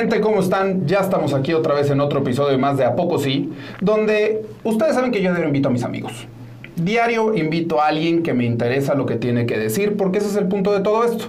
[0.00, 0.86] Gente, ¿cómo están?
[0.86, 3.50] Ya estamos aquí otra vez en otro episodio más de A Poco Sí,
[3.82, 6.26] donde ustedes saben que yo diario invito a mis amigos.
[6.74, 10.36] Diario invito a alguien que me interesa lo que tiene que decir, porque ese es
[10.36, 11.26] el punto de todo esto.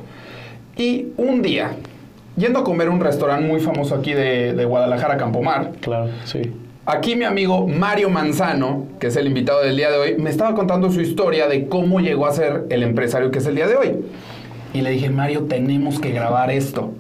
[0.78, 1.74] Y un día,
[2.38, 6.54] yendo a comer a un restaurante muy famoso aquí de, de Guadalajara, Campomar, Claro, sí.
[6.86, 10.56] Aquí mi amigo Mario Manzano, que es el invitado del día de hoy, me estaba
[10.56, 13.76] contando su historia de cómo llegó a ser el empresario que es el día de
[13.76, 13.98] hoy.
[14.74, 16.94] Y le dije, Mario, tenemos que grabar esto.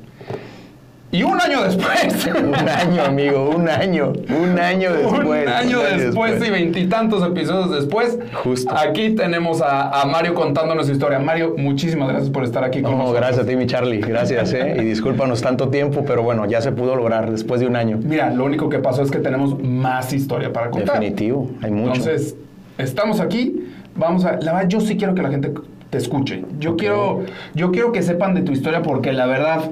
[1.13, 4.13] Y un año después, Un año, amigo, un año.
[4.29, 5.43] Un año después.
[5.45, 8.73] un año después y veintitantos episodios después, Justo.
[8.73, 11.19] aquí tenemos a, a Mario contándonos su historia.
[11.19, 13.21] Mario, muchísimas gracias por estar aquí con No, nosotros.
[13.21, 13.99] gracias a ti, mi Charlie.
[13.99, 14.77] Gracias, ¿eh?
[14.79, 17.99] Y discúlpanos tanto tiempo, pero bueno, ya se pudo lograr después de un año.
[18.01, 20.97] Mira, lo único que pasó es que tenemos más historia para contar.
[20.99, 21.95] Definitivo, hay mucho.
[21.95, 22.35] Entonces,
[22.77, 23.67] estamos aquí.
[23.95, 24.37] Vamos a.
[24.39, 25.51] La verdad, yo sí quiero que la gente
[25.89, 26.45] te escuche.
[26.57, 29.71] Yo, quiero, yo quiero que sepan de tu historia porque la verdad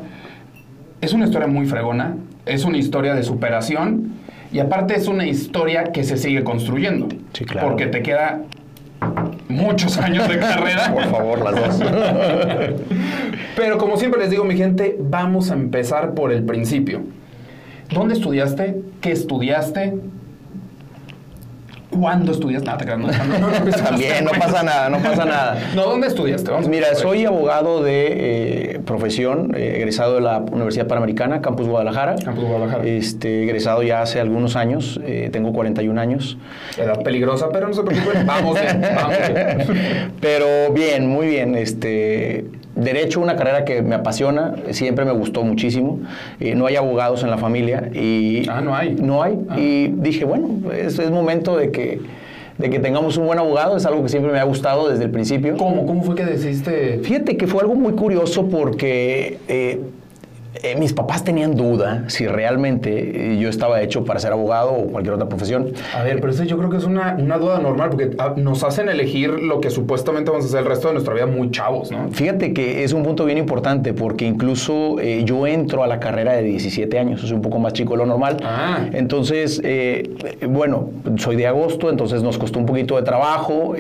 [1.02, 2.16] es una historia muy fregona.
[2.46, 4.14] Es una historia de superación.
[4.52, 7.08] Y aparte es una historia que se sigue construyendo.
[7.34, 7.68] Sí, claro.
[7.68, 8.42] Porque te queda
[9.48, 10.94] muchos años de carrera.
[10.94, 11.90] Por favor, las dos.
[13.56, 17.02] Pero como siempre les digo, mi gente, vamos a empezar por el principio.
[17.94, 18.82] ¿Dónde estudiaste?
[19.02, 19.96] ¿Qué estudiaste?
[21.90, 22.70] ¿Cuándo estudiaste?
[22.70, 25.58] Nada, no, no, También, no pasa nada, no pasa nada.
[25.76, 26.52] No, ¿dónde estudiaste?
[26.52, 32.16] Vamos Mira, soy abogado de eh, profesión, eh, egresado de la Universidad Panamericana, Campus Guadalajara.
[32.24, 32.86] Campus Guadalajara.
[32.86, 36.38] Este, egresado ya hace algunos años, eh, tengo 41 años.
[36.78, 38.26] Edad peligrosa, pero no se preocupen.
[38.26, 40.12] Vamos bien, vamos bien.
[40.22, 41.56] Pero bien, muy bien.
[41.56, 42.46] Este,
[42.84, 46.00] derecho, una carrera que me apasiona, siempre me gustó muchísimo.
[46.40, 48.96] Eh, no hay abogados en la familia y Ah, no hay.
[48.96, 49.40] no hay.
[49.50, 49.60] Ah.
[49.60, 52.00] Y dije, bueno, es, es momento de que,
[52.58, 53.78] de que tengamos un buen abogado.
[53.78, 55.56] Es algo que siempre me ha gustado desde el principio.
[55.58, 55.86] ¿Cómo?
[55.86, 57.00] ¿Cómo fue que decidiste?
[57.04, 59.80] Fíjate que fue algo muy curioso porque eh,
[60.62, 64.88] eh, mis papás tenían duda si realmente eh, yo estaba hecho para ser abogado o
[64.88, 65.72] cualquier otra profesión.
[65.96, 68.64] A ver, pero eso yo creo que es una, una duda normal porque ah, nos
[68.64, 71.92] hacen elegir lo que supuestamente vamos a hacer el resto de nuestra vida muy chavos,
[71.92, 72.10] ¿no?
[72.12, 76.34] Fíjate que es un punto bien importante porque incluso eh, yo entro a la carrera
[76.34, 78.38] de 17 años, soy un poco más chico de lo normal.
[78.44, 78.86] Ah.
[78.92, 80.10] Entonces, eh,
[80.48, 83.76] bueno, soy de agosto, entonces nos costó un poquito de trabajo.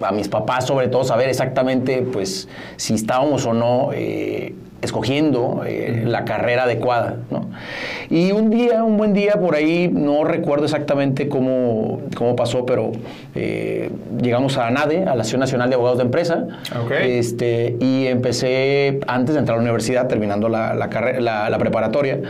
[0.00, 3.90] a mis papás, sobre todo, saber exactamente pues, si estábamos o no.
[4.82, 7.48] Escogiendo eh, la carrera adecuada, ¿no?
[8.10, 12.92] Y un día, un buen día por ahí, no recuerdo exactamente cómo, cómo pasó, pero
[13.34, 13.90] eh,
[14.22, 16.46] llegamos a NADE, a la Asociación Nacional de Abogados de Empresa,
[17.18, 22.20] este, y empecé, antes de entrar a la universidad, terminando la, la- la preparatoria,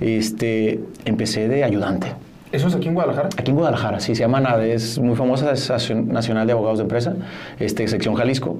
[0.00, 2.08] este, empecé de ayudante.
[2.52, 3.30] ¿Eso es aquí en Guadalajara?
[3.38, 6.82] Aquí en Guadalajara, sí, se llama NADE, es muy famosa, es Nacional de Abogados de
[6.82, 7.14] Empresa,
[7.58, 8.58] este, sección Jalisco.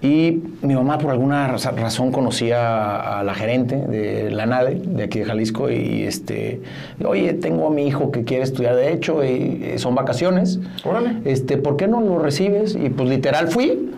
[0.00, 5.02] Y mi mamá, por alguna razón, conocía a, a la gerente de la NADE, de
[5.04, 6.62] aquí de Jalisco, y este,
[7.04, 10.58] oye, tengo a mi hijo que quiere estudiar Derecho y, eh, son vacaciones.
[10.82, 11.18] Órale.
[11.26, 12.74] Este, ¿por qué no lo recibes?
[12.74, 13.90] Y pues literal fui.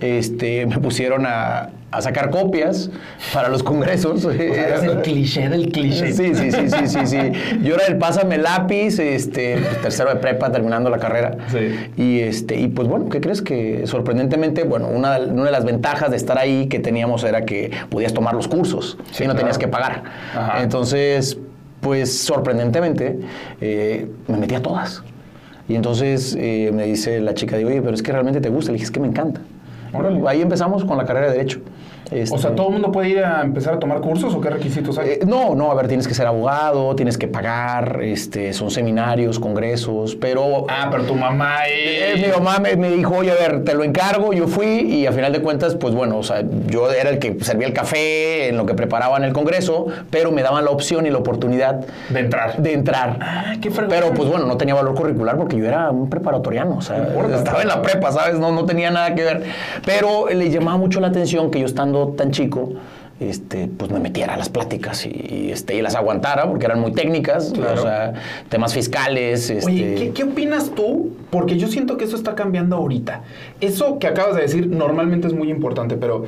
[0.00, 2.90] Este, me pusieron a, a sacar copias
[3.34, 4.24] para los congresos.
[4.30, 6.12] O sea, es el cliché del cliché.
[6.12, 7.18] Sí, sí, sí, sí, sí, sí.
[7.62, 11.36] Yo era el pásame lápiz, este, tercero de prepa, terminando la carrera.
[11.48, 11.90] Sí.
[11.96, 13.42] Y este, y pues bueno, ¿qué crees?
[13.42, 17.44] Que sorprendentemente, bueno, una, de- una de las ventajas de estar ahí que teníamos era
[17.44, 19.38] que podías tomar los cursos Sí, y no claro.
[19.38, 20.02] tenías que pagar.
[20.34, 20.62] Ajá.
[20.62, 21.38] Entonces,
[21.80, 23.18] pues sorprendentemente,
[23.60, 25.02] eh, me metí a todas.
[25.68, 28.70] Y entonces eh, me dice la chica, digo, oye, pero es que realmente te gusta.
[28.72, 29.40] Le dije, es que me encanta.
[29.92, 30.20] Órale.
[30.26, 31.60] Ahí empezamos con la carrera de Derecho.
[32.12, 34.50] O Este, sea, ¿todo el mundo puede ir a empezar a tomar cursos o qué
[34.50, 35.10] requisitos hay?
[35.10, 39.38] eh, no, no, a ver, tienes que ser abogado, tienes que pagar, este, son seminarios,
[39.38, 40.66] congresos, pero...
[40.68, 42.20] ah, pero tu mamá eh, es...
[42.26, 45.12] mi mamá me, me dijo, oye, a ver, te lo encargo, yo fui y a
[45.12, 48.56] final de cuentas, pues bueno, o sea, yo era el que servía el café en
[48.56, 52.56] lo que preparaban el congreso, pero me daban la opción y la oportunidad De entrar.
[52.56, 53.18] de entrar.
[53.20, 53.94] Ah, qué fregón.
[53.94, 57.08] Pero pues bueno, no tenía valor curricular porque yo era un preparatoriano, o sea, No
[57.10, 57.36] importa.
[57.36, 58.36] estaba en la prepa, ¿sabes?
[58.40, 59.44] No, no tenía nada que ver.
[59.84, 62.72] Pero le llamaba mucho la atención que yo estando tan chico,
[63.18, 66.80] este, pues me metiera a las pláticas y, y, este, y las aguantara porque eran
[66.80, 67.80] muy técnicas, Claro.
[67.80, 68.12] o sea,
[68.48, 69.50] temas fiscales.
[69.50, 71.10] Este, Oye, ¿qué, qué opinas tú?
[71.30, 73.22] Porque yo siento que eso está cambiando ahorita.
[73.60, 76.24] Eso que acabas de decir normalmente es muy importante, pero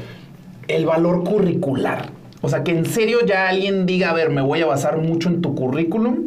[0.69, 2.07] el valor curricular.
[2.43, 5.29] O sea, que en serio ya alguien diga, a ver, me voy a basar mucho
[5.31, 6.27] en tu currículum,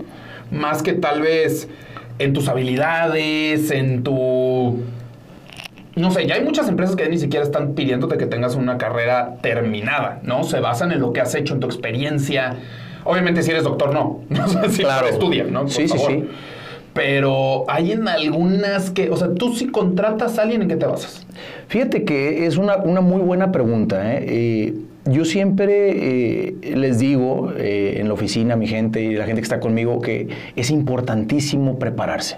[0.50, 1.68] más que tal vez
[2.18, 4.80] en tus habilidades, en tu...
[5.96, 9.36] No sé, ya hay muchas empresas que ni siquiera están pidiéndote que tengas una carrera
[9.42, 10.44] terminada, ¿no?
[10.44, 12.56] Se basan en lo que has hecho, en tu experiencia.
[13.06, 14.20] Obviamente si eres doctor, no.
[14.30, 15.08] No sé si Claro.
[15.08, 15.62] estudia, ¿no?
[15.62, 16.12] Por Sí, sí, favor.
[16.12, 16.24] sí.
[16.94, 20.86] Pero hay en algunas que, o sea, tú si contratas a alguien, ¿en qué te
[20.86, 21.26] basas?
[21.68, 24.14] Fíjate que es una, una muy buena pregunta.
[24.16, 24.26] ¿eh?
[24.28, 24.74] Eh,
[25.06, 25.92] yo siempre
[26.48, 29.60] eh, les digo eh, en la oficina a mi gente y la gente que está
[29.60, 32.38] conmigo que es importantísimo prepararse.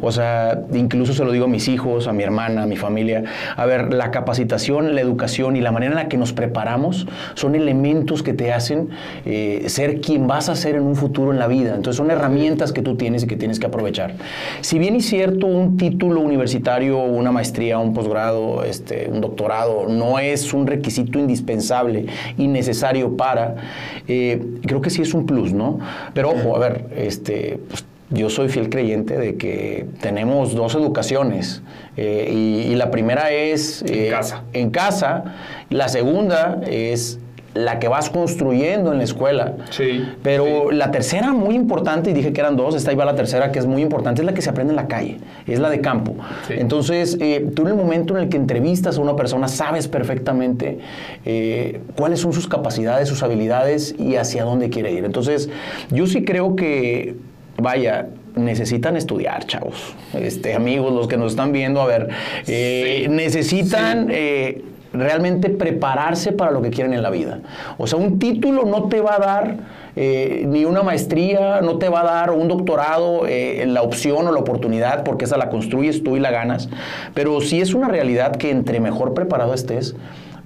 [0.00, 3.24] O sea, incluso se lo digo a mis hijos, a mi hermana, a mi familia.
[3.56, 7.54] A ver, la capacitación, la educación y la manera en la que nos preparamos son
[7.54, 8.90] elementos que te hacen
[9.24, 11.74] eh, ser quien vas a ser en un futuro en la vida.
[11.74, 14.14] Entonces son herramientas que tú tienes y que tienes que aprovechar.
[14.60, 20.18] Si bien es cierto, un título universitario, una maestría, un posgrado, este, un doctorado, no
[20.18, 22.06] es un requisito indispensable
[22.36, 23.56] y necesario para,
[24.08, 25.78] eh, creo que sí es un plus, ¿no?
[26.12, 31.62] Pero ojo, a ver, este, pues, yo soy fiel creyente de que tenemos dos educaciones
[31.96, 34.42] eh, y, la primera es en casa.
[34.52, 35.24] En casa,
[35.70, 37.18] la segunda es
[37.54, 39.54] la que vas construyendo en la escuela.
[39.70, 40.04] Sí.
[40.22, 43.60] Pero la tercera, muy importante, y dije que eran dos, esta iba la tercera, que
[43.60, 46.16] es muy importante, es la que se aprende en la calle, es la de campo.
[46.50, 50.80] Entonces, eh, tú en el momento en el que entrevistas a una persona, sabes perfectamente
[51.24, 55.04] eh, cuáles son sus capacidades, sus habilidades y hacia dónde quiere ir.
[55.04, 55.48] Entonces,
[55.90, 57.14] yo sí creo que,
[57.56, 59.94] vaya, necesitan estudiar, chavos.
[60.12, 62.08] Este, amigos, los que nos están viendo, a ver,
[62.46, 64.10] eh, necesitan
[64.94, 67.40] realmente prepararse para lo que quieren en la vida.
[67.78, 69.56] O sea, un título no te va a dar
[69.96, 74.32] eh, ni una maestría, no te va a dar un doctorado, eh, la opción o
[74.32, 76.68] la oportunidad, porque esa la construyes tú y la ganas.
[77.12, 79.94] Pero sí es una realidad que entre mejor preparado estés,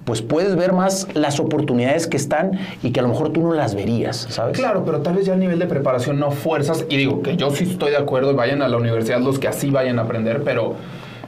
[0.09, 3.53] pues puedes ver más las oportunidades que están y que a lo mejor tú no
[3.53, 4.57] las verías, ¿sabes?
[4.57, 7.51] Claro, pero tal vez ya el nivel de preparación no fuerzas, y digo que yo
[7.51, 10.73] sí estoy de acuerdo, vayan a la universidad los que así vayan a aprender, pero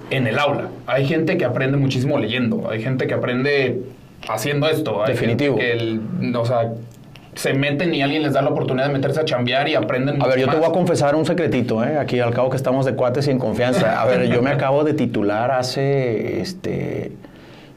[0.09, 0.69] en el aula.
[0.87, 3.83] Hay gente que aprende muchísimo leyendo, hay gente que aprende
[4.27, 5.03] haciendo esto.
[5.03, 5.57] Hay Definitivo.
[5.57, 6.01] que el,
[6.35, 6.73] o sea,
[7.35, 10.19] se meten y alguien les da la oportunidad de meterse a chambear y aprenden.
[10.23, 11.99] A ver, yo te voy a confesar un secretito, ¿eh?
[11.99, 14.01] aquí al cabo que estamos de cuates y en confianza.
[14.01, 17.11] A ver, yo me acabo de titular hace este,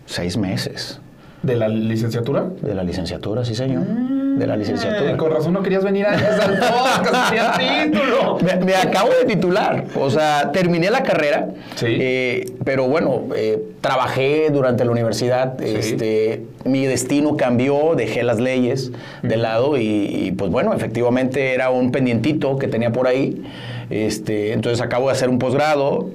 [0.07, 1.01] seis meses.
[1.45, 2.47] ¿De la licenciatura?
[2.63, 3.85] De la licenciatura, sí, señor.
[3.85, 5.13] de la licenciatura.
[5.13, 7.59] Eh, con razón no querías venir a podcast,
[7.93, 8.39] título.
[8.65, 9.85] Me, acabo de titular.
[9.95, 11.49] O sea, terminé la carrera.
[11.77, 11.87] Sí.
[11.89, 15.61] Eh, pero bueno, eh, trabajé durante la universidad.
[15.61, 18.91] Este, mi destino cambió, dejé las leyes
[19.23, 23.45] de lado y, pues bueno, efectivamente era un pendientito que tenía por ahí.
[23.91, 26.09] Este, entonces acabo de hacer un posgrado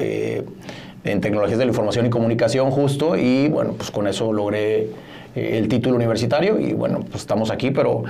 [1.12, 4.90] en tecnologías de la información y comunicación justo y bueno, pues con eso logré
[5.36, 8.04] eh, el título universitario y bueno, pues estamos aquí, pero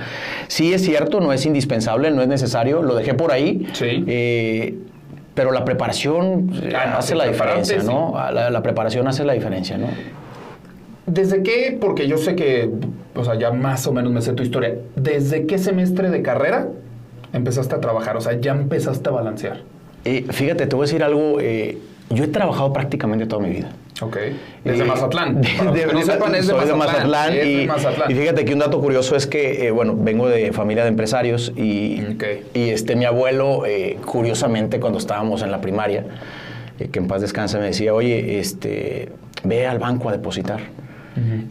[0.48, 3.66] sí es cierto, no es indispensable, no es necesario, lo dejé por ahí.
[3.72, 4.04] Sí.
[4.06, 4.74] Eh,
[5.34, 8.14] pero la preparación eh, ah, hace la diferencia, ¿no?
[8.32, 9.86] La, preparación hace la diferencia, ¿no?
[11.06, 11.76] ¿Desde qué?
[11.80, 12.70] Porque yo sé que,
[13.14, 14.74] o sea, ya más o menos me sé tu historia.
[14.96, 16.68] ¿Desde qué semestre de carrera
[17.32, 18.16] empezaste a trabajar?
[18.16, 19.62] O sea, ya empezaste a balancear.
[20.04, 21.38] fíjate, te voy a decir algo.
[22.10, 23.70] Yo he trabajado prácticamente toda mi vida.
[24.00, 24.16] Ok.
[24.64, 25.40] Desde Mazatlán.
[25.42, 25.86] de,
[26.74, 27.34] Mazatlán.
[27.34, 31.52] y, fíjate que un dato curioso es que, eh, bueno, vengo de familia de empresarios
[31.56, 32.02] y,
[32.54, 36.04] y este, mi abuelo, eh, curiosamente, cuando estábamos en la primaria,
[36.78, 39.10] eh, que en paz descansa, me decía, oye, este,
[39.44, 40.60] ve al banco a depositar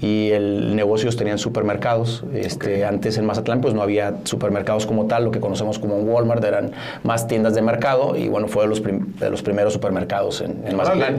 [0.02, 2.24] y el negocios tenían supermercados.
[2.34, 6.10] Este, Antes en Mazatlán pues no había supermercados como tal, lo que conocemos como un
[6.10, 6.72] Walmart, eran
[7.04, 11.18] más tiendas de mercado y bueno, fue de los, de los primeros supermercados en, Mazatlán.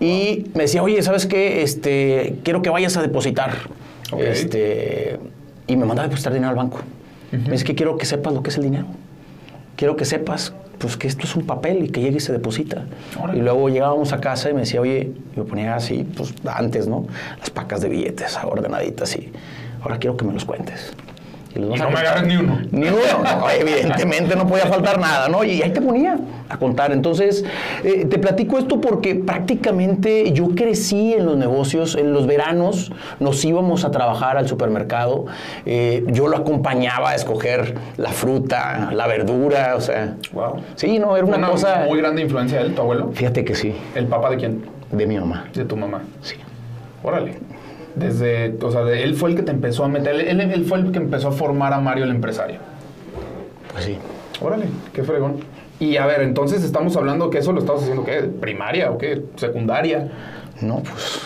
[0.00, 1.62] Y me decía, oye, ¿sabes qué?
[1.62, 3.52] Este, quiero que vayas a depositar.
[4.18, 5.18] Este,
[5.66, 6.80] y me mandaba a depositar dinero al banco.
[7.32, 8.86] Me dice que quiero que sepas lo que es el dinero.
[9.76, 12.84] Quiero que sepas pues que esto es un papel y que llegue y se deposita.
[13.32, 17.06] Y luego llegábamos a casa y me decía, oye, yo ponía así, pues antes, ¿no?
[17.38, 19.32] Las pacas de billetes ordenaditas y
[19.80, 20.92] ahora quiero que me los cuentes.
[21.54, 22.58] Y, no me agarras ni uno.
[22.72, 23.50] Ni uno.
[23.58, 25.44] evidentemente no podía faltar nada, ¿no?
[25.44, 26.18] Y ahí te ponía
[26.48, 26.92] a contar.
[26.92, 27.44] Entonces,
[27.84, 31.94] eh, te platico esto porque prácticamente yo crecí en los negocios.
[31.94, 35.26] En los veranos nos íbamos a trabajar al supermercado.
[35.64, 40.16] Eh, yo lo acompañaba a escoger la fruta, la verdura, o sea.
[40.32, 40.56] Wow.
[40.74, 41.84] Sí, no, era una, cosa.
[41.88, 43.10] Muy grande influencia de él, tu abuelo.
[43.12, 43.74] Fíjate que sí.
[43.94, 44.64] ¿El papá de quién?
[44.90, 45.46] De mi mamá.
[45.54, 46.02] De tu mamá.
[46.20, 46.36] Sí.
[47.02, 47.38] Órale.
[47.94, 50.90] Desde, o sea, él fue el que te empezó a meter, él, él, fue el
[50.90, 52.58] que empezó a formar a Mario el empresario.
[53.72, 53.98] Pues sí.
[54.40, 55.36] Órale, qué fregón.
[55.78, 58.22] Y a ver, entonces estamos hablando que eso lo estabas haciendo, ¿qué?
[58.22, 59.22] ¿Primaria o qué?
[59.36, 60.10] ¿Secundaria?
[60.60, 61.20] No, pues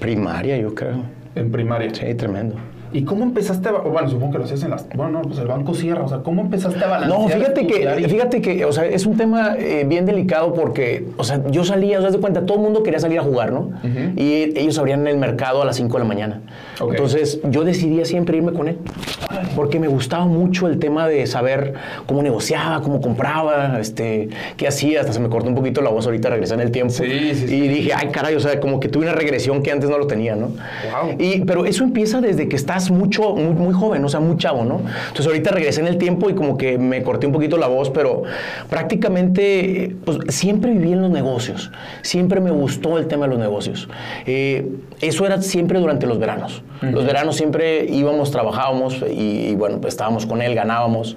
[0.00, 1.04] primaria, yo creo.
[1.34, 1.92] En primaria.
[1.94, 2.56] Sí, tremendo.
[2.94, 5.48] ¿Y cómo empezaste a, bueno, supongo que lo hacías en las, bueno, no, pues el
[5.48, 7.20] banco cierra, o sea, ¿cómo empezaste a balancear?
[7.20, 11.24] No, fíjate que, fíjate que, o sea, es un tema eh, bien delicado porque, o
[11.24, 13.72] sea, yo salía, o sea, de cuenta, todo el mundo quería salir a jugar, ¿no?
[14.16, 16.40] Y ellos abrían el mercado a las 5 de la mañana.
[16.80, 18.78] Entonces, yo decidía siempre irme con él,
[19.56, 21.74] porque me gustaba mucho el tema de saber
[22.06, 26.06] cómo negociaba, cómo compraba, este, qué hacía, hasta se me cortó un poquito la voz
[26.06, 26.92] ahorita, regresé en el tiempo.
[26.92, 29.90] Sí, sí, y dije, ay, caray, o sea, como que tuve una regresión que antes
[29.90, 30.46] no lo tenía, ¿no?
[30.46, 31.16] Wow.
[31.18, 34.64] Y, pero eso empieza desde que estás mucho, muy, muy joven, o sea, muy chavo,
[34.64, 34.80] ¿no?
[35.08, 37.90] Entonces ahorita regresé en el tiempo y como que me corté un poquito la voz,
[37.90, 38.22] pero
[38.68, 41.70] prácticamente, pues siempre viví en los negocios,
[42.02, 43.88] siempre me gustó el tema de los negocios.
[44.26, 44.68] Eh,
[45.00, 46.62] eso era siempre durante los veranos.
[46.80, 51.16] Los veranos siempre íbamos, trabajábamos y, y bueno, pues estábamos con él, ganábamos.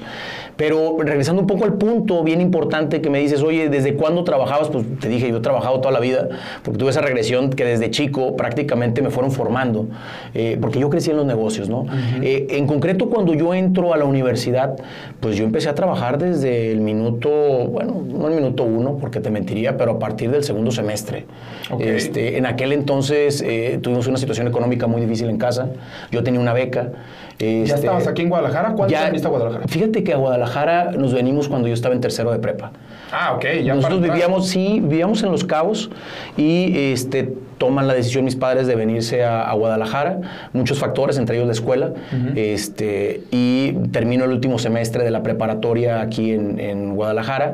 [0.57, 4.69] Pero regresando un poco al punto bien importante que me dices, oye, ¿desde cuándo trabajabas?
[4.69, 6.27] Pues te dije, yo he trabajado toda la vida,
[6.63, 9.87] porque tuve esa regresión que desde chico prácticamente me fueron formando,
[10.33, 11.85] eh, porque yo crecí en los negocios, ¿no?
[12.21, 14.75] Eh, en concreto, cuando yo entro a la universidad,
[15.19, 19.29] pues yo empecé a trabajar desde el minuto, bueno, no el minuto uno, porque te
[19.29, 21.25] mentiría, pero a partir del segundo semestre.
[21.69, 21.81] Ok.
[21.81, 25.69] Este, en aquel entonces eh, tuvimos una situación económica muy difícil en casa,
[26.11, 26.91] yo tenía una beca.
[27.39, 28.73] ¿Ya este, estabas aquí en Guadalajara?
[28.73, 29.67] ¿Cuándo ya- viniste a Guadalajara?
[29.67, 32.71] Fíjate que a Guadalajara nos venimos cuando yo estaba en tercero de prepa.
[33.11, 33.45] Ah, ok.
[33.63, 35.89] Ya Nosotros para vivíamos, sí, vivíamos en Los Cabos
[36.35, 40.19] y este, toman la decisión mis padres de venirse a, a Guadalajara.
[40.53, 41.93] Muchos factores, entre ellos la escuela.
[42.35, 47.53] este, y termino el último semestre de la preparatoria aquí en, en Guadalajara.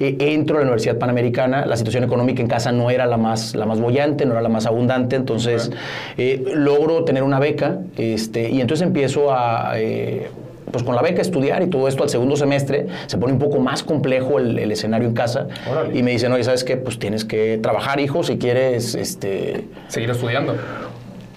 [0.00, 1.66] Eh, entro a la Universidad Panamericana.
[1.66, 4.48] La situación económica en casa no era la más, la más bollante, no era la
[4.48, 5.16] más abundante.
[5.16, 5.70] Entonces,
[6.16, 9.72] eh, logro tener una beca este, y entonces empiezo a...
[9.76, 10.28] eh,
[10.74, 13.60] pues con la beca estudiar y todo esto al segundo semestre se pone un poco
[13.60, 15.96] más complejo el, el escenario en casa Órale.
[15.96, 16.76] y me dicen, oye, ¿sabes qué?
[16.76, 20.56] Pues tienes que trabajar, hijo, si quieres, este, Seguir estudiando.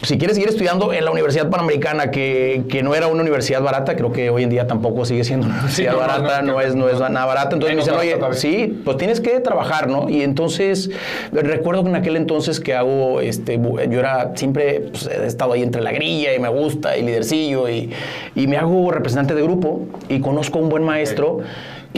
[0.04, 3.96] Si quieres seguir estudiando en la Universidad Panamericana, que, que no era una universidad barata,
[3.96, 6.76] creo que hoy en día tampoco sigue siendo una universidad no, no, barata, no, es,
[6.76, 7.56] no es nada barata.
[7.56, 10.08] Entonces me dicen, oye, sí, pues tienes que trabajar, ¿no?
[10.10, 10.92] Y entonces
[11.32, 15.64] recuerdo que en aquel entonces que hago, este, yo era siempre, pues, he estado ahí
[15.64, 17.92] entre la grilla y me gusta, y lidercillo, y,
[18.36, 21.40] y me hago representante de grupo y conozco a un buen maestro.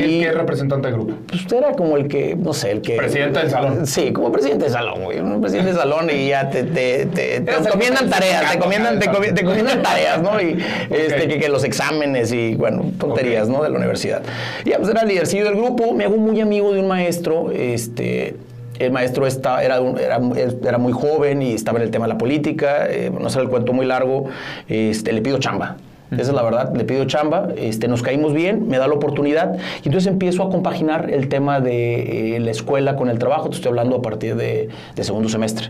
[0.02, 1.14] ¿Qué, qué representante del grupo?
[1.28, 2.98] pues usted era como el que, no sé, el que...
[2.98, 3.88] Presidente del salón.
[3.88, 5.20] Sí, como presidente de salón, güey.
[5.20, 9.00] Un presidente de salón y ya te, te, te, te encomiendan tareas, te del encomiendan,
[9.00, 10.40] te, encomiendan tareas, ¿no?
[10.42, 10.58] Y
[10.90, 13.50] este, que, que los exámenes y, bueno, tonterías.
[13.50, 13.64] ¿no?
[13.64, 14.22] De la universidad.
[14.66, 15.94] Y ya, pues era el lidercillo del grupo.
[15.94, 18.36] Me hago muy amigo de un maestro, este...
[18.80, 20.22] El maestro está, era, era,
[20.66, 22.88] era muy joven y estaba en el tema de la política.
[22.90, 24.30] eh, no sé el cuento muy largo.
[24.70, 25.76] Este, le pido chamba.
[26.12, 29.58] Esa es la verdad, le pido chamba, este, nos caímos bien, me da la oportunidad
[29.84, 33.58] y entonces empiezo a compaginar el tema de eh, la escuela con el trabajo, te
[33.58, 35.70] estoy hablando a partir de, de segundo semestre.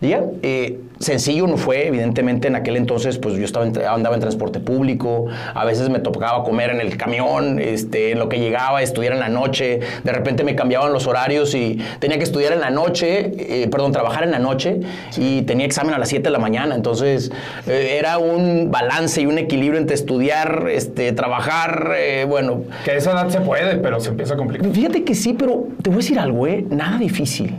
[0.00, 4.20] Ya, eh, sencillo no fue, evidentemente en aquel entonces pues yo estaba en- andaba en
[4.20, 8.80] transporte público, a veces me tocaba comer en el camión, este, en lo que llegaba,
[8.80, 12.60] estudiar en la noche, de repente me cambiaban los horarios y tenía que estudiar en
[12.60, 13.32] la noche,
[13.64, 14.80] eh, perdón, trabajar en la noche
[15.16, 17.32] y tenía examen a las 7 de la mañana, entonces
[17.66, 22.94] eh, era un balance y un equilibrio entre estudiar, este, trabajar, eh, bueno, Que a
[22.94, 24.70] esa edad se puede, pero se empieza a complicar.
[24.70, 26.64] Fíjate que sí, pero te voy a decir algo, ¿eh?
[26.70, 27.52] Nada difícil,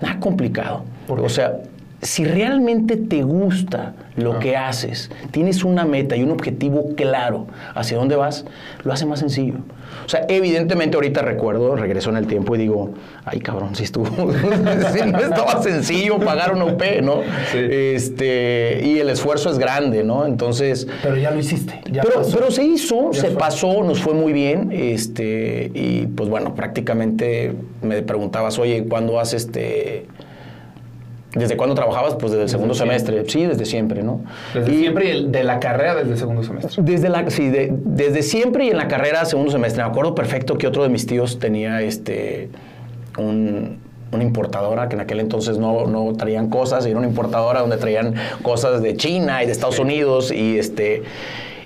[0.00, 0.84] nada complicado.
[1.08, 1.58] O sea,
[2.02, 4.38] si realmente te gusta lo Ah.
[4.38, 8.44] que haces, tienes una meta y un objetivo claro hacia dónde vas,
[8.84, 9.54] lo hace más sencillo.
[10.06, 12.90] O sea, evidentemente ahorita recuerdo, regreso en el tiempo y digo,
[13.24, 14.06] ay cabrón, si estuvo,
[14.92, 17.16] si no estaba sencillo pagar una UP, ¿no?
[17.52, 17.58] Sí.
[17.60, 20.26] Este, y el esfuerzo es grande, ¿no?
[20.26, 21.80] Entonces, Pero ya lo hiciste.
[21.90, 22.36] Ya pero, pasó.
[22.38, 23.38] pero se hizo, Ya se fue.
[23.38, 27.52] pasó, nos fue muy bien, este, y pues bueno, prácticamente
[27.82, 30.06] me preguntabas, oye, ¿cuándo has este
[31.34, 32.14] ¿Desde cuándo trabajabas?
[32.16, 32.98] Pues desde el segundo siempre.
[32.98, 33.30] semestre.
[33.30, 34.22] Sí, desde siempre, ¿no?
[34.52, 36.82] Desde Y siempre y el- de la carrera desde el segundo semestre.
[36.82, 39.82] Desde, la, sí, de- desde siempre y en la carrera segundo semestre.
[39.84, 42.48] Me acuerdo perfecto que otro de mis tíos tenía este
[43.18, 43.78] un-
[44.12, 47.76] una importadora que en aquel entonces no, no traían cosas, y era una importadora donde
[47.76, 51.02] traían cosas de China y de Estados Unidos y este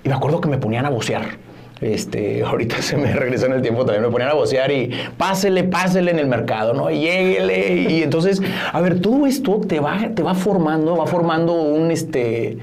[0.03, 1.39] y me acuerdo que me ponían a vocear.
[1.81, 5.65] Este, ahorita se me regresó en el tiempo también, me ponían a vocear y pásele,
[5.65, 6.91] pásele en el mercado, ¿no?
[6.91, 7.77] Y lléguele.
[7.91, 8.41] Y entonces,
[8.73, 12.59] a ver, todo esto te va, te va formando, va formando un este.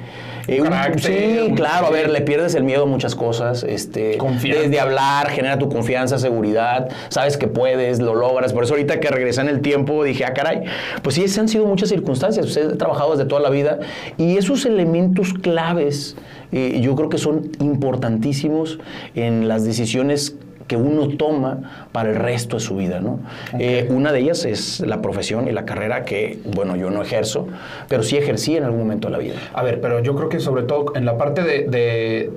[0.48, 3.63] eh, un- sí, un- claro, a ver, le pierdes el miedo a muchas cosas.
[3.63, 4.62] Este, Confianza.
[4.63, 8.51] Desde hablar, genera tu confianza, seguridad, sabes que puedes, lo logras.
[8.53, 10.63] Por eso ahorita que regresé en el tiempo dije, ah, caray,
[11.03, 12.46] pues sí, esas han sido muchas circunstancias.
[12.46, 13.80] Pues he trabajado desde toda la vida
[14.18, 16.15] y esos elementos claves
[16.51, 18.79] eh, yo creo que son importantísimos
[19.15, 20.36] en las decisiones
[20.67, 23.20] que uno toma para el resto de su vida, ¿no?
[23.60, 27.48] Eh, una de ellas es la profesión y la carrera que, bueno, yo no ejerzo,
[27.89, 29.34] pero sí ejercí en algún momento de la vida.
[29.53, 32.31] A ver, pero yo creo que sobre todo en la parte de, de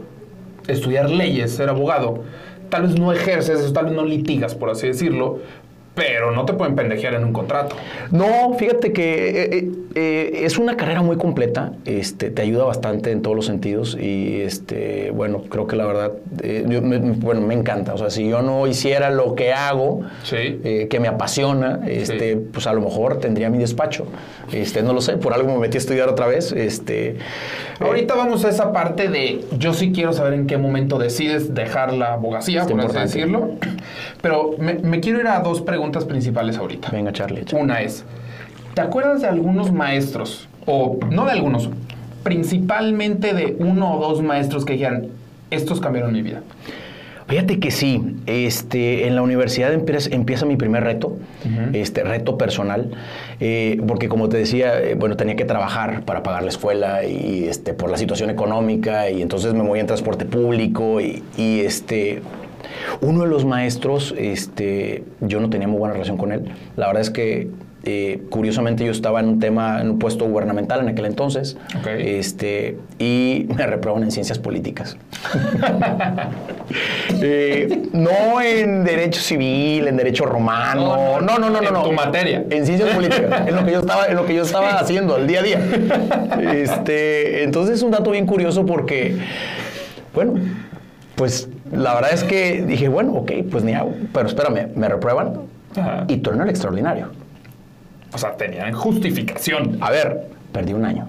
[0.67, 2.25] estudiar leyes, ser abogado,
[2.71, 5.39] tal vez no ejerces tal vez no litigas, por así decirlo,
[5.95, 7.77] pero no te pueden pendejear en un contrato.
[8.11, 13.23] No, fíjate que eh, eh, es una carrera muy completa, este, te ayuda bastante en
[13.23, 17.55] todos los sentidos y este, bueno, creo que la verdad, eh, yo me, bueno, me
[17.55, 17.95] encanta.
[17.95, 20.37] O sea, si yo no hiciera lo que hago, Sí.
[20.65, 24.07] eh, que me apasiona, este, pues a lo mejor tendría mi despacho.
[24.53, 26.53] Este, no lo sé, por algo me metí a estudiar otra vez.
[26.53, 27.17] Este,
[27.81, 31.93] Ahorita vamos a esa parte de yo sí quiero saber en qué momento decides dejar
[31.93, 33.51] la abogacía, por así decirlo.
[34.23, 36.91] Pero me, me quiero ir a dos preguntas principales ahorita.
[36.91, 37.45] venga, Charlie.
[37.53, 38.05] Una es,
[38.75, 41.71] ¿te acuerdas de algunos maestros, o no de algunos,
[42.23, 45.09] principalmente de uno o dos maestros que dijeran,
[45.51, 46.43] estos cambiaron mi vida?
[47.27, 51.17] Fíjate que sí, este, en la universidad empieza, empieza mi primer reto,
[51.73, 52.91] este, reto personal,
[53.41, 57.45] eh, porque como te decía, eh, bueno, tenía que trabajar para pagar la escuela y
[57.45, 62.21] este, por la situación económica y entonces me moví en transporte público y, y, este,
[63.01, 67.01] uno de los maestros, este, yo no tenía muy buena relación con él, la verdad
[67.01, 67.49] es que
[67.87, 71.87] eh, curiosamente yo estaba en un tema, en un puesto gubernamental en aquel entonces, Ok.
[71.99, 74.97] este, y me reprobaron en ciencias políticas.
[77.21, 81.83] Eh, no en derecho civil, en derecho romano, no, no, no, no, en no.
[81.83, 82.45] tu materia.
[82.51, 85.27] En ciencias políticas, en lo que yo estaba, en lo que yo estaba haciendo el
[85.27, 85.61] día a día.
[86.53, 89.17] Este, entonces es un dato bien curioso porque,
[90.15, 90.35] bueno,
[91.15, 95.43] pues la verdad es que dije, bueno, ok, pues ni hago, pero espérame, me reprueban
[95.77, 96.05] Ajá.
[96.09, 97.09] y torneo el extraordinario.
[98.15, 99.79] O sea, tenían justificación.
[99.81, 101.09] A ver, perdí un año.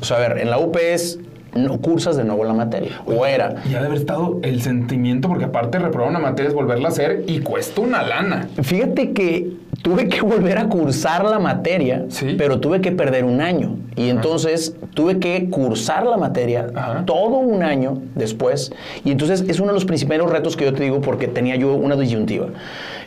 [0.00, 1.18] O sea, a ver, en la UPS
[1.54, 3.02] no cursas de nuevo la materia.
[3.06, 3.56] O era.
[3.68, 6.90] Y ha de haber estado el sentimiento, porque aparte reprobar una materia es volverla a
[6.92, 8.48] hacer y cuesta una lana.
[8.62, 9.50] Fíjate que
[9.82, 12.34] tuve que volver a cursar la materia, Sí.
[12.38, 13.76] pero tuve que perder un año.
[13.96, 17.04] Y entonces tuve que cursar la materia Ajá.
[17.04, 18.72] todo un año después.
[19.04, 21.74] Y entonces es uno de los principales retos que yo te digo porque tenía yo
[21.74, 22.46] una disyuntiva.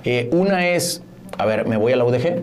[0.03, 1.01] Eh, una es,
[1.38, 2.41] a ver, me voy a la UDG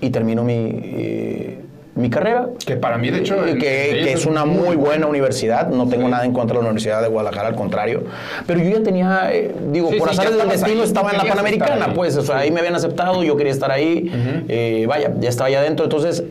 [0.00, 1.58] y termino mi, eh,
[1.94, 2.48] mi carrera.
[2.64, 6.10] Que para mí, de hecho, Eh, que, es una muy buena universidad, no tengo Sí.
[6.10, 8.04] nada en contra de la Universidad de Guadalajara, al contrario.
[8.46, 11.18] Pero yo ya tenía, eh, digo, Sí, por sí, azares del destino ahí, estaba en
[11.18, 15.28] la Panamericana, pues, o sea, ahí me habían aceptado, yo quería estar ahí, vaya, ya
[15.28, 15.84] estaba allá adentro.
[15.84, 16.24] Entonces,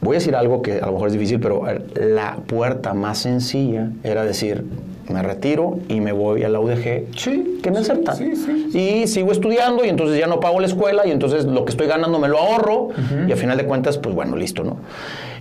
[0.00, 3.88] voy a decir algo que a lo mejor es difícil, pero la puerta más sencilla
[4.02, 4.64] era decir,
[5.08, 8.16] me retiro y me voy a la UDG, Sí, que me aceptan.
[8.16, 9.02] sí, sí.
[9.02, 11.86] Y sigo estudiando y entonces ya no pago la escuela y entonces lo que estoy
[11.86, 12.88] ganando me lo ahorro
[13.28, 14.76] y a final de cuentas, pues bueno, listo, ¿no?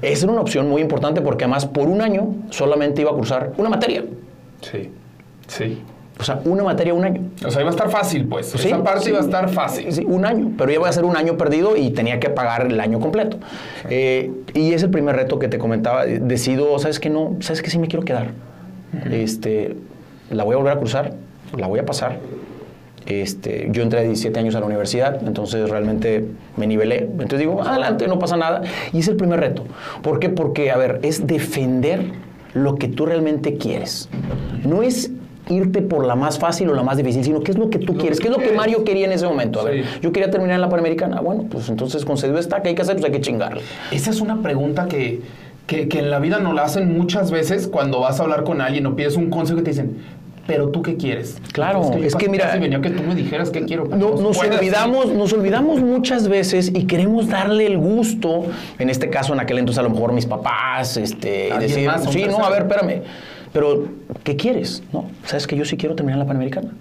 [0.02, 3.54] Esa era una opción muy importante porque además por un año solamente iba a cursar
[3.58, 4.04] una materia.
[4.62, 4.89] Sí,
[5.47, 5.82] sí.
[6.19, 7.21] O sea, una materia, un año.
[7.43, 8.47] O sea, iba a estar fácil, pues.
[8.47, 9.91] Sí, Esa parte iba a estar fácil.
[9.91, 12.67] Sí, un año, pero ya voy a ser un año perdido y tenía que pagar
[12.67, 13.38] el año completo.
[13.89, 16.06] Eh, y es el primer reto que te comentaba.
[16.06, 17.10] Decido, ¿sabes qué?
[17.10, 17.71] No, ¿sabes qué?
[17.71, 18.32] Sí me quiero quedar.
[19.12, 19.75] Este,
[20.30, 21.13] la voy a volver a cruzar,
[21.58, 22.19] la voy a pasar.
[23.08, 26.23] Este, yo entré a 17 años a la universidad, entonces realmente
[26.56, 26.99] me nivelé.
[26.99, 28.62] Entonces digo, adelante, no pasa nada.
[28.93, 29.63] Y es el primer reto.
[30.04, 30.30] ¿Por qué?
[30.30, 32.04] Porque, a ver, es defender
[32.54, 34.08] lo que tú realmente quieres.
[34.63, 35.12] No es
[35.49, 37.93] irte por la más fácil o la más difícil, sino qué es lo que tú
[37.93, 38.51] Lo quieres, qué es lo que.
[38.51, 39.60] Mario quería en ese momento.
[39.60, 39.89] A ver, Sí.
[40.01, 41.19] yo quería terminar en la Panamericana.
[41.21, 43.62] Bueno, pues entonces concedido está, que hay que hacer, pues hay que chingarle.
[43.91, 45.21] Esa es una pregunta que,
[45.67, 48.62] que, que en la vida nos la hacen muchas veces cuando vas a hablar con
[48.62, 49.97] alguien o pides un consejo y te dicen,
[50.47, 51.38] pero tú qué quieres.
[51.54, 53.86] Claro, es que mira- casi venía que tú me dijeras qué quiero.
[53.86, 58.45] No- nos olvidamos, nos olvidamos muchas veces y queremos darle el gusto,
[58.80, 62.04] en este caso, en aquel entonces a lo mejor mis papás, este, y decir, más,
[62.12, 63.04] sí, no, a ver, espérame,
[63.54, 63.86] pero
[64.24, 64.84] ¿qué quieres?
[64.91, 66.71] No, sabes que yo sí quiero terminar la Panamericana.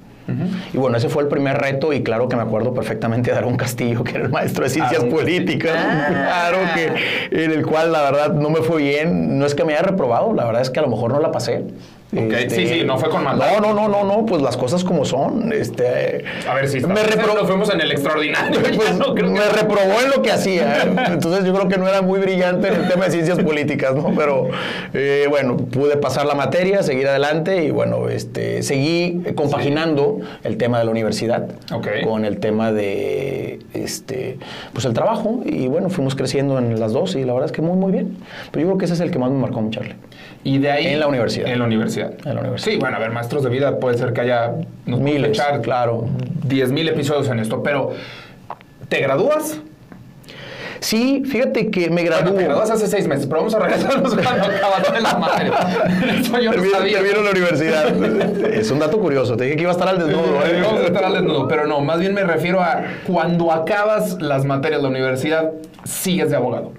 [0.72, 3.56] Y bueno, ese fue el primer reto y claro que me acuerdo perfectamente de Aarón
[3.56, 5.72] Castillo, que era el maestro de ciencias Aarón políticas.
[5.72, 6.20] Castillo.
[6.20, 9.74] Claro que en el cual la verdad no me fue bien, no es que me
[9.74, 11.64] haya reprobado, la verdad es que a lo mejor no la pasé.
[12.12, 13.46] Este, sí, sí, no fue con maldad.
[13.60, 15.52] No, no, no, no, no, pues las cosas como son.
[15.52, 17.34] Este, A ver, si me reprobó.
[17.34, 18.60] nos fuimos en el extraordinario.
[18.74, 20.82] Pues, no creo que- me reprobó en lo que hacía.
[21.08, 24.12] Entonces yo creo que no era muy brillante en el tema de ciencias políticas, ¿no?
[24.16, 24.48] Pero
[24.92, 30.78] eh, bueno, pude pasar la materia, seguir adelante y bueno, este, seguí compaginando el tema
[30.80, 31.48] de la universidad
[32.04, 34.38] con el tema de este,
[34.72, 37.62] pues el trabajo y bueno, fuimos creciendo en las dos y la verdad es que
[37.62, 38.16] muy, muy bien.
[38.50, 39.94] Pero yo creo que ese es el que más me marcó, Charlie.
[40.42, 40.86] Y de ahí.
[40.86, 41.48] En la universidad.
[41.48, 41.99] En la universidad.
[42.24, 42.72] En la universidad.
[42.72, 44.52] Sí, bueno, a ver, maestros de vida puede ser que haya.
[44.86, 46.06] Nos Miles, echar claro.
[46.46, 47.90] 10 mil episodios en esto, pero.
[48.88, 49.60] ¿Te gradúas?
[50.80, 52.34] Sí, fíjate que me Bueno, graduó.
[52.36, 55.52] te gradúas hace seis meses, pero vamos a regresarnos cuando acabaste la materia.
[56.18, 56.98] Eso yo no Termino, sabía.
[57.00, 57.86] termino la universidad.
[58.54, 59.36] es un dato curioso.
[59.36, 60.40] Te dije que iba a estar al desnudo.
[60.46, 60.62] ¿eh?
[60.64, 64.46] Vamos a estar al desnudo, pero no, más bien me refiero a cuando acabas las
[64.46, 65.50] materias de la universidad,
[65.84, 66.72] sigues de abogado.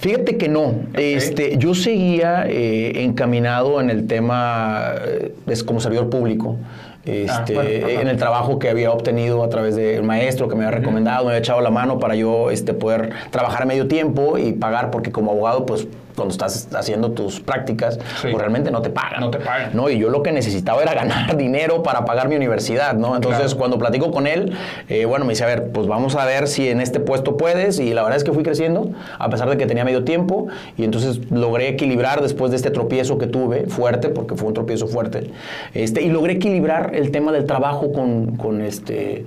[0.00, 0.74] Fíjate que no.
[0.94, 6.56] Este, yo seguía eh, encaminado en el tema eh, es como servidor público.
[7.04, 10.64] este, Ah, bueno, en el trabajo que había obtenido a través del maestro que me
[10.64, 14.38] había recomendado, me había echado la mano para yo este, poder trabajar a medio tiempo
[14.38, 15.86] y pagar, porque como abogado, pues
[16.20, 18.28] cuando estás haciendo tus prácticas, Sí.
[18.30, 19.20] pues realmente no te pagan.
[19.20, 19.70] No te pagan.
[19.72, 19.88] ¿no?
[19.88, 23.16] Y yo lo que necesitaba era ganar dinero para pagar mi universidad, ¿no?
[23.16, 23.58] Entonces, Claro.
[23.58, 24.52] cuando platico con él,
[24.88, 27.78] eh, bueno, me dice, a ver, pues vamos a ver si en este puesto puedes.
[27.80, 30.48] Y la verdad es que fui creciendo, a pesar de que tenía medio tiempo.
[30.76, 34.86] Y entonces logré equilibrar después de este tropiezo que tuve, fuerte, porque fue un tropiezo
[34.88, 35.30] fuerte.
[35.72, 39.24] Este, y logré equilibrar el tema del trabajo con, con este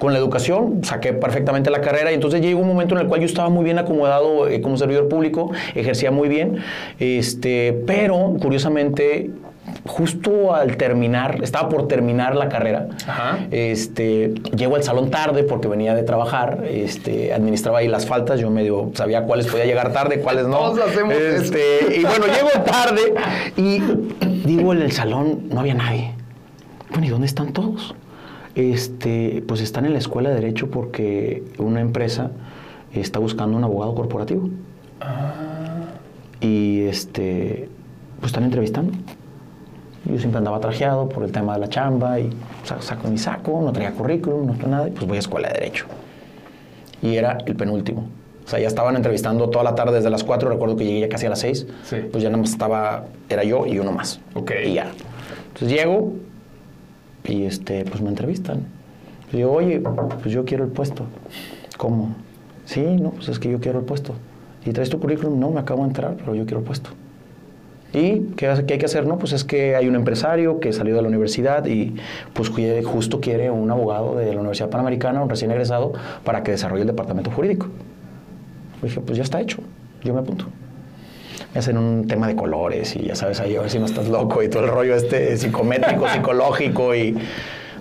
[0.00, 3.20] con la educación, saqué perfectamente la carrera y entonces llegó un momento en el cual
[3.20, 6.56] yo estaba muy bien acomodado eh, como servidor público, ejercía muy bien,
[6.98, 9.30] este, pero curiosamente
[9.86, 13.38] justo al terminar, estaba por terminar la carrera, Ajá.
[13.50, 18.50] este, llego al salón tarde porque venía de trabajar, este, administraba ahí las faltas, yo
[18.50, 20.56] medio sabía cuáles podía llegar tarde, cuáles no.
[20.56, 21.42] Todos hacemos eso.
[21.42, 23.14] este, Y bueno, llego tarde
[23.56, 23.80] y
[24.48, 26.12] digo en el salón, no había nadie.
[26.90, 27.94] Bueno, ¿y dónde están todos?
[28.54, 32.30] Este, pues están en la escuela de Derecho porque una empresa
[32.92, 34.50] está buscando un abogado corporativo.
[36.40, 37.68] Y este,
[38.20, 38.92] pues están entrevistando.
[40.06, 42.30] Yo siempre andaba trajeado por el tema de la chamba y
[42.64, 45.48] sa- saco mi saco, no traía currículum, no traía nada, y pues voy a escuela
[45.48, 45.84] de Derecho.
[47.02, 48.08] Y era el penúltimo.
[48.44, 51.08] O sea, ya estaban entrevistando toda la tarde desde las 4, recuerdo que llegué ya
[51.08, 51.66] casi a las 6.
[51.84, 51.96] Sí.
[52.10, 54.20] Pues ya nada más estaba, era yo y uno más.
[54.34, 54.52] Ok.
[54.66, 54.90] Y ya.
[55.52, 56.14] Entonces llego
[57.24, 58.60] y este, pues me entrevistan.
[59.32, 59.80] Y digo, oye,
[60.22, 61.04] pues yo quiero el puesto.
[61.76, 62.14] ¿Cómo?
[62.64, 64.14] Sí, no, pues es que yo quiero el puesto.
[64.64, 65.38] ¿Y traes tu currículum?
[65.38, 66.90] No, me acabo de entrar, pero yo quiero el puesto.
[67.92, 69.06] ¿Y qué, hay que hacer?
[69.06, 71.96] No, pues es que hay un empresario que salió de la universidad y
[72.32, 72.50] pues
[72.84, 75.92] justo quiere un abogado de la Universidad Panamericana, un recién egresado,
[76.24, 77.66] para que desarrolle el departamento jurídico.
[78.82, 79.58] Dije, pues ya está hecho,
[80.04, 80.46] yo me apunto.
[81.54, 84.08] Me hacen un tema de colores y ya sabes ahí, a ver si no estás
[84.08, 87.16] loco y todo el rollo este psicométrico, psicológico y...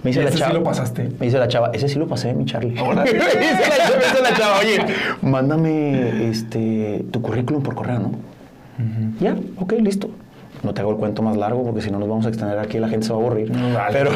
[0.02, 1.10] Me dice ¿Y la ese sí chava, lo pasaste?
[1.20, 2.72] Me dice la chava, ese sí lo pasé, mi Charlie.
[2.96, 4.80] me, dice la, me dice la chava, oye,
[5.22, 8.12] mándame este, tu currículum por correo, ¿no?
[9.20, 10.10] Ya, ok, listo.
[10.64, 12.80] No te hago el cuento más largo porque si no nos vamos a extender aquí
[12.80, 13.52] la gente se va a aburrir.
[13.92, 14.12] Pero,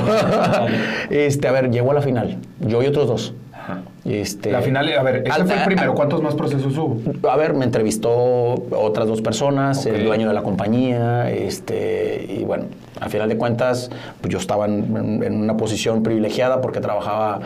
[1.10, 2.38] este, a ver, llego a la final.
[2.62, 3.34] Yo y otros dos.
[4.06, 5.94] Este, La final, a ver, ese al- fue el primero.
[5.96, 7.00] ¿Cuántos más procesos hubo?
[7.30, 8.12] a ver, me entrevistó
[8.72, 12.66] otras dos personas, el dueño de la compañía, este, y bueno,
[13.00, 13.90] al final de cuentas,
[14.20, 17.40] pues yo estaba en, en una posición privilegiada porque trabajaba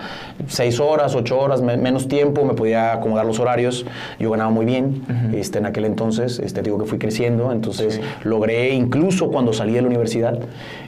[0.47, 3.85] seis horas, ocho horas, me- menos tiempo, me podía acomodar los horarios,
[4.19, 5.03] yo ganaba muy bien,
[5.35, 8.01] este, en aquel entonces, este, digo que fui creciendo, entonces Sí.
[8.23, 10.39] logré, incluso cuando salí de la universidad,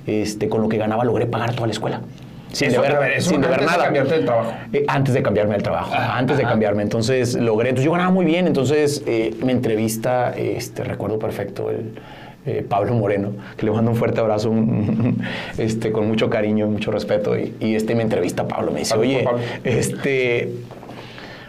[0.07, 2.01] este, con lo que ganaba, logré pagar toda la escuela.
[2.51, 3.83] Sin deber, sin deber antes de nada.
[3.85, 4.53] cambiarte del trabajo.
[4.73, 6.83] Eh, antes de cambiarme al trabajo, antes de cambiarme.
[6.83, 8.47] Entonces logré, entonces yo ganaba muy bien.
[8.47, 11.93] Entonces eh, me entrevista, este, recuerdo perfecto, el
[12.45, 15.21] eh, Pablo Moreno, que le mando un fuerte abrazo, un-
[15.57, 17.37] este, con mucho cariño y mucho respeto.
[17.37, 19.39] Y, y, este me entrevista Pablo, me dice, oye, Pablo.
[19.63, 20.49] este,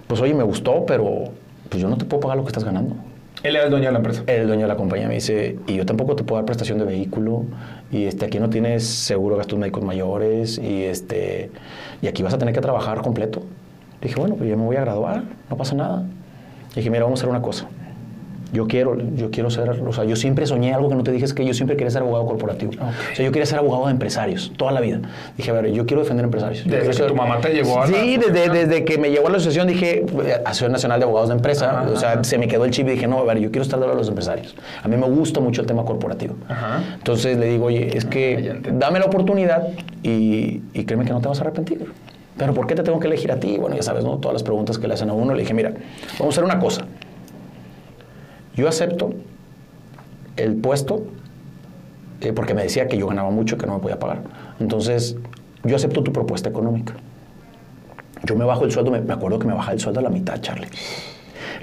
[0.07, 1.25] pues oye, me gustó, pero
[1.69, 2.97] pues yo no te puedo pagar lo que estás ganando.
[3.42, 4.22] Él era el dueño de la empresa.
[4.26, 6.85] El dueño de la compañía me dice, y yo tampoco te puedo dar prestación de
[6.85, 7.44] vehículo,
[7.90, 11.50] y este, aquí no tienes seguro gastos médicos mayores, y, este,
[12.03, 13.42] y aquí vas a tener que trabajar completo.
[14.03, 16.05] dije, bueno, pues yo me voy a graduar, no pasa nada.
[16.74, 17.66] dije, mira, vamos a hacer una cosa.
[18.53, 21.25] Yo quiero, yo quiero ser, o sea, yo siempre soñé algo que no te dije,
[21.25, 22.73] es que yo siempre quería ser abogado corporativo.
[22.73, 25.01] O sea, yo quería ser abogado de empresarios, toda la vida.
[25.37, 26.65] Dije, a ver, yo quiero defender empresarios.
[26.65, 29.11] Yo Desde que ser- tu mamá te llevó a la Sí, desde, desde que me
[29.11, 32.13] llevó a la asociación dije, eh, Asociación Nacional de Abogados de Empresa, Ajá, o sea,
[32.13, 32.25] ajá.
[32.25, 34.09] se me quedó el chip y dije, no, a ver, yo quiero estar de los
[34.09, 34.57] empresarios.
[34.83, 36.35] A mí me gusta mucho el tema corporativo.
[36.49, 36.83] Ajá.
[36.95, 39.69] Entonces le digo, oye, es Ah, que dame la oportunidad
[40.03, 41.87] y, y créeme que no te vas a arrepentir.
[42.37, 43.59] Pero ¿por qué te tengo que elegir a ti?
[43.59, 44.17] Bueno, ya sabes, ¿no?
[44.17, 45.35] Todas las preguntas que le hacen a uno.
[45.35, 45.73] Le dije, mira,
[46.19, 46.87] vamos a hacer una cosa.
[48.61, 49.14] Yo acepto
[50.37, 51.03] el puesto
[52.20, 54.20] eh, porque me decía que yo ganaba mucho, que no me podía pagar.
[54.61, 55.16] Entonces,
[55.64, 56.92] yo acepto tu propuesta económica.
[58.25, 60.11] Yo me bajo el sueldo, me, me acuerdo que me bajaba el sueldo a la
[60.11, 60.68] mitad, Charlie.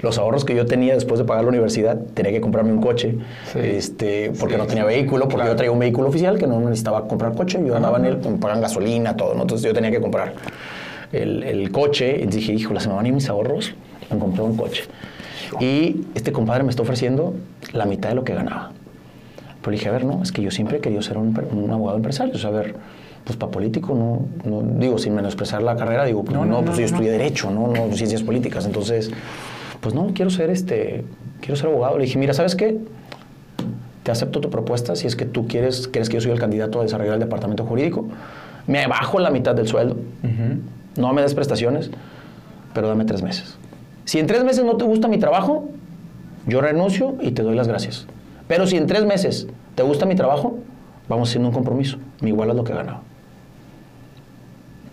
[0.02, 3.16] Los ahorros que yo tenía después de pagar la universidad, tenía que comprarme un coche,
[3.52, 3.60] Sí.
[3.60, 5.52] este, porque Sí, no tenía vehículo, porque claro.
[5.52, 8.38] yo traía un vehículo oficial que no necesitaba comprar coche, yo andaba en él, me
[8.38, 9.42] pagan gasolina, todo, ¿no?
[9.42, 10.34] Entonces yo tenía que comprar
[11.12, 13.72] el, el coche, y dije, híjole, se me van a ir mis ahorros,
[14.10, 14.82] me compré un coche.
[15.60, 17.34] Y este compadre me está ofreciendo
[17.72, 18.70] la mitad de lo que ganaba.
[19.60, 21.70] Pero le dije, a ver, no, es que yo siempre he querido ser un, un
[21.70, 22.34] abogado empresario.
[22.34, 22.74] O sea, a ver,
[23.24, 26.64] pues para político, no, no- digo, sin menospreciar la carrera, digo, pues, No, no, no,
[26.64, 28.64] pues no, yo estudié Derecho, no, no ciencias políticas.
[28.66, 29.10] Entonces,
[29.80, 31.04] pues no, quiero ser este,
[31.40, 31.98] quiero ser abogado.
[31.98, 32.78] Le dije, mira, ¿sabes qué?
[34.02, 36.80] Te acepto tu propuesta si es que tú quieres, crees que yo soy el candidato
[36.80, 38.08] a desarrollar el departamento jurídico.
[38.66, 39.96] Me bajo la mitad del sueldo,
[40.96, 41.90] no me des prestaciones,
[42.74, 43.56] pero dame tres meses.
[44.08, 45.68] Si en tres meses no te gusta mi trabajo,
[46.46, 48.06] yo renuncio y te doy las gracias.
[48.46, 50.56] Pero si en tres meses te gusta mi trabajo,
[51.10, 51.98] vamos haciendo un compromiso.
[52.22, 53.02] Me igualas lo que ganaba.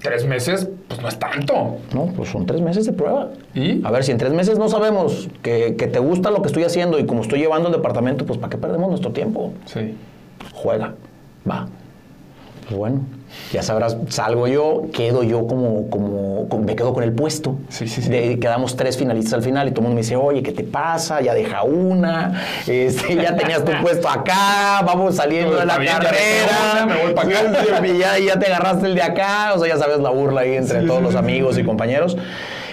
[0.02, 1.78] tres meses, pues no es tanto.
[1.94, 3.30] No, pues son tres meses de prueba.
[3.54, 3.82] ¿Y?
[3.86, 6.64] A ver, si en tres meses no sabemos que, que te gusta lo que estoy
[6.64, 9.54] haciendo y como estoy llevando el departamento, pues ¿para qué perdemos nuestro tiempo?
[9.64, 9.96] Sí.
[10.54, 10.94] Juega,
[11.50, 11.70] va.
[12.66, 13.00] Pues bueno,
[13.52, 17.56] ya sabrás, salgo yo, quedo yo como, como, como- me quedo con el puesto.
[17.70, 18.10] Sí, sí, sí.
[18.10, 20.64] De- quedamos tres finalistas al final y todo el mundo me dice, oye, ¿qué te
[20.64, 21.22] pasa?
[21.22, 26.86] Ya deja una, este, ya tenías tu puesto acá, vamos saliendo de la carrera.
[26.88, 27.88] me voy pa' acá.
[27.88, 30.56] Y ya, ya te agarraste el de acá, o sea, ya sabes la burla ahí
[30.56, 32.18] entre todos los amigos y compañeros.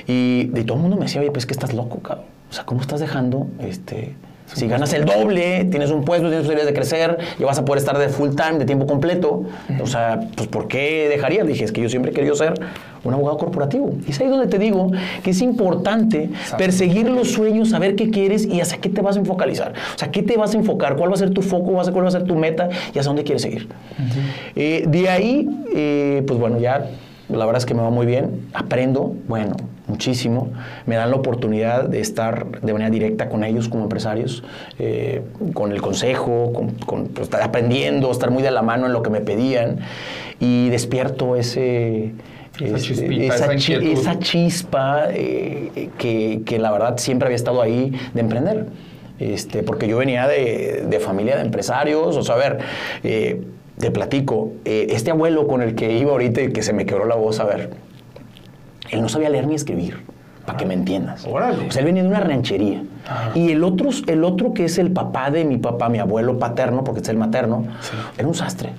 [0.07, 2.25] Y, y todo el mundo me decía, oye, pues que estás loco, cabrón.
[2.51, 4.15] O sea, ¿cómo estás dejando este,
[4.55, 7.79] si ganas el doble, tienes un puesto, tienes posibilidades de crecer, y vas a poder
[7.79, 9.45] estar de full time, de tiempo completo.
[9.81, 11.47] O sea, pues ¿por qué dejarías?
[11.47, 12.55] Dije, es que yo siempre he querido ser
[13.05, 13.95] un abogado corporativo.
[14.07, 14.91] Y es ahí donde te digo
[15.23, 19.21] que es importante perseguir los sueños, saber qué quieres y hacia qué te vas a
[19.21, 19.73] enfocalizar.
[19.95, 22.09] O sea, qué te vas a enfocar, cuál va a ser tu foco, cuál va
[22.09, 23.69] a ser tu meta y hacia dónde quieres seguir.
[24.55, 26.87] Eh, de ahí, eh, pues bueno, ya
[27.29, 29.55] la verdad es que me va muy bien, aprendo, bueno,
[29.87, 30.53] muchísimo,
[30.87, 34.45] me dan la oportunidad de estar de manera directa con ellos como empresarios,
[34.79, 35.23] eh,
[35.55, 39.03] con el consejo, con, con, pues, estar aprendiendo, estar muy de la mano en lo
[39.03, 39.81] que me pedían
[40.41, 42.13] y despierto ese...
[42.61, 43.99] Esa chispita, esa chi- inquietud.
[44.01, 48.67] esa chispa eh, que, que la verdad siempre había estado ahí de emprender.
[49.19, 52.59] Este, porque yo venía de, de familia de empresarios, o sea, a ver,
[53.05, 53.41] eh,
[53.79, 57.15] te platico, este abuelo con el que iba ahorita y que se me quebró la
[57.15, 57.71] voz, a ver,
[58.93, 60.05] él no sabía leer ni escribir,
[60.47, 61.27] para que me entiendas.
[61.27, 61.67] Órale.
[61.67, 62.85] O sea, él venía de una ranchería.
[63.07, 63.33] Ajá.
[63.35, 66.85] Y el otro, el otro que es el papá de mi papá, mi abuelo paterno,
[66.85, 67.65] porque es el materno,
[68.17, 68.71] era un sastre.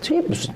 [0.00, 0.50] Sí, pues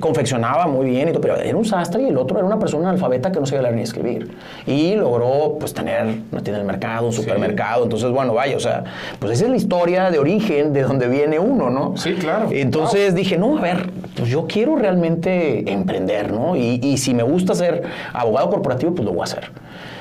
[0.00, 2.88] confeccionaba muy bien y todo, pero era un sastre y el otro era una persona
[2.88, 4.30] analfabeta que no sabía leer ni escribir.
[4.66, 7.84] Y logró, pues, tener una tienda en el mercado, un supermercado.
[7.84, 8.84] Entonces, bueno, vaya, o sea,
[9.18, 11.96] pues esa es la historia de origen de donde viene uno, ¿no?
[11.96, 12.48] Sí, claro.
[12.50, 16.56] Entonces dije, no, a ver, pues yo quiero realmente emprender, ¿no?
[16.56, 19.50] Y, y si me gusta ser abogado corporativo, pues lo voy a hacer.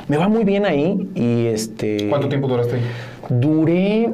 [0.08, 2.08] Me va muy bien ahí y este...
[2.10, 2.82] ¿Cuánto tiempo duraste ahí?
[3.30, 4.10] Duré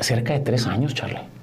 [0.00, 1.33] cerca de tres años, Charlie.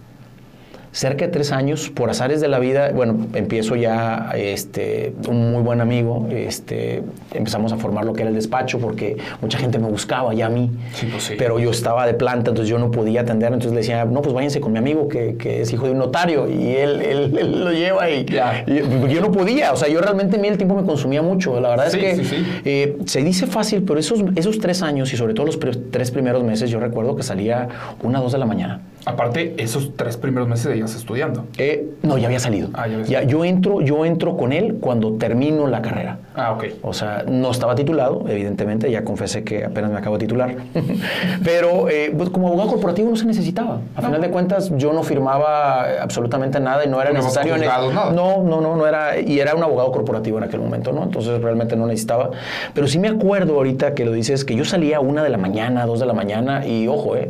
[0.94, 5.64] Cerca de tres años, por azares de la vida, bueno, empiezo ya, este, un muy
[5.64, 7.02] buen amigo, este,
[7.34, 10.50] empezamos a formar lo que era el despacho porque mucha gente me buscaba ya a
[10.50, 11.36] mí, Sí, pues sí.
[11.38, 14.34] pero yo estaba de planta, entonces yo no podía atender, entonces le decía, no, pues
[14.36, 17.64] váyanse con mi amigo que, que es hijo de un notario y él, él- él
[17.64, 20.84] lo lleva y, yo no podía, o sea, yo realmente a mí el tiempo me
[20.84, 24.82] consumía mucho, la verdad Sí, es que eh, se dice fácil, pero esos, esos tres
[24.82, 25.58] años y sobre todo los
[25.90, 27.70] tres primeros meses, yo recuerdo que salía
[28.04, 28.82] una, dos de la mañana.
[29.06, 31.46] Aparte, esos tres primeros meses seguías estudiando.
[31.58, 32.70] Eh, no, ya había salido.
[32.74, 36.20] Ah, ya había Ya, yo entro, yo entro con él cuando termino la carrera.
[36.36, 36.66] Ah, ok.
[36.84, 40.56] O sea, no estaba titulado, evidentemente, ya confesé que apenas me acabo de titular.
[41.44, 43.80] Pero eh, pues, como abogado corporativo no se necesitaba.
[43.96, 47.56] A final de cuentas, yo no firmaba absolutamente nada y no era No necesario.
[47.56, 48.12] juzgados, nada.
[48.12, 49.20] No, no, no, no era.
[49.20, 51.04] Y era un abogado corporativo en aquel momento, ¿no?
[51.04, 52.32] Entonces realmente no necesitaba.
[52.74, 55.38] Pero sí me acuerdo ahorita que lo dices, que yo salía a una de la
[55.38, 57.30] mañana, dos de la mañana, y ojo, eh,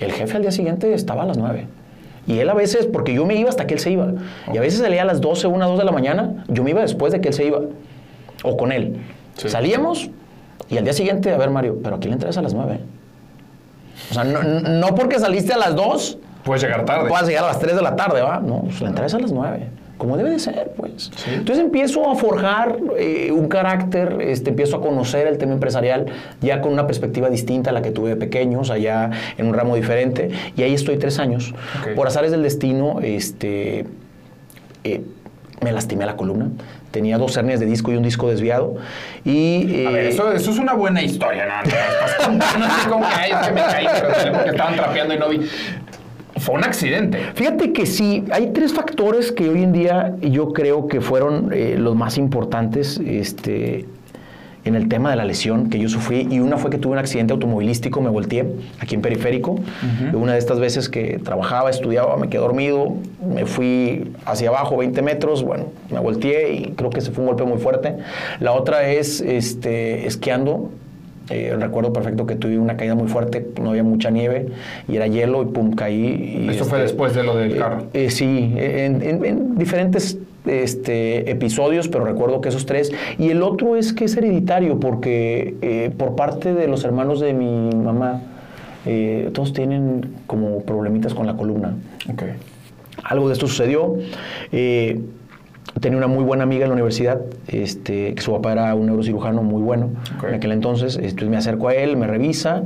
[0.00, 1.66] el jefe al día siguiente estaba a las nueve.
[2.26, 4.12] Y él a veces, porque yo me iba hasta que él se iba.
[4.52, 6.80] Y a veces salía a las 12, 1, 2 de la mañana, yo me iba
[6.80, 7.60] después de que él se iba.
[8.44, 8.96] O con él.
[9.36, 9.48] Sí.
[9.48, 10.10] Salíamos
[10.68, 12.78] y al día siguiente, a ver Mario, pero aquí le entras a las 9.
[14.10, 17.08] O sea, no, no porque saliste a las 2, Puedes llegar tarde.
[17.08, 18.40] puedas llegar a las 3 de la tarde, ¿va?
[18.40, 19.68] No, pues la entrada es a las 9.
[20.00, 21.10] Como debe de ser, pues.
[21.14, 21.30] Sí.
[21.34, 26.06] Entonces empiezo a forjar eh, un carácter, este, empiezo a conocer el tema empresarial
[26.40, 29.76] ya con una perspectiva distinta a la que tuve de pequeños, allá en un ramo
[29.76, 30.30] diferente.
[30.56, 31.52] Y ahí estoy tres años.
[31.82, 31.94] Ok.
[31.94, 33.84] Por azares del destino, este,
[34.84, 35.02] eh,
[35.60, 36.48] me lastimé la columna.
[36.92, 38.76] Tenía dos hernias de disco y un disco desviado.
[39.22, 42.38] Y, A ver, eh, eso, eso es una buena historia, ¿no?
[42.58, 45.28] No, así como que, ay, es que me caí, pero porque estaban trapeando y no
[45.28, 45.40] vi.
[46.40, 47.18] Fue un accidente.
[47.34, 51.76] Fíjate que sí, hay tres factores que hoy en día yo creo que fueron eh,
[51.78, 53.84] los más importantes este,
[54.64, 56.26] en el tema de la lesión que yo sufrí.
[56.30, 58.46] Y una fue que tuve un accidente automovilístico, me volteé
[58.78, 59.56] aquí en Periférico.
[60.14, 65.02] Una de estas veces que trabajaba, estudiaba, me quedé dormido, me fui hacia abajo 20
[65.02, 67.96] metros, bueno, me volteé y creo que ese fue un golpe muy fuerte.
[68.40, 70.70] La otra es este, esquiando.
[71.30, 74.46] Eh, recuerdo perfecto que tuve una caída muy fuerte, no había mucha nieve
[74.88, 76.44] y era hielo y pum, caí.
[76.46, 77.82] Y Eso fue después de lo del carro.
[77.94, 82.90] eh, eh, sí, en, en- en diferentes este, episodios, pero recuerdo que esos tres.
[83.18, 87.32] Y el otro es que es hereditario, porque eh, por parte de los hermanos de
[87.32, 88.22] mi mamá,
[88.86, 91.76] eh, todos tienen como problemitas con la columna.
[92.12, 92.22] Ok.
[93.04, 93.96] Algo de esto sucedió.
[94.52, 95.00] eh,
[95.80, 99.42] Tenía una muy buena amiga en la universidad, este, que su papá era un neurocirujano
[99.42, 99.90] muy bueno
[100.26, 100.96] en aquel entonces.
[100.96, 102.62] Entonces me acerco a él, me revisa,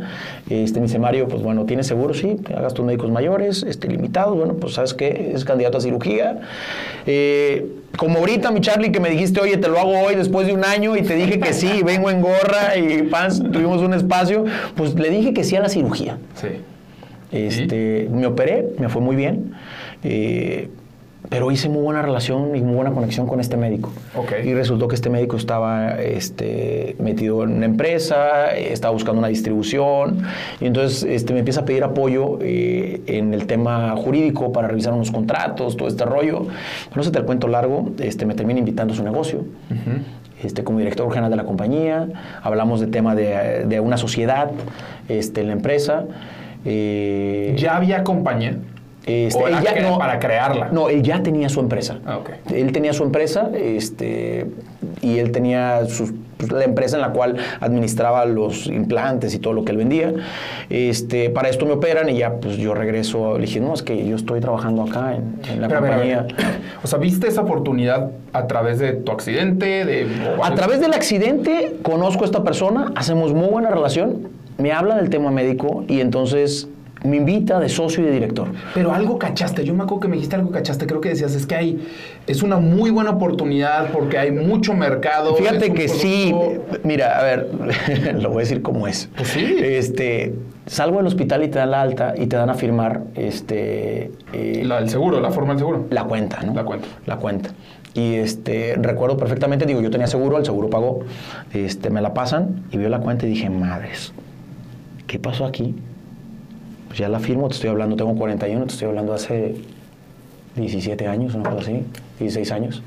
[0.50, 2.12] este, me dice, Mario, pues bueno, ¿tienes seguro?
[2.14, 4.36] Sí, gastos médicos mayores, este, limitados.
[4.36, 5.32] Bueno, pues ¿sabes qué?
[5.34, 6.40] Es candidato a cirugía.
[7.06, 10.52] Eh, como ahorita, mi Charlie, que me dijiste, oye, te lo hago hoy después de
[10.52, 14.44] un año y te dije que sí, vengo en gorra y pants, tuvimos un espacio,
[14.74, 16.18] pues le dije que sí a la cirugía.
[16.34, 16.48] Sí.
[17.30, 19.54] Este, Me operé, me fue muy bien,
[20.04, 20.68] eh,
[21.28, 23.92] pero hice muy buena relación y muy buena conexión con este médico.
[24.14, 24.32] Ok.
[24.44, 29.28] Y resultó que este médico estaba este, metido en una empresa, eh, estaba buscando una
[29.28, 30.22] distribución,
[30.60, 34.92] y entonces este, me empieza a pedir apoyo eh, en el tema jurídico para revisar
[34.92, 36.46] unos contratos, todo este rollo.
[36.94, 39.44] No sé, te el cuento largo, este, me termina invitando a su negocio.
[40.42, 42.08] Este, como director general de la compañía,
[42.42, 44.50] hablamos de tema de, de una sociedad
[45.08, 46.04] este, en la empresa.
[46.66, 48.58] eh, ¿Ya había compañía?
[49.06, 50.68] Este, ¿O no, para crearla?
[50.72, 51.98] No, él ya tenía su empresa.
[52.06, 52.20] Ah.
[52.52, 54.46] Él tenía su empresa, este,
[55.02, 59.52] y él tenía sus- pues, la empresa en la cual administraba los implantes y todo
[59.52, 60.12] lo que él vendía.
[60.70, 63.38] Este, para esto me operan y ya, pues yo regreso.
[63.38, 65.90] Le dije, no, es que yo estoy trabajando acá en, en la Pero, a ver,
[65.92, 66.22] a compañía.
[66.22, 66.34] ver.
[66.82, 69.84] O sea, ¿viste esa oportunidad a través de tu accidente?
[69.84, 70.06] De,
[70.42, 75.10] A través del accidente conozco a esta persona, hacemos muy buena relación, me habla del
[75.10, 76.68] tema médico y entonces
[77.04, 78.48] me invita de socio y de director.
[78.72, 79.62] Pero algo cachaste.
[79.64, 80.86] Yo me acuerdo que me dijiste algo cachaste.
[80.86, 81.86] Creo que decías, es que hay...
[82.26, 85.34] Es una muy buena oportunidad porque hay mucho mercado.
[85.34, 86.34] Fíjate que sí,
[86.82, 87.50] mira, a ver,
[88.18, 89.10] lo voy a decir como es.
[89.16, 89.56] Pues sí.
[89.60, 94.10] Este, salgo del hospital y te dan la alta y te dan a firmar este,
[94.32, 95.86] eh, La, el seguro, la forma del seguro.
[95.90, 96.54] la cuenta, ¿no?
[96.54, 96.88] La cuenta.
[97.04, 97.50] La cuenta.
[97.92, 101.00] Y este, recuerdo perfectamente, digo, yo tenía seguro, el seguro pagó,
[101.52, 104.12] este, me la pasan y veo la cuenta y dije, madres,
[105.06, 105.74] ¿qué pasó aquí?
[106.94, 109.56] Pues ya la firmo, te estoy hablando, tengo 41, te estoy hablando hace
[110.54, 111.82] 17 años, una cosa así,
[112.20, 112.84] 16 años.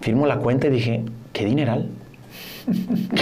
[0.00, 1.88] Firmo la cuenta y dije, ¿qué dineral?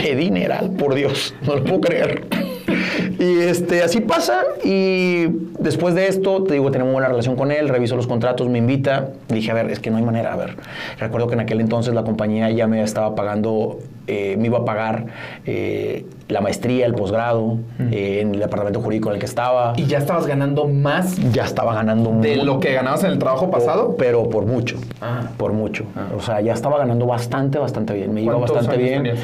[0.02, 1.34] ¡Qué dineral, por Dios!
[1.46, 2.26] No lo puedo creer.
[3.18, 4.42] Y este, así pasa.
[4.64, 5.26] Y
[5.58, 9.10] después de esto, te digo, tenemos buena relación con él, reviso los contratos, me invita.
[9.28, 10.32] Dije, a ver, es que no hay manera.
[10.32, 10.56] A ver,
[10.98, 14.64] recuerdo que en aquel entonces la compañía ya me estaba pagando, eh, me iba a
[14.64, 15.06] pagar
[15.44, 17.58] eh, la maestría, el posgrado,
[17.90, 19.74] eh, en el departamento jurídico en el que estaba.
[19.76, 23.50] Y ya estabas ganando más ya estaba ganando de lo que ganabas en el trabajo
[23.50, 23.96] pasado.
[23.98, 24.78] pero por mucho.
[25.00, 25.30] Ah.
[25.36, 25.84] Por mucho.
[25.96, 26.08] Ah.
[26.16, 28.14] O sea, ya estaba ganando bastante, bastante bien.
[28.14, 29.02] Me iba ¿Cuántos bastante bien.
[29.02, 29.18] tenías?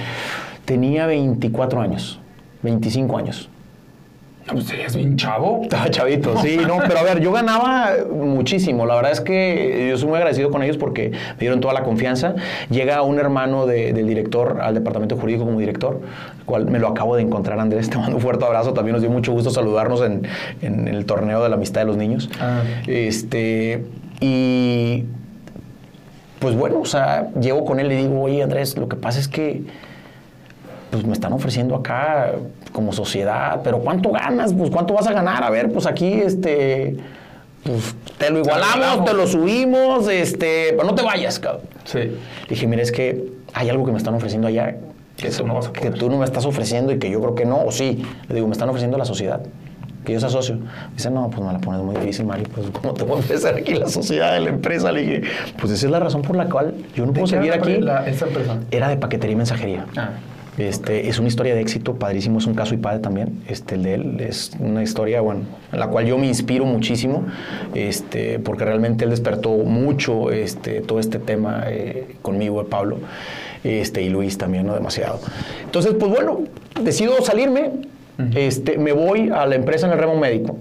[0.65, 2.21] Tenía 24 años,
[2.67, 3.49] 25 años.
[4.47, 5.61] No, pues serías bien chavo.
[5.65, 8.87] Estaba chavito, sí, no, pero a ver, yo ganaba muchísimo.
[8.87, 11.83] La verdad es que yo soy muy agradecido con ellos porque me dieron toda la
[11.83, 12.37] confianza.
[12.71, 16.01] Llega un hermano de- del director al departamento jurídico como director,
[16.39, 17.91] el cual me lo acabo de encontrar, Andrés.
[17.91, 18.73] Te mando un fuerte abrazo.
[18.73, 20.23] También nos dio mucho gusto saludarnos en,
[20.63, 22.31] en el torneo de la amistad de los niños.
[22.41, 22.63] Ah.
[22.87, 23.83] Este,
[24.21, 25.07] y
[26.39, 29.27] pues bueno, o sea, llego con él y digo, oye Andrés, lo que pasa es
[29.27, 29.63] que
[30.91, 32.33] pues me están ofreciendo acá
[32.73, 34.53] como sociedad, pero ¿cuánto ganas?
[34.55, 35.43] Pues ¿cuánto vas a ganar?
[35.43, 36.97] A ver, pues aquí este
[37.65, 41.63] pues te lo igualamos, te lo subimos, este, pero no te vayas, cabrón.
[41.85, 41.99] Sí.
[41.99, 42.13] Le
[42.49, 44.77] dije, mira, es que hay algo que me están ofreciendo allá
[45.17, 45.99] Que tú no vas a que poder.
[45.99, 48.05] tú no me estás ofreciendo y que yo creo que no, o sí.
[48.29, 49.41] Le digo, me están ofreciendo la sociedad,
[50.05, 50.59] que yo sea socio.
[50.95, 53.57] Dice, no, pues me la pones muy difícil, Mario, pues ¿cómo te voy a ofrecer
[53.57, 54.93] aquí la sociedad de la empresa?
[54.93, 55.23] Le dije,
[55.59, 57.79] pues esa es la razón por la cual yo no ¿De puedo seguir aquí.
[57.81, 58.59] la- esa empresa?
[58.71, 59.87] Era de paquetería y mensajería.
[59.97, 60.11] Ah.
[60.59, 63.43] Este, Es una historia de éxito, padrísimo, es un caso y padre también.
[63.49, 65.43] Este, el de él es una historia, bueno,
[65.73, 67.27] en la cual yo me inspiro muchísimo,
[67.75, 72.99] este, porque realmente él despertó mucho este, todo este tema eh, conmigo, Pablo,
[73.65, 75.21] este, y Luis también, no demasiado.
[75.65, 76.41] Entonces, pues bueno,
[76.83, 77.73] decido salirme,
[78.35, 80.57] este, me voy a la empresa en el remo médico.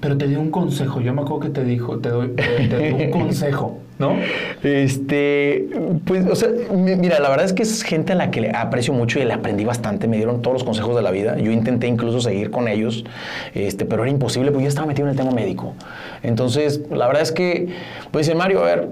[0.00, 1.00] Pero te dio un consejo.
[1.00, 4.16] Yo me acuerdo que te dijo, te doy, te, te dio un consejo, ¿no?
[4.64, 5.68] Este,
[6.04, 8.50] pues, o sea, mi- mira, la verdad es que es gente a la que le
[8.50, 10.08] aprecio mucho y le aprendí bastante.
[10.08, 11.36] Me dieron todos los consejos de la vida.
[11.38, 13.04] Yo intenté incluso seguir con ellos,
[13.54, 15.74] este, pero era imposible porque yo estaba metido en el tema médico.
[16.22, 17.68] Entonces, la verdad es que,
[18.10, 18.88] pues Mario, a ver,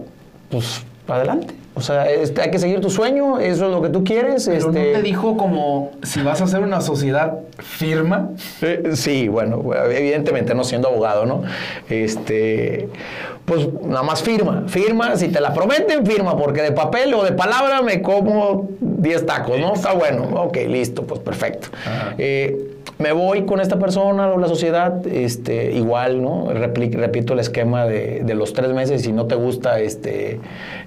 [0.51, 1.55] pues adelante.
[1.79, 4.47] O sea, este, hay que seguir tu sueño, eso es lo que tú quieres.
[4.47, 8.31] Pero este, no te dijo como si vas a hacer una sociedad firma.
[8.63, 11.43] Eh, Sí, bueno, evidentemente no siendo abogado, ¿no?
[11.89, 12.89] Este,
[13.45, 17.33] pues nada más firma, firma, si te la prometen, firma, porque de papel o de
[17.33, 19.75] palabra me como 10 tacos, ¿no?
[19.75, 21.69] Está bueno, ok, listo, pues perfecto.
[21.87, 22.15] Ajá.
[22.19, 26.51] Eh, me voy con esta persona o la sociedad, este, igual, ¿no?
[26.51, 30.41] Repli- repito el esquema de, de los tres meses, si no te gusta, este,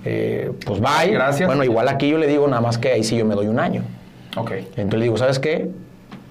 [0.04, 1.12] eh, pues bye.
[1.12, 1.47] Gracias.
[1.47, 3.59] Bueno, igual aquí yo le digo nada más que ahí sí yo me doy un
[3.59, 3.84] año.
[4.38, 4.51] Ok.
[4.76, 5.70] Entonces le digo, ¿sabes qué?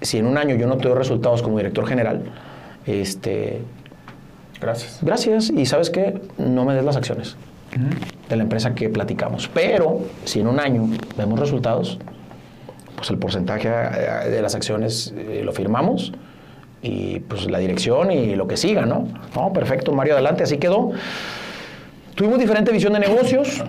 [0.03, 2.23] Si en un año yo no te doy resultados como director general,
[2.87, 3.61] este,
[4.61, 4.99] Gracias.
[5.03, 5.51] gracias.
[5.51, 6.21] Y ¿sabes qué?
[6.39, 7.37] No me des las acciones.
[8.29, 9.49] de la empresa que platicamos.
[9.55, 11.99] Pero si en un año vemos resultados,
[13.01, 16.13] pues el porcentaje eh, de las acciones eh, lo firmamos
[16.83, 19.09] y pues la dirección y lo que siga, ¿no?
[19.35, 20.91] No, perfecto, Mario, adelante, así quedó.
[22.15, 23.65] Tuvimos diferente visión de negocios,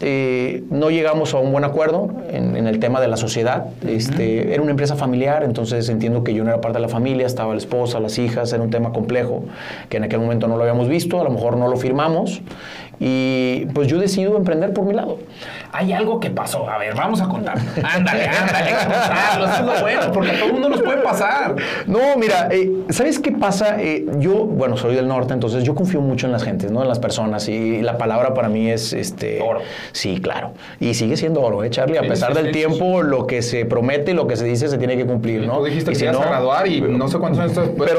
[0.00, 3.66] eh, no llegamos a un buen acuerdo en, el tema de la sociedad.
[3.84, 7.26] Este, Era una empresa familiar, entonces entiendo que yo no era parte de la familia,
[7.26, 9.42] estaba la esposa, las hijas, era un tema complejo
[9.88, 12.40] que en aquel momento no lo habíamos visto, a lo mejor no lo firmamos
[12.98, 15.18] y pues yo decido emprender por mi lado.
[15.72, 17.58] Hay algo que pasó, a ver, vamos a contar.
[17.58, 21.56] Ándale, ándale, contarlo, eso es lo bueno, porque a todo el mundo nos puede pasar.
[21.86, 23.76] No, mira, eh, ¿sabes qué pasa?
[23.80, 26.82] Eh, yo, bueno, soy del norte, entonces yo confío mucho en las gentes, ¿no?
[26.82, 29.40] En las personas y la palabra para mí es este...
[29.42, 29.60] Oro.
[29.92, 30.52] Sí, claro.
[30.80, 31.98] Y sigue siendo oro, ¿eh, Charlie?
[31.98, 34.96] A pesar del tiempo, lo que se promete y lo que se dice se tiene
[34.96, 35.58] que cumplir, ¿no?
[35.58, 37.90] Tú dijiste que si ibas a graduar y no sé cuántos años después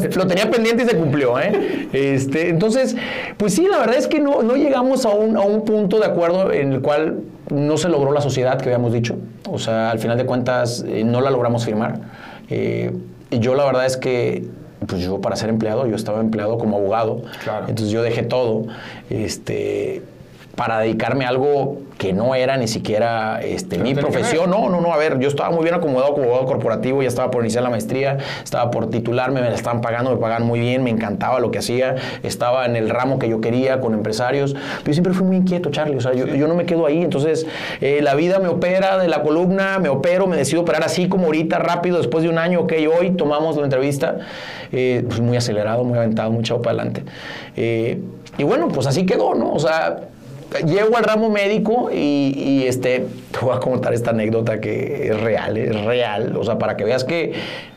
[0.00, 1.88] Pero lo tenía pendiente y se cumplió, ¿eh?
[1.92, 2.96] Este, entonces,
[3.36, 6.06] pues sí, la verdad es que no, no llegamos a un, a un punto de
[6.06, 7.20] acuerdo en el cual
[7.50, 9.16] no se logró la sociedad que habíamos dicho.
[9.50, 12.00] O sea, al final de cuentas, eh, no la logramos firmar.
[12.48, 12.92] Eh,
[13.30, 14.44] y yo la verdad es que
[14.86, 17.22] pues yo para ser empleado, yo estaba empleado como abogado.
[17.68, 18.66] Entonces yo dejé todo.
[19.10, 20.02] Este,
[20.56, 24.50] para dedicarme a algo que no era ni siquiera este, mi profesión.
[24.50, 24.92] No, no, no.
[24.92, 27.70] A ver, yo estaba muy bien acomodado como abogado corporativo, ya estaba por iniciar la
[27.70, 31.50] maestría, estaba por titularme, me la estaban pagando, me pagaban muy bien, me encantaba lo
[31.50, 34.54] que hacía, estaba en el ramo que yo quería con empresarios.
[34.54, 35.96] Pero yo siempre fui muy inquieto, Charlie.
[35.96, 37.02] O sea, yo, no me quedo ahí.
[37.02, 37.46] Entonces,
[37.80, 41.26] eh, la vida me opera de la columna, me opero, me decido operar así como
[41.26, 44.18] ahorita, rápido, después de un año, ok, hoy tomamos la entrevista.
[44.72, 47.04] Eh, pues muy acelerado, muy aventado, muy chavo para adelante.
[47.56, 48.00] Eh,
[48.38, 49.52] y bueno, pues así quedó, ¿no?
[49.52, 50.08] O sea,
[50.60, 55.56] llego al ramo médico y, este, te voy a contar esta anécdota que es real,
[55.56, 56.36] es real.
[56.36, 57.32] O sea, para que veas que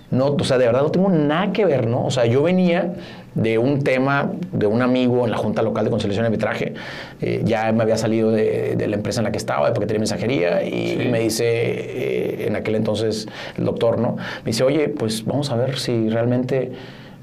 [0.09, 2.05] no, o sea, de verdad no tengo nada que ver, ¿no?
[2.05, 2.93] O sea, yo venía
[3.35, 6.73] de un tema de un amigo en la Junta Local de Conciliación y Arbitraje.
[7.21, 10.63] Eh, ya me había salido de, la empresa en la que estaba, porque tenía mensajería,
[10.63, 14.15] y, me dice, eh, en aquel entonces, el doctor, ¿no?
[14.15, 16.71] Me dice, oye, pues vamos a ver si realmente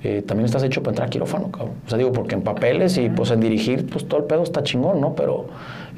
[0.05, 1.76] eh, también estás hecho para entrar a quirófano, cabrón.
[1.86, 4.62] O sea, digo, porque en papeles y pues en dirigir, pues todo el pedo está
[4.62, 5.14] chingón, ¿no?
[5.14, 5.46] Pero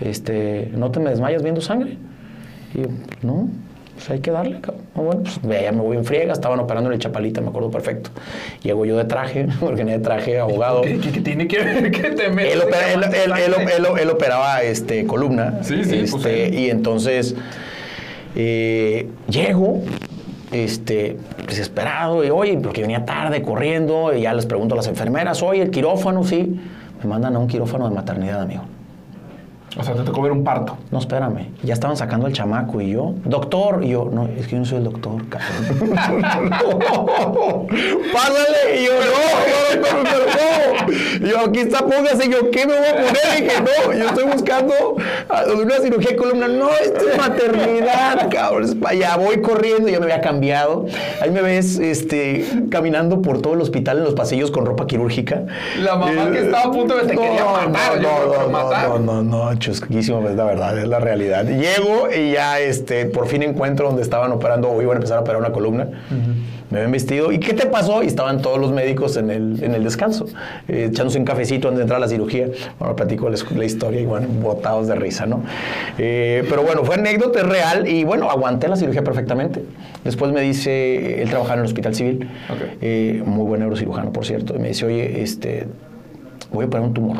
[0.00, 1.96] este, no te me desmayas viendo sangre.
[2.72, 2.88] Y yo,
[3.22, 3.48] no,
[3.96, 4.84] pues hay que darle, cabrón.
[4.94, 8.10] bueno, pues ya me voy en friega, estaban operando en el Chapalita, me acuerdo perfecto.
[8.62, 10.82] Llego yo de traje, porque de traje, abogado.
[10.82, 12.62] ¿Qué, tiene que ver que te metes?
[12.62, 15.64] Él, operaba este, columna.
[15.64, 17.34] Sí, sí, pues este, Y entonces
[18.36, 19.82] eh, llego
[20.52, 21.16] este,
[21.46, 25.62] desesperado, y oye, porque venía tarde corriendo, y ya les pregunto a las enfermeras, oye,
[25.62, 26.60] el quirófano, sí,
[27.02, 28.62] me mandan a un quirófano de maternidad, amigo.
[29.78, 30.78] O sea, te tocó ver un parto.
[30.90, 31.48] No, espérame.
[31.62, 34.64] Ya estaban sacando el chamaco y yo, doctor, y yo, no, es que yo no
[34.64, 35.94] soy el doctor, cabrón.
[38.12, 40.10] Pásale, y yo, no, no, no,
[41.20, 41.26] no.
[41.26, 43.16] Yo, aquí está, póngase, yo, ¿qué me voy a poner?
[43.38, 44.74] Y dije, no, yo estoy buscando
[45.60, 46.48] una cirugía de columna.
[46.48, 48.80] No, esto es maternidad, cabrón.
[48.98, 50.86] Ya voy corriendo, ya me había cambiado.
[51.20, 55.44] Ahí me ves, este, caminando por todo el hospital en los pasillos con ropa quirúrgica.
[55.82, 59.48] La mamá que estaba a punto de te quería matar, no, no, no, no, no,
[59.66, 61.44] chusquísimo, es la verdad, es la realidad.
[61.44, 65.20] Llego y ya este, por fin encuentro donde estaban operando o iban a empezar a
[65.22, 65.88] operar una columna.
[66.70, 67.32] Me ven vestido.
[67.32, 68.02] ¿Y qué te pasó?
[68.02, 70.26] Y estaban todos los médicos en el, en el descanso,
[70.68, 72.48] eh, echándose un cafecito antes de entrar a la cirugía.
[72.78, 75.42] Bueno, platico la, la historia y bueno, botados de risa, ¿no?
[75.98, 79.62] Eh, pero bueno, fue anécdota, es real y bueno, aguanté la cirugía perfectamente.
[80.04, 82.28] Después me dice, él trabajaba en el hospital civil,
[82.80, 85.66] eh, muy buen neurocirujano, por cierto, y me dice, oye, este,
[86.52, 87.16] voy a poner un tumor.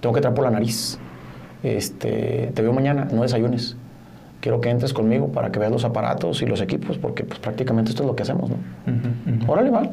[0.00, 0.98] Tengo que entrar por la nariz
[1.64, 3.76] este, te veo mañana, no desayunes.
[4.40, 7.90] Quiero que entres conmigo para que veas los aparatos y los equipos, porque pues, prácticamente
[7.90, 8.56] esto es lo que hacemos, ¿no?
[9.48, 9.88] Órale, va.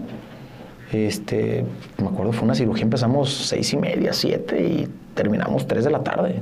[0.92, 1.64] Este,
[1.98, 6.00] me acuerdo, fue una cirugía, empezamos seis y media, siete y terminamos tres de la
[6.04, 6.42] tarde.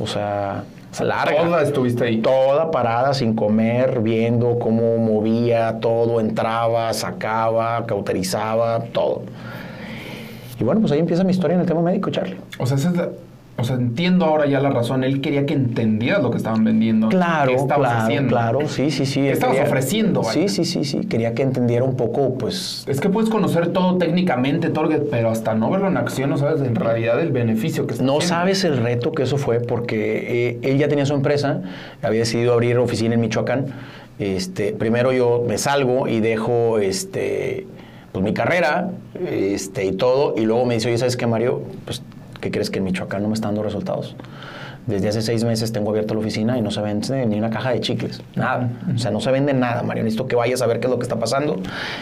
[0.00, 0.62] O sea,
[1.00, 1.42] larga.
[1.42, 2.18] ¿Toda estuviste ahí?
[2.18, 9.22] Toda parada, sin comer, viendo cómo movía todo, entraba, sacaba, cauterizaba, todo.
[10.60, 12.36] Y bueno, pues ahí empieza mi historia en el tema médico, Charlie.
[12.60, 13.08] O sea, esa es la
[13.62, 15.04] o sea, entiendo ahora ya la razón.
[15.04, 17.08] Él quería que entendieras lo que estaban vendiendo.
[17.08, 18.68] Claro, claro, claro.
[18.68, 19.20] Sí, sí, sí.
[19.22, 20.24] ¿Qué estabas ofreciendo?
[20.24, 21.00] Sí, sí, sí, sí.
[21.06, 22.84] Quería que entendiera un poco, pues...
[22.88, 26.60] Es que puedes conocer todo técnicamente, todo, pero hasta no verlo en acción no sabes
[26.62, 30.58] en realidad el beneficio que está No sabes el reto que eso fue porque eh,
[30.62, 31.62] él ya tenía su empresa,
[32.02, 33.66] había decidido abrir oficina en Michoacán.
[34.18, 37.66] Este, primero yo me salgo y dejo este,
[38.12, 38.90] pues, mi carrera
[39.30, 41.62] este, y todo, y luego me dice, oye, ¿sabes qué, Mario?
[41.84, 42.02] Pues
[42.42, 44.14] ¿qué crees que en Michoacán no me está dando resultados?
[44.86, 47.70] Desde hace seis meses tengo abierta la oficina y no se vende ni una caja
[47.70, 48.68] de chicles, nada.
[48.92, 50.02] O sea, no se vende nada, Mario.
[50.02, 51.56] Necesito que vayas a ver qué es lo que está pasando.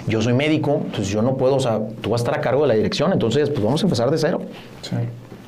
[0.06, 2.62] Yo soy médico, entonces yo no puedo, o sea, tú vas a estar a cargo
[2.62, 4.40] de la dirección, entonces pues vamos a empezar de cero.
[4.80, 4.96] Sí.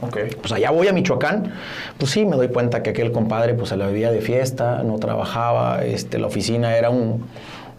[0.02, 0.18] Ok.
[0.40, 1.52] Pues allá voy a Michoacán,
[1.96, 4.98] pues sí, me doy cuenta que aquel compadre pues se la bebía de fiesta, no
[4.98, 7.24] trabajaba, este, la oficina era un...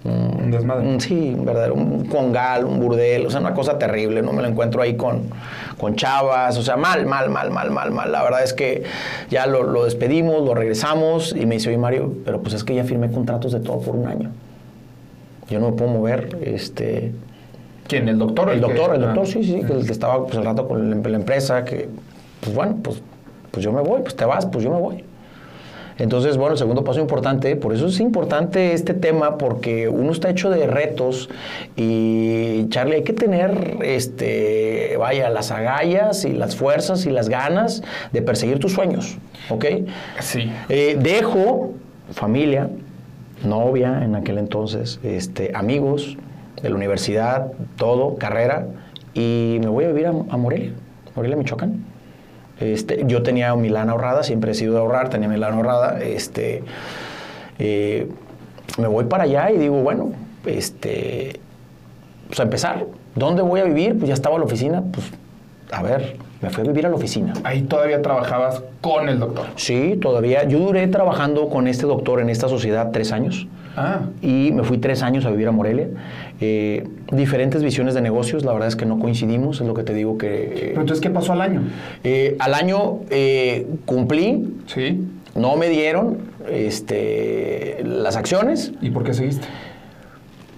[0.06, 0.86] Un desmadre.
[0.86, 4.42] un- sí, un verdadero, un congal, un burdel, o sea, una cosa terrible, no me
[4.42, 5.30] lo encuentro ahí con,
[5.78, 8.12] con chavas, o sea, mal, mal, mal, mal, mal, mal.
[8.12, 8.84] La verdad es que
[9.30, 12.76] ya lo, lo despedimos, lo regresamos y me dice, oye Mario, pero pues es que
[12.76, 14.32] ya firmé contratos de todo por un año.
[15.50, 17.14] Yo no me puedo mover, este...
[17.88, 18.08] ¿Quién?
[18.10, 18.50] ¿El doctor?
[18.50, 19.08] El doctor, el Ah.
[19.08, 21.90] doctor, sí, sí, que el que estaba pues el rato con la, la empresa, que,
[22.42, 23.02] pues bueno, pues,
[23.52, 25.04] pues yo me voy, pues te vas, pues yo me voy.
[26.04, 30.30] Entonces, bueno, el segundo paso importante, por eso es importante este tema, porque uno está
[30.30, 31.30] hecho de retos
[31.78, 37.84] y, Charlie, hay que tener, este, vaya, las agallas y las fuerzas y las ganas
[38.12, 39.18] de perseguir tus sueños,
[39.50, 39.66] ¿ok?
[40.20, 40.52] Sí.
[40.68, 41.72] Eh, dejo
[42.12, 42.70] familia,
[43.46, 46.18] novia en aquel entonces, este, amigos
[46.62, 48.68] de la universidad, todo, carrera,
[49.14, 50.74] y me voy a vivir a, a Morelia,
[51.16, 51.93] Morelia, Michoacán.
[52.60, 56.02] Este, yo tenía mi lana ahorrada, siempre he sido de ahorrar, tenía mi lana ahorrada.
[56.02, 56.64] Este,
[57.60, 58.08] eh,
[58.78, 60.12] me voy para allá y digo, bueno,
[60.46, 61.40] este,
[62.28, 62.86] pues a empezar.
[63.16, 63.98] ¿Dónde voy a vivir?
[63.98, 64.84] Pues ya estaba la oficina.
[64.92, 65.12] Pues,
[65.72, 67.34] a ver, me fui a vivir a la oficina.
[67.44, 69.46] Ahí todavía trabajabas con el doctor.
[69.56, 70.44] Sí, todavía.
[70.44, 73.48] Yo duré trabajando con este doctor en esta sociedad tres años.
[73.76, 74.02] Ah.
[74.22, 75.88] Y me fui tres años a vivir a Morelia.
[76.42, 79.94] Eh, diferentes visiones de negocios, la verdad es que no coincidimos, es lo que te
[79.94, 80.52] digo que...
[80.70, 81.62] Pero entonces, ¿qué pasó al año?
[82.04, 85.02] eh, al año eh, cumplí, Sí.
[85.36, 86.18] no me dieron
[86.52, 89.48] este, las acciones, ¿Y por qué seguiste?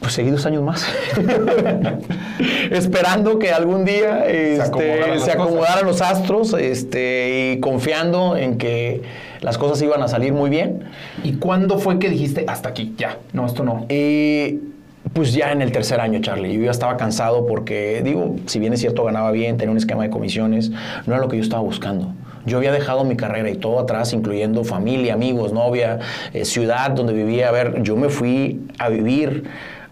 [0.02, 0.86] pues seguí dos años más.
[2.72, 8.58] Esperando que algún día este, acomodaran las se acomodaran los astros este, y confiando en
[8.58, 9.02] que
[9.46, 10.86] las cosas iban a salir muy bien.
[11.24, 12.96] ¿Y cuándo fue que dijiste hasta aquí?
[12.98, 13.86] Ya, no, esto no.
[13.90, 14.60] Y
[15.14, 18.74] pues ya en el tercer año, Charlie, yo ya estaba cansado porque, digo, si bien
[18.74, 20.72] es cierto, ganaba bien, tenía un esquema de comisiones,
[21.06, 22.12] no era lo que yo estaba buscando.
[22.48, 26.00] Yo había dejado mi carrera y todo atrás, incluyendo familia, amigos, novia,
[26.34, 27.50] eh, ciudad donde vivía.
[27.50, 29.44] A ver, yo me fui a vivir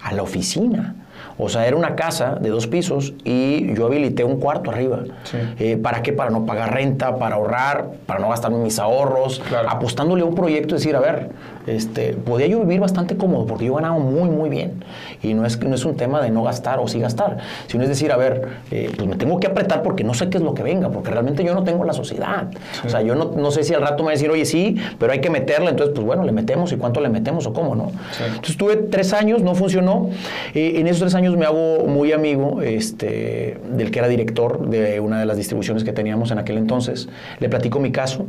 [0.02, 0.96] a la oficina.
[1.38, 5.00] O sea, era una casa de dos pisos y yo habilité un cuarto arriba.
[5.24, 5.38] Sí.
[5.60, 6.14] Eh, ¿Para qué?
[6.14, 9.70] Para no pagar renta, para ahorrar, para no gastarme mis ahorros, Claro.
[9.70, 11.30] apostándole a un proyecto, decir, a ver,
[11.68, 14.84] este, podía yo vivir bastante cómodo porque yo ganaba muy, muy bien.
[15.22, 17.38] Y no es, no es un tema de no gastar o sí gastar,
[17.68, 20.38] sino es decir, a ver, eh, pues me tengo que apretar porque no sé qué
[20.38, 22.48] es lo que venga, porque realmente yo no tengo la sociedad.
[22.86, 24.76] O sea, yo no, no sé si al rato me va a decir, oye, sí,
[25.00, 27.76] pero hay que meterle, entonces, pues bueno, le metemos y cuánto le metemos o cómo,
[27.76, 27.90] ¿no?
[28.12, 28.24] Sí.
[28.26, 30.10] Entonces estuve tres años, no funcionó.
[30.54, 35.00] Eh, en esos tres años me hago muy amigo este, del que era director de
[35.00, 37.10] una de las distribuciones que teníamos en aquel entonces.
[37.40, 38.26] Le platico mi caso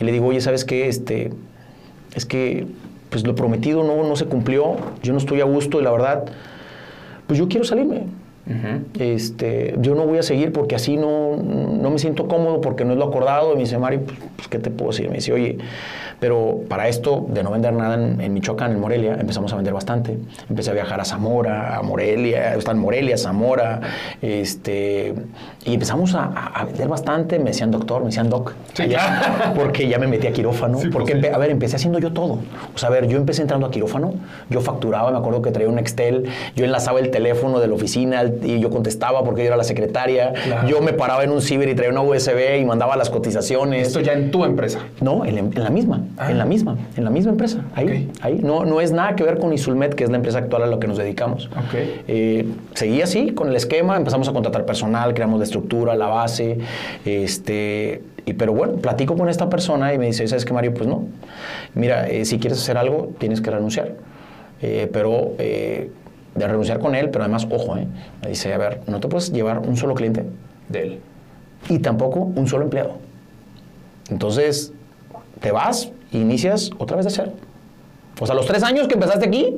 [0.00, 0.88] y le digo, oye, ¿sabes qué?
[0.88, 1.30] Este,
[2.14, 2.66] es que
[3.10, 6.24] pues lo prometido no, no se cumplió, yo no estoy a gusto y la verdad,
[7.26, 8.06] pues yo quiero salirme.
[8.98, 12.92] Este, yo no voy a seguir porque así no, no me siento cómodo porque no
[12.92, 13.52] es lo acordado.
[13.52, 15.08] Y me dice, Mario, pues, pues, ¿qué te puedo decir?
[15.08, 15.56] Me dice, oye,
[16.20, 19.72] pero para esto de no vender nada en, en Michoacán, en Morelia, empezamos a vender
[19.72, 20.18] bastante.
[20.48, 23.80] Empecé a viajar a Zamora, a Morelia, está en Morelia, Zamora,
[24.20, 25.14] este,
[25.64, 27.38] y empezamos a, vender bastante.
[27.38, 28.82] Me decían doctor, me decían doc, Sí.
[28.82, 31.18] allá, porque ya me metí a quirófano, Sí, pues porque sí.
[31.18, 32.38] empe- a ver, empecé haciendo yo todo.
[32.74, 34.14] O sea, a ver, yo empecé entrando a quirófano,
[34.50, 36.24] yo facturaba, me acuerdo que traía un Excel,
[36.56, 40.32] yo enlazaba el teléfono de la oficina y yo contestaba porque yo era la secretaria,
[40.32, 40.68] Claro.
[40.68, 43.88] yo me paraba en un ciber y traía una USB y mandaba las cotizaciones.
[43.88, 44.80] Esto ya en tu empresa.
[45.00, 46.30] No, en, la- en la misma, Ah.
[46.30, 47.60] en la misma, en la misma empresa.
[47.74, 48.18] Ahí, Ok.
[48.24, 48.40] ahí.
[48.42, 50.78] No, no es nada que ver con Isulmet, que es la empresa actual a la
[50.78, 51.46] que nos dedicamos.
[51.46, 51.74] Ok.
[52.08, 56.58] Eh, seguí así, con el esquema, empezamos a contratar personal, creamos la estructura, la base,
[57.04, 60.74] este, y, pero bueno, platico con esta persona y me dice, ¿sabes qué, Mario?
[60.74, 61.04] Pues no.
[61.74, 63.92] Mira, eh, si quieres hacer algo, tienes que renunciar.
[64.62, 65.90] Eh, pero eh,
[66.34, 67.86] de renunciar con él, pero además, ojo, eh,
[68.22, 70.24] me dice, a ver, no te puedes llevar un solo cliente
[70.68, 70.98] De él.
[71.68, 72.96] y tampoco un solo empleado.
[74.10, 74.72] Entonces,
[75.40, 77.32] te vas inicias otra vez de cero.
[78.20, 79.54] O sea, los tres años que empezaste aquí,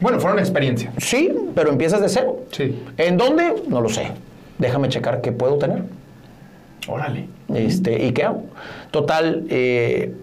[0.00, 0.92] Bueno, fueron experiencia.
[0.98, 2.40] sí, pero empiezas de cero.
[2.52, 2.78] Sí.
[2.96, 3.54] ¿En dónde?
[3.68, 4.12] No lo sé.
[4.58, 5.82] Déjame checar qué puedo tener.
[6.88, 7.28] Órale.
[7.54, 8.44] Este, ¿Y qué hago?
[8.90, 10.14] Total, eh,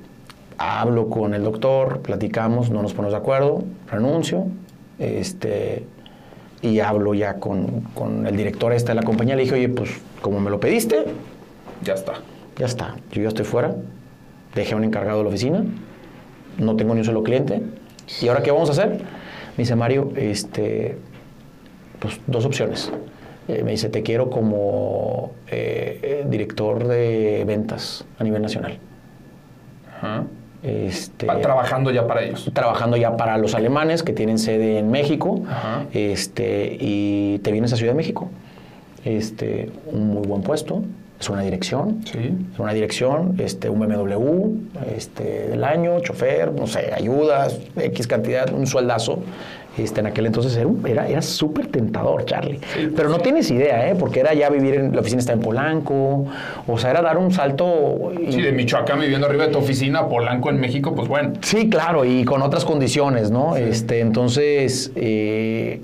[0.57, 4.47] hablo con el doctor, platicamos, no nos ponemos de acuerdo, renuncio,
[4.99, 5.85] este,
[6.61, 9.35] y hablo ya con, con el director este de la compañía.
[9.35, 11.05] Le dije, oye, pues como me lo pediste,
[11.83, 12.13] Ya está.
[12.57, 13.75] ya está, yo ya estoy fuera,
[14.55, 15.63] dejé a un encargado de la oficina,
[16.57, 17.61] no tengo ni un solo cliente,
[18.21, 18.89] ¿y ahora qué vamos a hacer?
[19.57, 20.97] Me dice Mario, este,
[21.99, 22.91] pues dos opciones.
[23.47, 28.79] Eh, me dice, te quiero como eh, eh, director de ventas a nivel nacional.
[29.97, 30.23] Ajá.
[30.63, 32.49] Este, Va trabajando ya para ellos.
[32.53, 35.83] trabajando ya para los alemanes que tienen sede en México Ajá.
[35.93, 38.29] este, y te vienes a Ciudad de México.
[39.03, 40.81] Este, un muy buen puesto,
[41.19, 42.01] es una dirección.
[42.11, 42.35] Sí.
[42.51, 44.55] Es una dirección, este, un BMW
[44.95, 49.19] este, del año, chofer, no sé, ayudas, X cantidad, un sueldazo.
[49.77, 52.59] Este, en aquel entonces era, era, era súper tentador, Charlie.
[52.95, 53.95] Pero no tienes idea, ¿eh?
[53.99, 56.25] Porque era ya vivir en la oficina está en Polanco,
[56.65, 58.11] o sea, era dar un salto.
[58.17, 61.33] y- Sí, de Michoacán viviendo arriba de tu oficina, Polanco en México, pues bueno.
[61.41, 63.57] Sí, claro, y con otras condiciones, ¿no?
[63.57, 65.81] Este, entonces, eh,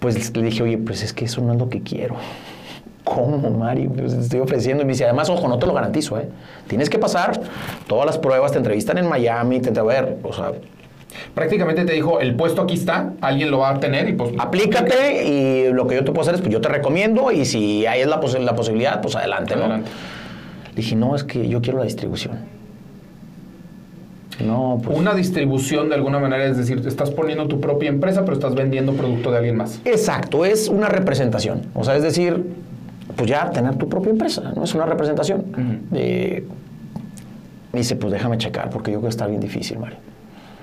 [0.00, 2.16] pues le dije, oye, pues es que eso no es lo que quiero.
[3.04, 3.88] ¿Cómo, Mari?
[3.88, 4.82] Pues te estoy ofreciendo.
[4.82, 6.28] Y me dice, además, ojo, no te lo garantizo, ¿eh?
[6.68, 7.40] Tienes que pasar
[7.86, 10.52] todas las pruebas, te entrevistan en Miami, te a ver, o sea,
[11.34, 14.32] Prácticamente te dijo, el puesto aquí está, alguien lo va a tener y pues...
[14.38, 17.86] aplícate y lo que yo te puedo hacer es, pues yo te recomiendo y si
[17.86, 19.62] hay la, posi- la posibilidad, pues adelante, ¿no?
[19.62, 19.90] Adelante.
[20.70, 22.38] Le dije, no, es que yo quiero la distribución.
[24.44, 24.98] No, pues...
[24.98, 28.92] Una distribución de alguna manera, es decir, estás poniendo tu propia empresa, pero estás vendiendo
[28.94, 29.80] producto de alguien más.
[29.84, 31.66] Exacto, es una representación.
[31.74, 32.42] O sea, es decir,
[33.14, 34.64] pues ya tener tu propia empresa, ¿no?
[34.64, 35.86] Es una representación.
[35.94, 36.44] Eh,
[37.72, 39.98] dice, pues déjame checar, porque yo creo que está bien difícil, Mario.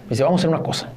[0.10, 0.90] Me dice, vamos a hacer una cosa.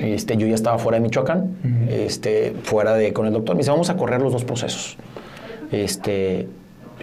[0.00, 1.54] Este, yo ya estaba fuera de Michoacán,
[1.90, 3.54] este, fuera de con el doctor.
[3.54, 4.96] Me dice, vamos a correr los dos procesos.
[5.70, 6.48] Este,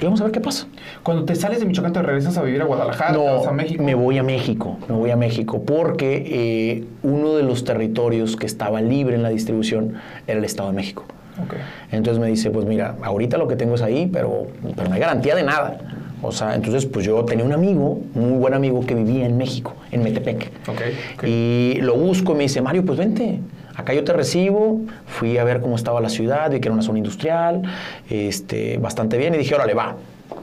[0.02, 0.66] y vamos a ver qué pasa.
[1.04, 3.84] Cuando te sales de Michoacán, te regresas a vivir a Guadalajara, te vas a México.
[3.84, 8.48] me voy a México, me voy a México, porque eh, uno de los territorios que
[8.48, 9.94] estaba libre en la distribución
[10.26, 11.06] era el Estado de México.
[11.44, 11.54] Ok.
[11.92, 15.00] Entonces me dice, pues mira, ahorita lo que tengo es ahí, pero, pero no hay
[15.00, 15.78] garantía de nada.
[16.22, 19.76] O sea, entonces pues yo tenía un amigo, muy buen amigo que vivía en México,
[19.92, 20.52] en Metepec.
[20.68, 20.82] Ok,
[21.16, 21.24] ok.
[21.26, 23.40] Y lo busco y me dice, Mario, pues vente,
[23.76, 24.82] acá yo te recibo.
[25.06, 27.62] Fui a ver cómo estaba la ciudad, vi que era una zona industrial,
[28.10, 29.96] este, bastante bien, y dije, órale, va,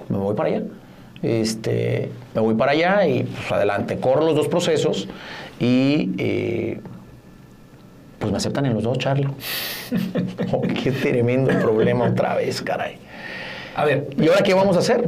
[0.08, 0.62] me voy para allá.
[1.22, 5.08] Este, me voy para allá y pues adelante, corro los dos procesos
[5.58, 6.80] y eh,
[8.18, 9.28] pues me aceptan en los dos, Charlie.
[10.52, 12.98] Oh, qué tremendo problema otra vez, caray.
[13.74, 15.04] A ver, ¿Y ahora qué vamos a hacer?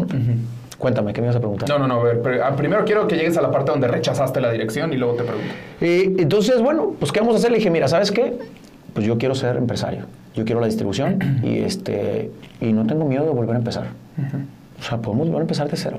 [0.79, 1.69] Cuéntame, ¿qué me ibas a preguntar?
[1.69, 3.89] no, no, no, a ver, pero, ah, primero quiero que llegues a la parte donde
[3.89, 5.53] rechazaste la dirección y luego te pregunto.
[5.81, 7.51] Eh, entonces, bueno, pues ¿qué vamos a hacer?
[7.51, 8.39] Le dije, mira, ¿sabes qué?
[8.95, 10.05] Pues yo quiero ser empresario.
[10.35, 13.87] Yo quiero la distribución y, este, y no tengo miedo de volver a empezar.
[14.79, 15.99] O sea, podemos volver a empezar de cero.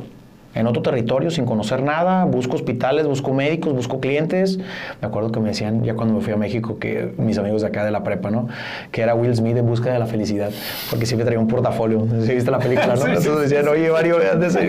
[0.56, 4.58] En otro territorio, sin conocer nada, busco hospitales, busco médicos, busco clientes.
[5.00, 7.68] Me acuerdo que me decían, ya cuando me fui a México, que mis amigos de
[7.68, 8.48] acá de la prepa, ¿no?
[8.92, 10.50] Que era Will Smith en busca de la felicidad,
[10.90, 12.00] porque siempre traía un portafolio.
[12.00, 13.06] No sé si viste la película, ¿no?
[13.08, 14.18] Entonces decían, oye, Mario,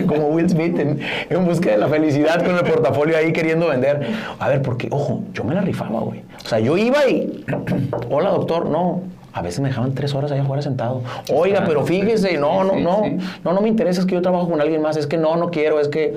[0.07, 4.05] como Will Smith en, en busca de la felicidad con el portafolio ahí queriendo vender.
[4.37, 6.21] A ver, porque, ojo, yo me la rifaba, güey.
[6.43, 7.43] O sea, yo iba y,
[8.09, 9.01] hola, doctor, no.
[9.33, 11.01] A veces me dejaban tres horas allá afuera sentado.
[11.33, 13.03] Oiga, pero fíjese, no, no, no,
[13.43, 15.51] no, no me interesa, es que yo trabajo con alguien más, es que no, no
[15.51, 16.15] quiero, es que,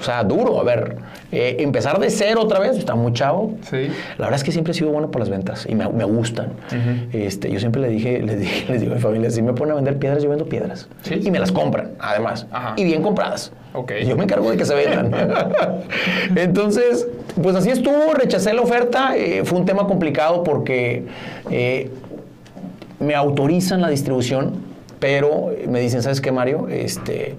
[0.00, 0.96] o sea, duro, a ver,
[1.32, 3.54] eh, empezar de cero otra vez, está muy chavo.
[3.68, 3.88] Sí.
[4.16, 6.52] La verdad es que siempre he sido bueno por las ventas y me, me gustan.
[7.12, 9.72] este, yo siempre le dije, les, dije, les digo a mi familia, si me ponen
[9.72, 10.88] a vender piedras, yo vendo piedras.
[11.02, 11.20] Sí.
[11.24, 12.46] Y me las compran, además.
[12.50, 12.74] Ajá.
[12.76, 13.52] Y bien compradas.
[13.74, 13.92] Ok.
[14.06, 15.12] Yo me encargo de que se vendan.
[16.36, 17.06] Entonces,
[17.42, 19.16] pues así estuvo, rechacé la oferta.
[19.16, 21.04] eh, fue un tema complicado porque
[21.50, 21.90] eh,
[23.00, 24.54] me autorizan la distribución,
[24.98, 26.68] pero me dicen, ¿sabes qué, Mario?
[26.68, 27.36] Este,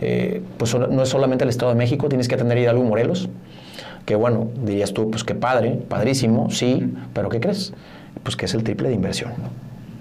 [0.00, 3.28] eh, pues no es solamente el Estado de México, tienes que atender Hidalgo y Morelos.
[4.06, 7.72] Que bueno, dirías tú, pues qué padre, padrísimo, sí, pero ¿qué crees?
[8.22, 9.32] Pues que es el triple de inversión.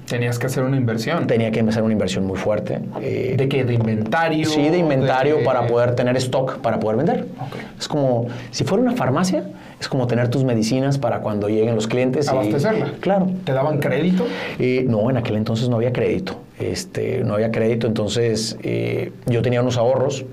[0.10, 1.28] Tenías que hacer una inversión.
[1.28, 2.80] Tenía que empezar una inversión muy fuerte.
[3.02, 3.64] eh, ¿De qué?
[3.64, 4.46] ¿De inventario?
[4.48, 7.26] Sí, de inventario de- para poder tener stock, para poder vender.
[7.78, 9.44] Es como, si fuera una farmacia,
[9.80, 12.26] es como tener tus medicinas para cuando lleguen los clientes.
[12.26, 12.94] y- Abastecerla.
[13.00, 13.30] claro.
[13.44, 14.26] ¿Te daban crédito?
[14.58, 16.34] Eh, no, en aquel entonces no había crédito.
[16.60, 20.26] Este, no había crédito, entonces eh, yo tenía unos ahorros,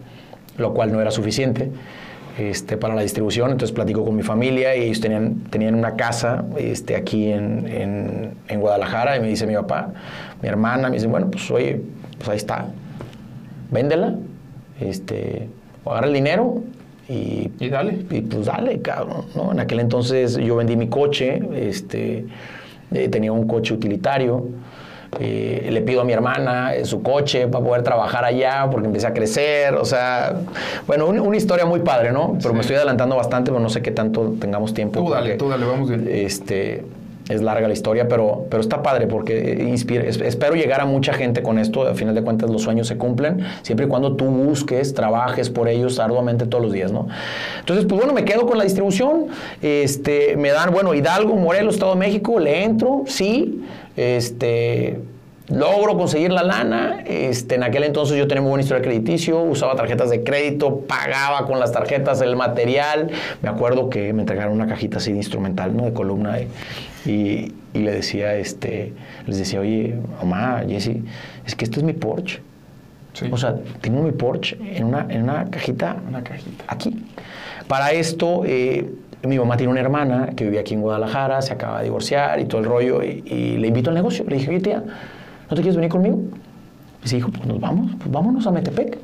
[0.57, 1.71] lo cual no era suficiente
[2.39, 3.51] este, para la distribución.
[3.51, 8.31] Entonces platico con mi familia y ellos tenían, tenían una casa este, aquí en, en-
[8.49, 9.93] en Guadalajara y me dice mi papá,
[10.43, 11.81] mi hermana, me dice, bueno, pues oye,
[12.19, 12.67] pues ahí está,
[13.71, 14.15] véndela,
[14.81, 15.49] este,
[15.85, 16.63] agarra el dinero
[17.09, 18.05] y Y dale.
[18.11, 19.53] y pues dale, cabrón, ¿no?
[19.53, 22.27] En aquel entonces yo vendí mi coche, este,
[22.93, 24.49] eh, tenía un coche utilitario,
[25.21, 29.07] eh, le pido a mi hermana eh, su coche para poder trabajar allá porque empecé
[29.07, 30.35] a crecer, o sea,
[30.87, 32.37] bueno, una, una historia muy padre, ¿no?
[32.43, 35.01] Pero me estoy adelantando bastante, pero no sé qué tanto tengamos tiempo.
[35.03, 36.09] Tú dale, tú dale, vamos bien.
[36.11, 36.85] Este,
[37.29, 41.13] es larga la historia, pero, pero está padre porque inspira, es- espero llegar a mucha
[41.13, 41.85] gente con esto.
[41.85, 45.69] Al final de cuentas, los sueños se cumplen siempre y cuando tú busques, trabajes por
[45.69, 47.09] ellos arduamente todos los días, ¿no?
[47.59, 49.27] Entonces, pues bueno, me quedo con la distribución.
[49.61, 53.61] Este, me dan, bueno, Hidalgo, Morelos, Estado de México, le entro, sí.
[53.97, 55.01] Este,
[55.49, 57.03] logro conseguir la lana.
[57.07, 61.47] Este, en aquel entonces yo tenía muy buen historial crediticio, usaba tarjetas de crédito, pagaba
[61.47, 63.11] con las tarjetas el material.
[63.43, 65.85] Me acuerdo que me entregaron una cajita así de instrumental, ¿no?
[65.85, 66.39] De columna.
[67.05, 68.93] Y, y le decía, este,
[69.27, 71.05] les decía, oye, mamá, Jessy,
[71.47, 72.41] es que esto es mi Porsche.
[73.13, 73.29] Sí.
[73.31, 75.97] O sea, tengo mi Porsche en una, en una cajita.
[76.07, 76.65] Una cajita.
[76.69, 76.95] Aquí.
[77.67, 78.91] Para esto, eh,
[79.23, 82.45] mi mamá tiene una hermana que vivía aquí en Guadalajara, se acaba de divorciar y
[82.45, 84.25] todo el rollo, y, y le invito al negocio.
[84.29, 84.83] Le dije, oye, tía,
[85.51, 86.21] ¿no te quieres venir conmigo?
[87.05, 88.99] Y se dijo, pues nos vamos, pues vámonos a Metepec.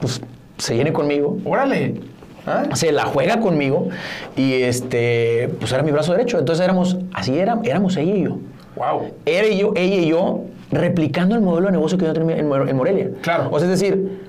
[0.00, 0.20] Pues
[0.58, 2.00] se viene conmigo, Órale.
[2.46, 2.64] ¿Ah?
[2.74, 3.88] se la juega conmigo
[4.36, 6.38] y este, pues era mi brazo derecho.
[6.38, 8.36] Entonces éramos, así era, éramos ella y yo.
[8.76, 9.12] Wow.
[9.24, 12.48] Era y yo, ella y yo replicando el modelo de negocio que yo tenía en
[12.48, 13.10] Morelia.
[13.22, 13.48] Claro.
[13.50, 14.20] O sea, es decir,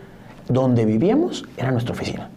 [0.47, 2.29] donde vivíamos era nuestra oficina.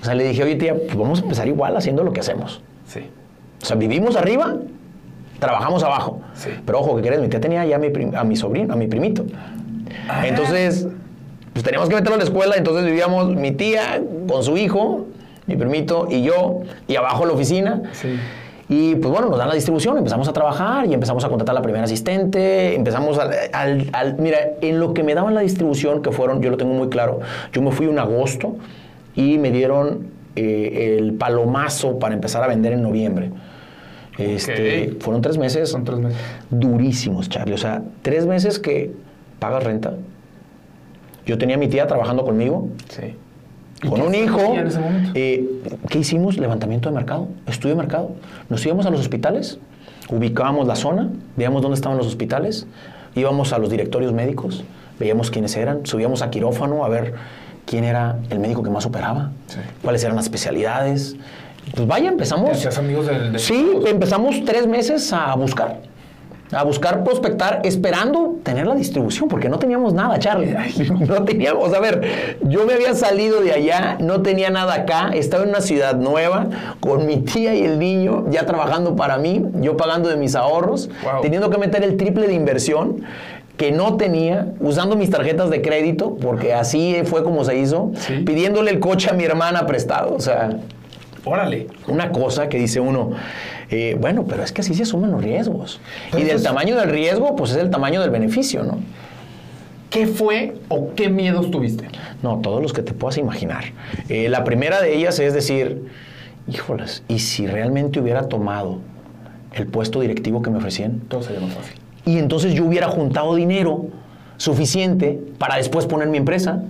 [0.00, 2.60] O sea, le dije, oye tía, pues vamos a empezar igual haciendo lo que hacemos.
[2.86, 3.00] Sí.
[3.62, 4.56] O sea, vivimos arriba,
[5.38, 6.20] trabajamos abajo.
[6.34, 6.50] Sí.
[6.64, 7.20] Pero ojo, ¿qué crees?
[7.20, 9.24] Mi tía tenía ya a mi, a mi sobrino, a mi primito.
[10.08, 10.26] Ah.
[10.26, 10.86] Entonces,
[11.52, 15.06] pues teníamos que meterlo a la escuela, entonces vivíamos mi tía con su hijo,
[15.46, 17.82] mi primito y yo, y abajo la oficina.
[17.92, 18.08] Sí.
[18.72, 21.58] Y pues bueno, nos dan la distribución, empezamos a trabajar y empezamos a contratar a
[21.58, 26.02] la primera asistente, empezamos al, al- al- Mira, en lo que me daban la distribución,
[26.02, 27.18] que fueron, yo lo tengo muy claro,
[27.52, 28.54] yo me fui en agosto
[29.14, 33.30] y me dieron eh, el palomazo para empezar a vender en noviembre.
[34.18, 34.96] Este.
[35.00, 36.18] Fueron tres meses Son tres meses.
[36.50, 37.54] durísimos, Charlie.
[37.54, 38.92] O sea, tres meses que
[39.38, 39.94] pagas renta.
[41.26, 43.14] Yo tenía a mi tía trabajando conmigo, Sí.
[43.88, 44.54] con un hijo.
[44.54, 45.10] en ese momento?
[45.14, 45.44] Eh,
[45.88, 46.38] ¿Qué hicimos?
[46.38, 48.12] Levantamiento de mercado, estudio de mercado.
[48.48, 49.58] Nos íbamos a los hospitales,
[50.10, 52.66] ubicábamos la zona, veíamos dónde estaban los hospitales,
[53.14, 54.64] íbamos a los directorios médicos,
[54.98, 57.14] veíamos quiénes eran, subíamos a quirófano a ver
[57.66, 59.58] quién era el médico que más operaba, Sí.
[59.82, 61.16] cuáles eran las especialidades.
[61.74, 62.78] Pues vaya, ¿Te empezamos.
[62.78, 63.32] amigos del...
[63.32, 65.78] del- Sí, empezamos tres meses a buscar.
[66.52, 70.52] A buscar, prospectar, esperando tener la distribución, porque no teníamos nada, Charlie.
[71.06, 75.44] No teníamos, a ver, yo me había salido de allá, no tenía nada acá, estaba
[75.44, 76.48] en una ciudad nueva,
[76.80, 80.88] con mi tía y el niño ya trabajando para mí, yo pagando de mis ahorros,
[81.04, 81.20] Wow.
[81.22, 83.02] teniendo que meter el triple de inversión
[83.60, 88.14] que no tenía, usando mis tarjetas de crédito, porque así fue como se hizo, Sí.
[88.24, 90.60] pidiéndole el coche a mi hermana prestado, o sea,
[91.26, 91.66] Órale.
[91.86, 93.10] una cosa que dice uno,
[93.68, 95.78] eh, bueno, pero es que así se asumen los riesgos.
[96.10, 98.78] Pero y del es- tamaño del riesgo, pues es el tamaño del beneficio, ¿no?
[99.90, 101.84] ¿Qué fue o qué miedos tuviste?
[102.22, 103.64] No, todos los que te puedas imaginar.
[104.08, 105.84] Eh, la primera de ellas es decir,
[106.48, 108.78] híjolas, ¿y si realmente hubiera tomado
[109.52, 111.00] el puesto directivo que me ofrecían?
[111.08, 111.74] Todo sería más fácil.
[112.04, 113.86] Y entonces yo hubiera juntado dinero
[114.36, 116.62] suficiente para después poner mi empresa.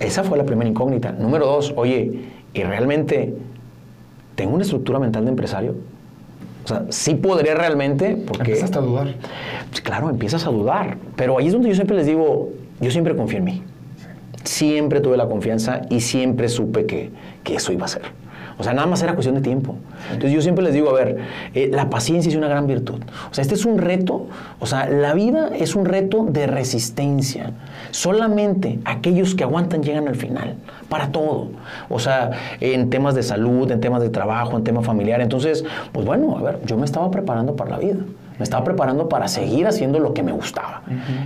[0.00, 1.12] Esa fue la primera incógnita.
[1.12, 2.20] Número dos, oye,
[2.52, 3.34] ¿y realmente
[4.34, 5.74] tengo una estructura mental de empresario?
[6.64, 8.52] O sea, sí podría realmente, porque...
[8.52, 9.14] Empezaste a dudar.
[9.70, 10.98] Pues claro, empiezas a dudar.
[11.16, 12.50] Pero ahí es donde yo siempre les digo,
[12.80, 13.62] yo siempre confié en mí.
[14.44, 17.10] Siempre tuve la confianza y siempre supe que,
[17.44, 18.02] que eso iba a ser.
[18.60, 19.76] O sea, nada más era cuestión de tiempo.
[20.12, 21.16] Entonces yo siempre les digo, a ver,
[21.54, 23.00] eh, la paciencia es una gran virtud.
[23.30, 24.26] O sea, este es un reto,
[24.58, 27.52] o sea, la vida es un reto de resistencia.
[27.90, 30.56] Solamente aquellos que aguantan llegan al final,
[30.90, 31.48] para todo.
[31.88, 35.22] O sea, en temas de salud, en temas de trabajo, en temas familiar.
[35.22, 38.00] Entonces, pues bueno, a ver, yo me estaba preparando para la vida.
[38.40, 40.80] Me estaba preparando para seguir haciendo lo que me gustaba.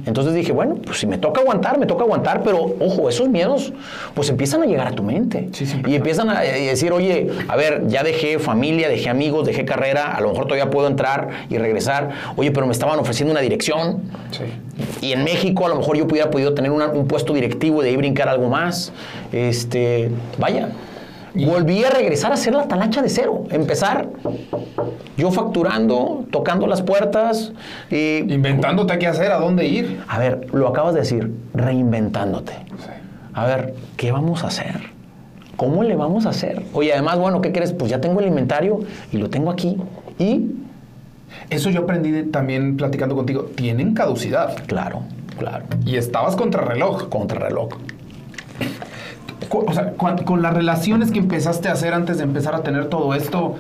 [0.05, 3.73] Entonces dije, bueno, pues si me toca aguantar, me toca aguantar, pero ojo, esos miedos
[4.15, 5.49] pues empiezan a llegar a tu mente.
[5.53, 5.93] Sí, siempre.
[5.93, 10.13] y empiezan a eh, decir, oye, a ver, ya dejé familia, dejé amigos, dejé carrera,
[10.17, 12.11] a lo mejor todavía puedo entrar y regresar.
[12.35, 14.03] Oye, pero me estaban ofreciendo una dirección.
[14.33, 15.07] Sí.
[15.07, 17.85] Y en México a lo mejor yo hubiera podido tener una- un puesto directivo y
[17.85, 18.93] de ahí brincar algo más.
[19.33, 20.71] Este, vaya.
[21.35, 23.45] Volví a regresar a hacer la talacha de cero.
[23.51, 24.09] Empezar
[25.17, 27.53] yo facturando, tocando las puertas.
[27.91, 30.01] Y, Inventándote qué hacer, a dónde ir.
[30.09, 32.53] a ver, lo acabas de decir, reinventándote.
[32.53, 32.91] Sí.
[33.33, 34.93] A ver, ¿qué vamos a hacer?
[35.57, 36.63] ¿Cómo le vamos a hacer?
[36.73, 37.73] Oye, además, bueno, ¿qué crees?
[37.73, 38.81] Pues ya tengo el inventario
[39.13, 39.77] y lo tengo aquí.
[40.19, 40.51] Y,
[41.51, 43.43] Eso yo aprendí de- también platicando contigo.
[43.57, 44.55] Tienen caducidad.
[44.67, 45.03] claro,
[45.39, 47.09] claro, Y estabas contra reloj.
[47.09, 47.71] contrarreloj.
[47.71, 47.77] Cu-
[49.51, 53.15] O sea, con las relaciones que empezaste a hacer antes de empezar a tener todo
[53.15, 53.57] esto,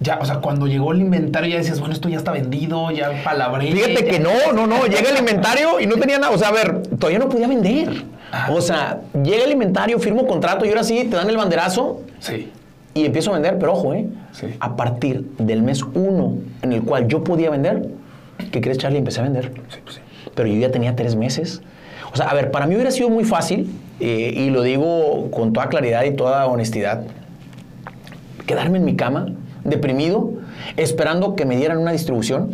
[0.00, 3.10] ya, o sea, cuando llegó el inventario ya decías, bueno, esto ya está vendido, ya
[3.24, 3.72] palabré.
[3.72, 4.86] Fíjate ya- que no, no, no.
[4.86, 6.32] Llega el inventario y no tenía nada.
[6.32, 8.04] O sea, a ver, todavía no podía vender.
[8.30, 8.48] Ah.
[8.52, 12.50] O sea, llega el inventario, firmo contrato y ahora sí te dan el banderazo Sí.
[12.94, 13.58] y empiezo a vender.
[13.58, 14.06] Pero ojo, ¿eh?
[14.32, 14.46] Sí.
[14.60, 17.88] A partir del mes uno en el cual yo podía vender,
[18.52, 18.98] ¿qué crees, Charlie?
[18.98, 19.52] Empecé a vender.
[19.68, 20.00] Sí, pues sí.
[20.34, 21.60] Pero yo ya tenía tres meses.
[22.18, 25.68] Sea, a ver, para mí hubiera sido muy fácil, eh, y lo digo con toda
[25.68, 27.02] claridad y toda honestidad,
[28.46, 29.26] quedarme en mi cama,
[29.64, 30.32] deprimido,
[30.76, 32.50] esperando que me dieran una distribución,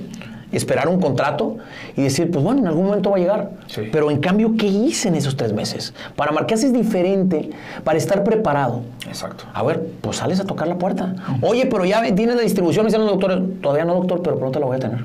[0.53, 1.57] esperar un contrato
[1.97, 3.51] y decir, pues bueno, en algún momento va a llegar.
[3.67, 3.83] Sí.
[3.91, 5.95] Pero en cambio, ¿qué hice en esos tres meses?
[6.15, 7.51] Para mar- ¿qué haces diferente
[7.83, 8.83] para estar preparado?
[9.09, 9.45] Exacto.
[9.53, 11.15] A ver, pues sales a tocar la puerta.
[11.43, 13.39] Oye, pero ya tienes la distribución, me dicen los doctores.
[13.63, 15.05] Todavía no, doctor, pero pronto la voy a tener.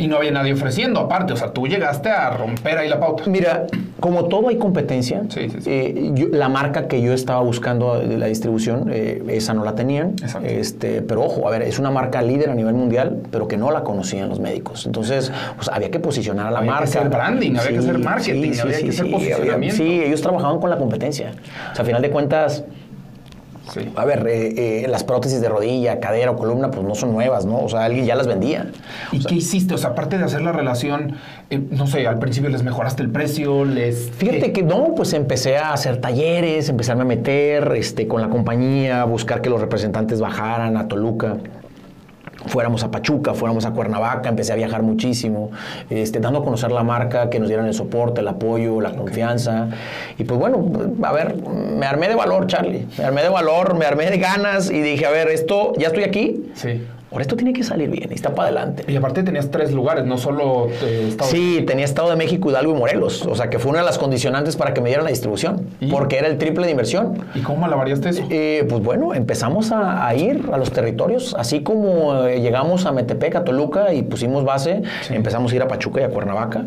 [0.00, 1.34] Y no había nadie ofreciendo, aparte.
[1.34, 3.24] O sea, tú llegaste a romper ahí la pauta.
[3.26, 3.66] Mira,
[4.00, 5.70] como todo hay competencia, Sí, sí, sí.
[5.70, 9.74] eh, yo- la marca que yo estaba buscando de la distribución, eh, esa no la
[9.74, 10.12] tenían.
[10.22, 10.48] Exacto.
[10.48, 13.70] Este, pero ojo, a ver, es una marca líder a nivel mundial, pero que no
[13.72, 14.86] la conocían los médicos.
[14.86, 16.84] Entonces, pues, había que posicionar a la Había que marca.
[16.98, 19.76] hacer branding, había que hacer marketing, había que hacer posicionamiento.
[19.76, 21.32] sí, ellos trabajaban con la competencia.
[21.72, 22.64] O sea, a final de cuentas,
[23.72, 23.92] Sí.
[23.94, 27.46] a ver, eh, eh, las prótesis de rodilla, cadera o columna, pues no son nuevas,
[27.46, 27.58] ¿no?
[27.58, 28.70] O sea, alguien ya las vendía.
[29.12, 29.74] ¿Y qué hiciste?
[29.74, 31.16] O sea, aparte de hacer la relación,
[31.50, 34.10] eh, no sé, al principio les mejoraste el precio, les...
[34.10, 34.52] Fíjate ¿qué?
[34.52, 39.40] que no, pues empecé a hacer talleres, empezarme a meter este, con la compañía, buscar
[39.40, 41.36] que los representantes bajaran a Toluca.
[42.46, 45.50] Fuéramos a Pachuca, fuéramos a Cuernavaca, empecé a viajar muchísimo,
[45.90, 49.68] este, dando a conocer la marca, que nos dieran el soporte, el apoyo, la confianza.
[50.18, 50.64] Y pues bueno,
[51.02, 52.86] a ver, me armé de valor, Charlie.
[52.98, 56.04] Me armé de valor, me armé de ganas y dije, a ver, esto, ya estoy
[56.04, 56.82] aquí, Sí.
[57.10, 58.84] Ahora esto tiene que salir bien y está para adelante.
[58.86, 62.74] Y aparte tenías tres lugares, no solo eh, Estados Sí, tenía Estado de México, Hidalgo
[62.74, 63.26] y Morelos.
[63.26, 65.66] O sea, que fue una de las condicionantes para que me dieran la distribución.
[65.80, 65.90] ¿Y?
[65.90, 67.24] Porque era el triple de inversión.
[67.34, 68.22] ¿Y cómo malabareaste eso?
[68.30, 72.92] Eh, pues bueno, empezamos a, a ir a los territorios, así como eh, llegamos a
[72.92, 76.66] Metepec, a Toluca y pusimos base, empezamos a ir a Pachuca y a Cuernavaca.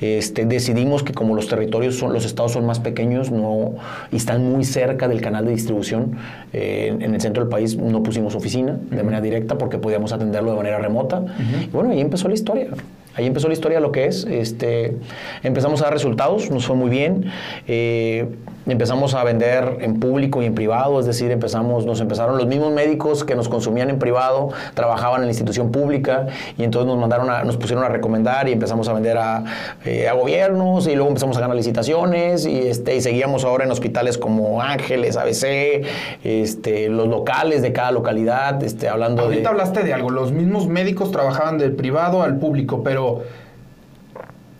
[0.00, 3.74] Este, decidimos que como los territorios son, los estados son más pequeños no,
[4.10, 6.16] y están muy cerca del canal de distribución,
[6.52, 10.12] eh, en, en el centro del país no pusimos oficina de manera directa porque podíamos
[10.14, 11.22] atenderlo de manera remota.
[11.62, 12.68] Y bueno, ahí empezó la historia.
[13.14, 14.24] Ahí empezó la historia de lo que es.
[14.24, 14.96] Este,
[15.42, 17.26] empezamos a dar resultados, nos fue muy bien.
[17.68, 18.26] Eh,
[18.66, 22.72] empezamos a vender en público y en privado, es decir, empezamos, nos empezaron los mismos
[22.72, 27.30] médicos que nos consumían en privado, trabajaban en la institución pública y entonces nos mandaron
[27.30, 29.44] a, nos pusieron a recomendar y empezamos a vender a,
[29.84, 33.70] eh, a gobiernos y luego empezamos a ganar licitaciones y, este, y seguíamos ahora en
[33.70, 35.84] hospitales como Ángeles, ABC,
[36.22, 39.48] este, los locales de cada localidad, este, hablando Ahorita de...
[39.48, 43.22] hablaste de algo, los mismos médicos trabajaban del privado al público, pero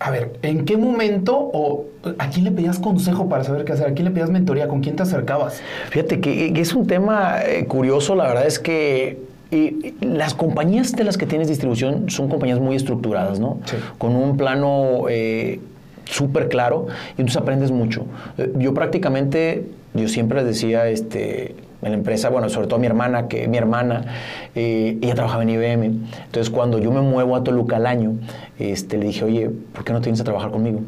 [0.03, 1.85] a ver, ¿en qué momento o
[2.17, 3.87] a quién le pedías consejo para saber qué hacer?
[3.87, 4.67] ¿A quién le pedías mentoría?
[4.67, 5.61] ¿Con quién te acercabas?
[5.91, 9.17] Fíjate que, que es un tema eh, curioso, la verdad es que
[9.51, 13.59] eh, las compañías de las que tienes distribución son compañías muy estructuradas, ¿no?
[13.65, 13.77] Sí.
[13.97, 15.61] Con un plano eh,
[16.05, 16.87] súper claro
[17.17, 18.05] y entonces aprendes mucho.
[18.37, 22.87] Eh, yo prácticamente, yo siempre les decía, este, en la empresa, bueno, sobre todo mi
[22.87, 24.05] hermana, que mi hermana,
[24.55, 25.85] eh, ella trabajaba en IBM.
[26.25, 28.13] Entonces, cuando yo me muevo a Toluca al año,
[28.59, 30.81] este, le dije, oye, ¿por qué no te vienes a trabajar conmigo?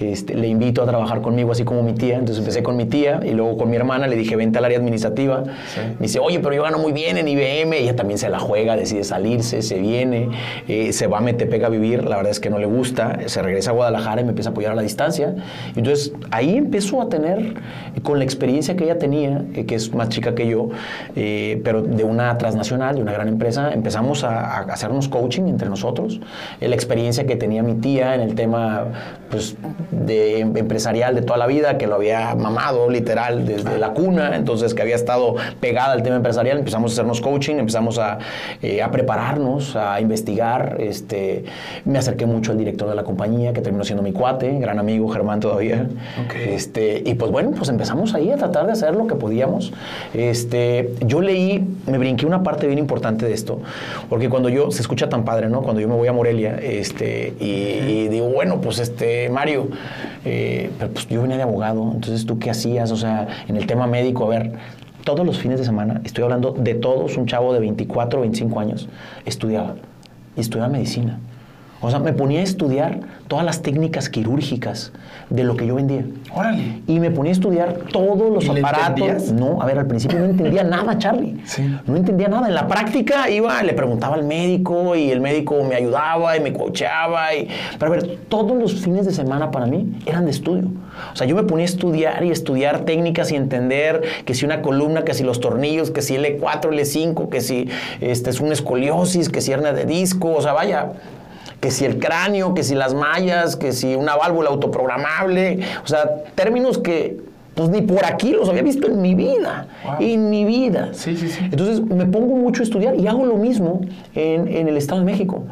[0.00, 2.14] Este, le invito a trabajar conmigo, así como mi tía.
[2.14, 4.78] Entonces empecé con mi tía y luego con mi hermana le dije, vente al área
[4.78, 5.44] administrativa.
[5.74, 5.80] Sí.
[5.98, 7.74] Me dice, oye, pero yo gano muy bien en IBM.
[7.74, 10.30] Ella también se la juega, decide salirse, se viene,
[10.68, 12.04] eh, se va a Metepec a vivir.
[12.04, 13.18] La verdad es que no le gusta.
[13.26, 15.34] Se regresa a Guadalajara y me empieza a apoyar a la distancia.
[15.76, 17.54] Entonces ahí empezó a tener,
[18.02, 20.70] con la experiencia que ella tenía, eh, que es más chica que yo,
[21.16, 25.68] eh, pero de una transnacional, de una gran empresa, empezamos a, a hacernos coaching entre
[25.68, 26.20] nosotros.
[26.60, 28.86] Eh, la experiencia que tenía mi tía en el tema,
[29.30, 29.56] pues,
[29.90, 34.36] de em- empresarial de toda la vida, que lo había mamado literal desde la cuna,
[34.36, 38.18] entonces que había estado pegada al tema empresarial, empezamos a hacernos coaching, empezamos a,
[38.62, 41.44] eh, a prepararnos, a investigar, este,
[41.84, 45.08] me acerqué mucho al director de la compañía, que terminó siendo mi cuate, gran amigo
[45.08, 45.86] Germán todavía,
[46.46, 49.72] este, y pues bueno, pues empezamos ahí a tratar de hacer lo que podíamos,
[50.14, 53.60] este, yo leí, me brinqué una parte bien importante de esto,
[54.08, 55.62] porque cuando yo, se escucha tan padre, ¿no?
[55.62, 59.68] Cuando yo me voy a Morelia, este, y, y digo, bueno, pues este, Mario,
[60.24, 63.66] eh, pero pues yo venía de abogado, entonces tú qué hacías, o sea, en el
[63.66, 64.52] tema médico, a ver,
[65.04, 68.60] todos los fines de semana, estoy hablando de todos, un chavo de 24 o 25
[68.60, 68.88] años,
[69.24, 69.76] estudiaba,
[70.36, 71.18] y estudiaba medicina.
[71.82, 74.92] O sea, me ponía a estudiar todas las técnicas quirúrgicas
[75.30, 76.04] de lo que yo vendía.
[76.34, 76.82] Órale.
[76.86, 79.32] Y me ponía a estudiar todos los ¿Y aparatos.
[79.32, 81.40] No, a ver, al principio no entendía nada, Charlie.
[81.44, 81.62] Sí.
[81.86, 82.48] No entendía nada.
[82.48, 86.52] En la práctica iba, le preguntaba al médico y el médico me ayudaba y me
[86.52, 87.34] coacheaba.
[87.34, 87.48] Y...
[87.78, 90.68] Pero a ver, todos los fines de semana para mí eran de estudio.
[91.12, 94.60] O sea, yo me ponía a estudiar y estudiar técnicas y entender que si una
[94.60, 97.68] columna, que si los tornillos, que si L4, L5, que si
[98.00, 100.32] este es una escoliosis, que si hernia de disco.
[100.34, 100.92] O sea, vaya,
[101.60, 106.24] que si el cráneo, que si las mallas, que si una válvula autoprogramable, o sea,
[106.34, 107.18] términos que
[107.54, 109.94] pues ni por aquí los había visto en mi vida, Wow.
[110.00, 110.90] en mi vida.
[110.92, 111.40] Sí, sí, sí.
[111.50, 113.80] Entonces me pongo mucho a estudiar y hago lo mismo
[114.14, 115.42] en, en el Estado de México.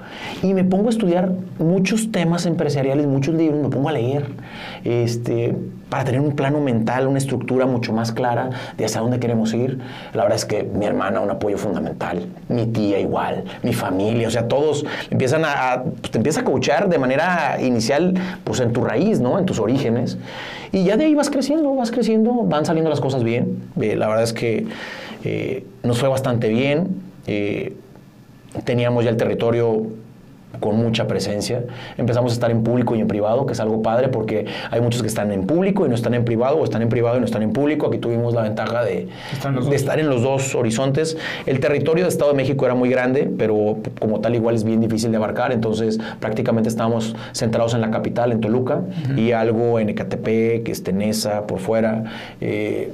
[0.43, 4.27] Y me pongo a estudiar muchos temas empresariales, muchos libros, me pongo a leer.
[4.85, 5.55] Este,
[5.89, 9.79] para tener un plano mental, una estructura mucho más clara de hacia dónde queremos ir.
[10.13, 14.31] La verdad es que mi hermana, un apoyo fundamental, mi tía igual, mi familia, o
[14.31, 18.15] sea, todos empiezan a, pues, te empieza a coachar de manera inicial,
[18.45, 19.39] pues en tu raíz, ¿no?
[19.39, 20.19] En tus orígenes.
[20.73, 23.63] Y ya de ahí vas creciendo, vas creciendo, van saliendo las cosas bien.
[23.81, 24.67] Eh, la verdad es que
[25.25, 26.89] eh, nos fue bastante bien.
[27.27, 27.75] Eh,
[28.65, 29.87] teníamos ya el territorio
[30.61, 31.65] con mucha presencia.
[31.97, 35.03] Empezamos a estar en público y en privado, que es algo padre porque hay muchos
[35.03, 37.27] que están en público y no están en privado, o están en privado y no
[37.27, 37.87] están en público.
[37.87, 39.09] Aquí tuvimos la ventaja de,
[39.69, 41.17] de estar en los dos horizontes.
[41.47, 44.81] El territorio del Estado de México era muy grande, pero como tal igual es bien
[44.81, 48.83] difícil de abarcar, entonces prácticamente estábamos centrados en la capital, en Toluca,
[49.17, 52.05] y algo en Ecatepec, Estenesa, por fuera.
[52.41, 52.93] Eh,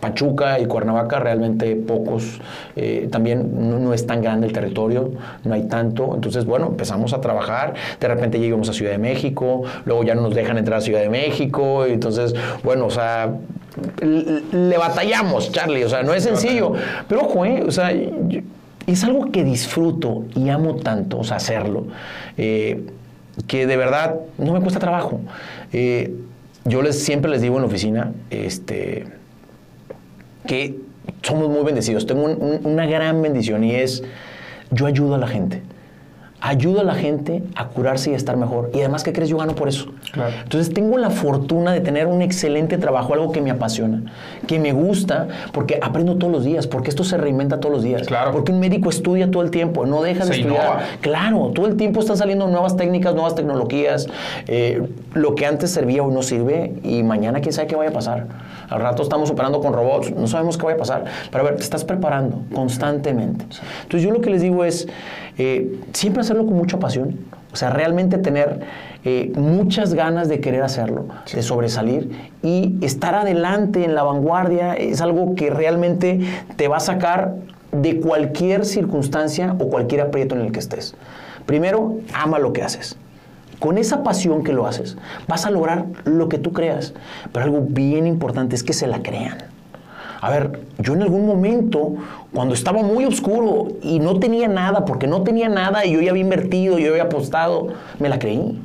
[0.00, 2.40] Pachuca y Cuernavaca realmente pocos,
[2.76, 5.12] eh, también no, es tan grande el territorio,
[5.44, 9.62] no hay tanto, entonces bueno, empezamos a trabajar, de repente llegamos a Ciudad de México,
[9.84, 13.34] luego ya no nos dejan entrar a Ciudad de México, entonces bueno, o sea,
[14.00, 16.72] le batallamos, Charlie, o sea, no es sencillo,
[17.08, 17.92] pero ojo, eh, o sea,
[18.86, 21.86] es algo que disfruto y amo tanto, o sea, hacerlo,
[22.36, 22.84] eh,
[23.46, 25.20] que de verdad no me cuesta trabajo.
[26.64, 29.06] yo les, siempre les digo en la oficina, este
[30.46, 30.78] que
[31.22, 32.06] somos muy bendecidos.
[32.06, 34.02] Tengo una gran bendición y es,
[34.70, 35.62] yo ayudo a la gente.
[36.46, 38.70] Ayudo a la gente a curarse y a estar mejor.
[38.74, 39.30] Y además, ¿qué crees?
[39.30, 39.86] Yo gano por eso.
[40.42, 44.02] Entonces, tengo la fortuna de tener un excelente trabajo, algo que me apasiona,
[44.46, 48.06] que me gusta, porque aprendo todos los días, porque esto se reinventa todos los días.
[48.06, 48.30] Claro.
[48.32, 50.80] Porque un médico estudia todo el tiempo, no deja de estudiar.
[51.00, 54.06] Claro, todo el tiempo están saliendo nuevas técnicas, nuevas tecnologías.
[54.46, 54.82] Eh,
[55.14, 58.26] lo que antes servía hoy no sirve y mañana quién sabe qué vaya a pasar.
[58.68, 61.04] Al rato estamos operando con robots, no sabemos qué va a pasar.
[61.30, 63.46] Pero a ver, te estás preparando constantemente.
[63.82, 64.86] Entonces yo lo que les digo es,
[65.38, 67.18] eh, siempre hacerlo con mucha pasión.
[67.52, 68.60] O sea, realmente tener
[69.04, 72.10] eh, muchas ganas de querer hacerlo, de sobresalir
[72.42, 76.20] y estar adelante en la vanguardia es algo que realmente
[76.56, 77.36] te va a sacar
[77.70, 80.96] de cualquier circunstancia o cualquier aprieto en el que estés.
[81.46, 82.96] Primero, ama lo que haces
[83.64, 86.92] con esa pasión que lo haces, vas a lograr lo que tú creas.
[87.32, 89.38] Pero algo bien importante es que se la crean.
[90.24, 91.96] A ver, yo en algún momento,
[92.32, 96.12] cuando estaba muy oscuro y no tenía nada, porque no tenía nada y yo ya
[96.12, 97.68] había invertido, yo había apostado,
[97.98, 98.58] me la creí.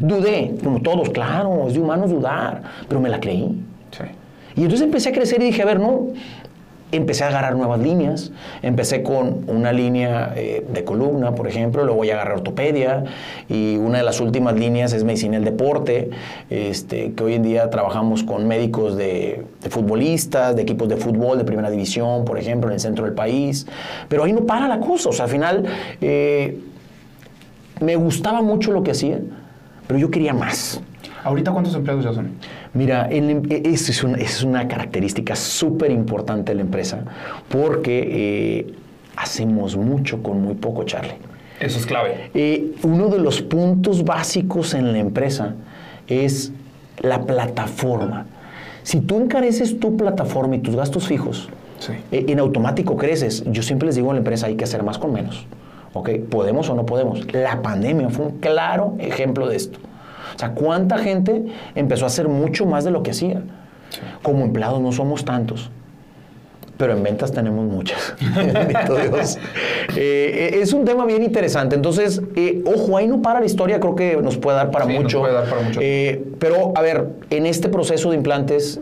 [0.00, 3.58] Dudé, como todos, claro, es de humanos dudar, pero me la creí.
[4.56, 6.08] Y entonces empecé a crecer y dije, a ver, no,
[6.92, 8.32] empecé a agarrar nuevas líneas.
[8.62, 13.04] Empecé con una línea eh, de columna, por ejemplo, luego voy a agarrar ortopedia
[13.48, 16.10] y una de las últimas líneas es medicina del deporte,
[16.50, 21.44] este, que hoy en día trabajamos con médicos de, futbolistas, de equipos de fútbol de
[21.44, 23.66] primera división, por ejemplo, en el centro del país.
[24.08, 25.64] Pero ahí no para la cosa, o sea, al final
[26.00, 26.58] eh,
[27.80, 29.20] me gustaba mucho lo que hacía,
[29.86, 30.80] pero yo quería más.
[31.26, 32.30] ¿Ahorita cuántos empleados ya son?
[32.76, 37.00] Mira, eso es, una, es una característica súper importante de la empresa
[37.48, 38.74] porque eh,
[39.16, 41.14] hacemos mucho con muy poco, Charlie.
[41.58, 42.30] Eso es clave.
[42.34, 45.54] Eh, uno de los puntos básicos en la empresa
[46.06, 46.52] es
[47.00, 48.26] la plataforma.
[48.82, 51.48] Si tú encareces tu plataforma y tus gastos fijos,
[52.10, 53.44] eh, en automático creces.
[53.46, 55.46] Yo siempre les digo a la empresa, hay que hacer más con menos.
[55.92, 56.10] ¿Ok?
[56.30, 57.32] ¿Podemos o no podemos?
[57.32, 59.78] La pandemia fue un claro ejemplo de esto.
[60.34, 63.42] O sea, ¿cuánta gente empezó a hacer mucho más de lo que hacía?
[64.22, 65.70] Como empleados no somos tantos,
[66.76, 68.14] pero en ventas tenemos muchas.
[69.10, 69.38] Dios.
[69.98, 71.74] Eh, es un tema bien interesante.
[71.74, 75.02] Entonces, eh, ojo, ahí no para la historia, creo que nos puede dar para mucho.
[75.02, 75.80] Nos puede dar para mucho.
[75.80, 78.80] Eh, pero, a ver, en este proceso de implantes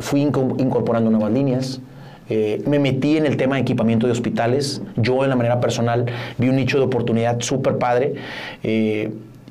[0.00, 1.80] fui incorporando nuevas líneas.
[2.28, 4.82] me metí en el tema de equipamiento de hospitales.
[4.96, 6.04] Yo, en la manera personal,
[6.36, 8.14] vi un nicho de oportunidad súper padre.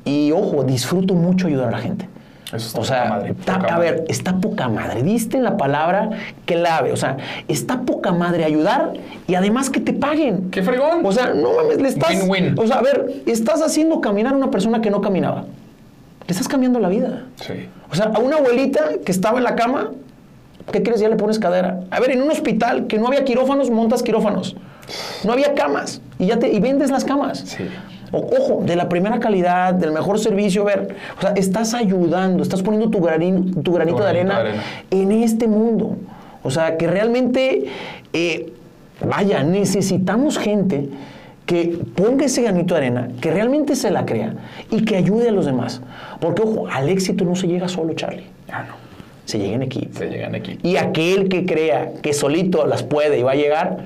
[0.10, 2.10] Y ojo, disfruto mucho ayudar a la gente.
[2.52, 5.04] Eso o sea, madre, a ver, está poca madre.
[5.04, 6.10] Diste la palabra
[6.46, 6.92] clave.
[6.92, 8.94] O sea, está poca madre ayudar
[9.28, 10.50] y además que te paguen.
[10.50, 11.06] ¡Qué fregón!
[11.06, 12.10] O sea, no mames, le estás.
[12.10, 12.58] Win-win.
[12.58, 15.46] O sea, a ver, estás haciendo caminar a una persona que no caminaba.
[16.26, 17.26] Le estás cambiando la vida.
[17.36, 17.68] Sí.
[17.92, 19.92] O sea, a una abuelita que estaba en la cama,
[20.72, 21.02] ¿qué quieres?
[21.02, 21.82] Ya le pones cadera.
[21.92, 24.56] A ver, en un hospital que no había quirófanos, montas quirófanos.
[25.24, 27.42] No había camas y ya te y vendes las camas.
[27.42, 27.68] Sí
[28.12, 32.90] ojo, de la primera calidad, del mejor servicio, ver, o sea, estás ayudando, estás poniendo
[32.90, 34.44] tu, tu granito, de, arena
[34.92, 35.98] en este mundo.
[36.44, 37.66] O sea, que realmente,
[38.14, 38.54] eh,
[39.06, 40.90] vaya, necesitamos gente
[41.46, 44.36] que ponga ese granito de arena, que realmente se la crea
[44.70, 45.82] y que ayude a los demás.
[46.20, 48.28] Porque, ojo, al éxito no se llega solo, Charlie.
[48.52, 48.76] Ah, no.
[49.26, 49.98] Se llega en equipo.
[49.98, 50.68] Se llega en equipo.
[50.68, 53.78] Y aquel que crea que solito las puede y va a llegar,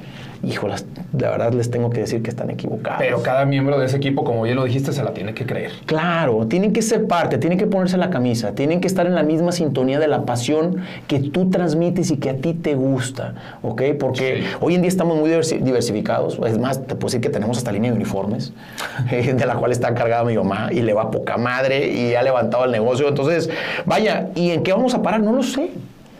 [0.43, 0.85] híjolas,
[1.17, 2.99] la verdad les tengo que decir que están equivocados.
[2.99, 5.71] Pero cada miembro de ese equipo, como bien lo dijiste, se la tiene que creer.
[5.85, 9.23] Claro, tienen que ser parte, tienen que ponerse la camisa, tienen que estar en la
[9.23, 10.77] misma sintonía de la pasión
[11.07, 13.81] que tú transmites y que a ti te gusta, ¿ok?
[13.99, 14.43] Porque Sí.
[14.61, 16.39] hoy en día estamos muy diversi- diversificados.
[16.45, 18.53] Es más, te puedo decir que tenemos hasta línea de uniformes,
[19.11, 22.21] eh, de la cual está encargada mi mamá y le va poca madre y ha
[22.23, 23.07] levantado el negocio.
[23.07, 23.49] Entonces,
[23.85, 25.21] vaya, ¿y en qué vamos a parar?
[25.21, 25.69] No lo sé.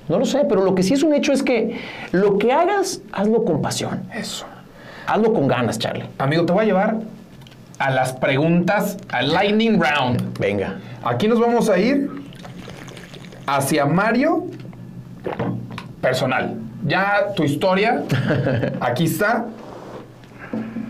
[0.10, 1.80] No lo sé, pero lo que sí es un hecho es que
[2.12, 4.04] lo que hagas, hazlo con pasión.
[4.14, 4.46] Eso.
[5.08, 6.06] Hazlo con ganas, Charlie.
[6.18, 6.98] Amigo, te voy a llevar
[7.80, 10.38] a las preguntas, al lightning round.
[10.40, 10.76] Venga.
[11.04, 12.10] Aquí nos vamos a ir
[13.46, 14.48] hacia Mario
[16.02, 16.58] personal.
[16.86, 18.04] Ya tu historia,
[18.82, 19.46] aquí está.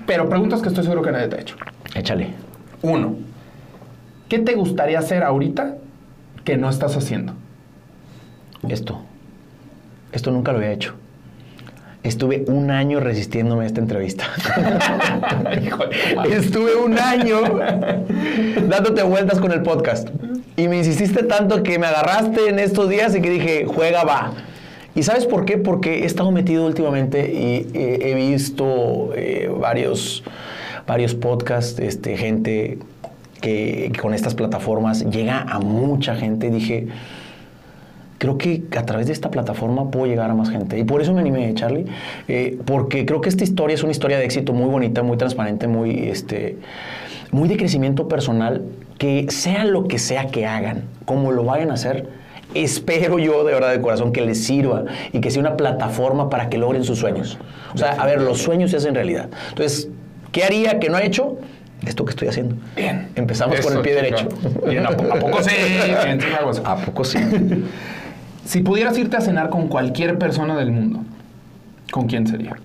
[0.06, 1.56] Pero preguntas que estoy seguro que nadie te ha hecho.
[1.96, 2.34] Échale.
[2.82, 3.16] Uno,
[4.28, 5.76] ¿qué te gustaría hacer ahorita
[6.44, 7.34] que no estás haciendo?
[8.70, 9.02] Esto.
[10.12, 10.94] Esto nunca lo había hecho.
[12.04, 14.26] Estuve un año resistiéndome a esta entrevista.
[16.30, 17.38] Estuve un año
[18.68, 20.10] dándote vueltas con el podcast.
[20.58, 24.34] Y me insististe tanto que me agarraste en estos días y que dije, juega, va.
[24.96, 25.58] ¿Y sabes por qué?
[25.58, 30.24] Porque he estado metido últimamente y eh, he visto eh, varios,
[30.86, 32.80] varios podcasts, este, gente
[33.42, 36.52] que, que con estas plataformas llega a mucha gente.
[36.52, 36.90] Dije,
[38.24, 40.80] creo que a través de esta plataforma puedo llegar a más gente.
[40.80, 41.84] Y por eso me animé, Charlie,
[42.30, 45.68] eh, porque creo que esta historia es una historia de éxito muy bonita, muy transparente,
[45.68, 46.56] muy, este,
[47.32, 48.62] muy de crecimiento personal,
[48.98, 52.08] que sea lo que sea que hagan, como lo vayan a hacer,
[52.54, 56.48] espero yo de verdad de corazón que les sirva y que sea una plataforma para
[56.48, 57.38] que logren sus sueños.
[57.74, 59.28] O sea, a ver, los sueños se hacen realidad.
[59.50, 59.90] Entonces,
[60.32, 61.36] ¿qué haría que no he hecho?
[61.86, 62.56] Esto que estoy haciendo.
[62.78, 63.10] Bien.
[63.18, 64.04] Empezamos con el pie chica.
[64.06, 64.30] derecho.
[64.66, 65.50] Bien, ¿a, po- a poco sí?
[66.64, 67.18] ¿A poco sí?
[68.46, 71.00] Si pudieras irte a cenar con cualquier persona del mundo,
[71.92, 72.58] ¿con quién sería?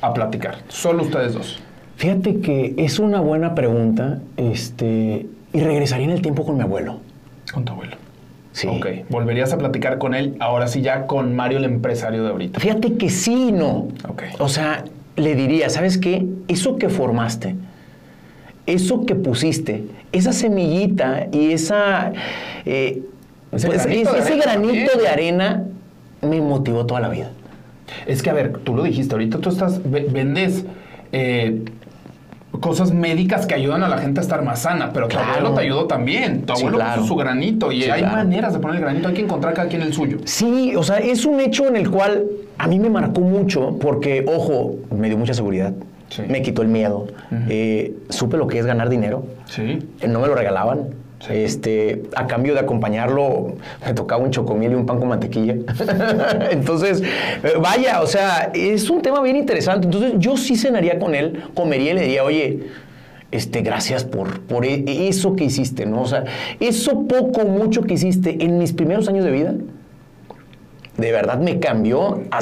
[0.00, 0.58] A platicar.
[0.68, 1.60] Solo ustedes dos.
[1.96, 7.00] Fíjate que es una buena pregunta, este, y regresaría en el tiempo con mi abuelo.
[7.52, 7.96] Con tu abuelo.
[8.52, 8.68] Sí.
[8.68, 8.86] Ok.
[9.10, 12.60] Volverías a platicar con él, ahora sí ya con Mario, el empresario de ahorita.
[12.60, 13.88] Fíjate que sí y no.
[14.08, 14.22] Ok.
[14.38, 14.84] O sea,
[15.16, 16.26] le diría, ¿sabes qué?
[16.46, 17.56] Eso que formaste,
[18.66, 22.12] eso que pusiste, esa semillita y esa,
[22.64, 23.02] eh,
[23.52, 25.62] Ese pues, granito de ese arena granito de arena
[26.22, 27.30] me motivó toda la vida.
[28.06, 30.64] Es que, a ver, tú lo dijiste, ahorita tú estás, ve- vendes
[31.12, 31.62] eh,
[32.60, 35.30] cosas médicas que ayudan a la gente a estar más sana, pero tu Claro.
[35.32, 36.42] abuelo te ayudó también.
[36.42, 36.96] Tu Sí, abuelo claro.
[37.02, 38.16] puso su granito y Sí, hay claro.
[38.16, 40.18] maneras de poner el granito, hay que encontrar cada quien el suyo.
[40.24, 42.24] Sí, o sea, es un hecho en el cual
[42.58, 45.72] a mí me marcó mucho porque, ojo, me dio mucha seguridad,
[46.10, 46.22] Sí.
[46.28, 47.06] me quitó el miedo,
[47.48, 49.78] eh, supe lo que es ganar dinero, Sí.
[50.00, 50.88] eh, no me lo regalaban.
[51.28, 53.54] Este, a cambio de acompañarlo,
[53.84, 55.56] me tocaba un chocomil y un pan con mantequilla.
[56.50, 59.86] Entonces, eh, vaya, o sea, es un tema bien interesante.
[59.86, 62.60] Entonces, yo sí cenaría con él, comería y le diría, oye,
[63.32, 66.02] este, gracias por, por e- eso que hiciste, ¿no?
[66.02, 66.24] O sea,
[66.60, 69.54] eso poco, mucho que hiciste en mis primeros años de vida,
[70.96, 72.40] de verdad me cambió a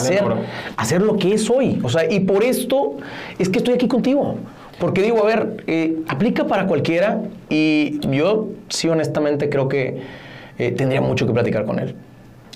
[0.77, 1.81] a ser lo que es hoy.
[1.83, 2.97] O sea, y por esto
[3.39, 4.37] es que estoy aquí contigo.
[4.79, 10.03] Porque digo, a ver, eh, aplica para cualquiera y yo sí honestamente creo que
[10.59, 11.95] eh, tendría mucho que platicar con él.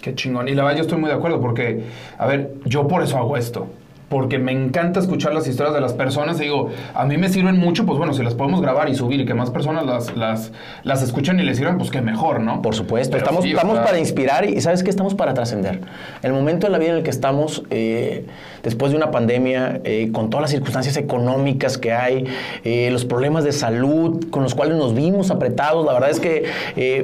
[0.02, 0.48] Qué chingón.
[0.48, 1.82] Y la verdad yo estoy muy de acuerdo porque,
[2.18, 3.68] a ver, yo por eso hago esto.
[4.10, 7.56] Porque me encanta escuchar las historias de las personas y digo, a mí me sirven
[7.58, 10.50] mucho, pues bueno, si las podemos grabar y subir y que más personas las, las,
[10.82, 12.60] las escuchen y les sirvan, pues qué mejor, ¿no?
[12.60, 14.90] Por supuesto, Pero estamos, sí, estamos para inspirar y ¿sabes qué?
[14.90, 15.80] Estamos para trascender.
[16.24, 18.26] El momento de la vida en el que estamos, eh,
[18.64, 22.24] después de una pandemia, eh, con todas las circunstancias económicas que hay,
[22.64, 26.46] eh, los problemas de salud con los cuales nos vimos apretados, la verdad es que,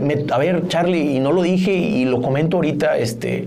[0.01, 3.47] me- a ver, Charlie, y no lo dije y lo comento ahorita, este,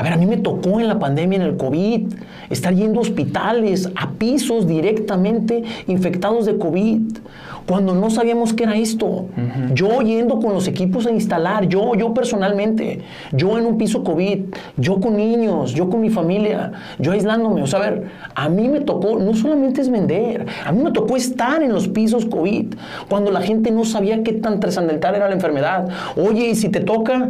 [0.00, 2.14] a ver, a mí me tocó en la pandemia, en el COVID,
[2.48, 7.18] estar yendo a hospitales, a pisos directamente infectados de COVID,
[7.66, 9.26] cuando no sabíamos qué era esto.
[9.74, 14.44] Yo yendo con los equipos a instalar, yo, yo personalmente, yo en un piso COVID,
[14.78, 17.62] yo con niños, yo con mi familia, yo aislándome.
[17.62, 20.92] O sea, a ver, a mí me tocó, no solamente es vender, a mí me
[20.92, 22.74] tocó estar en los pisos COVID,
[23.10, 25.90] cuando la gente no sabía qué tan trascendental era la enfermedad.
[26.16, 27.28] Oye, y si te toca,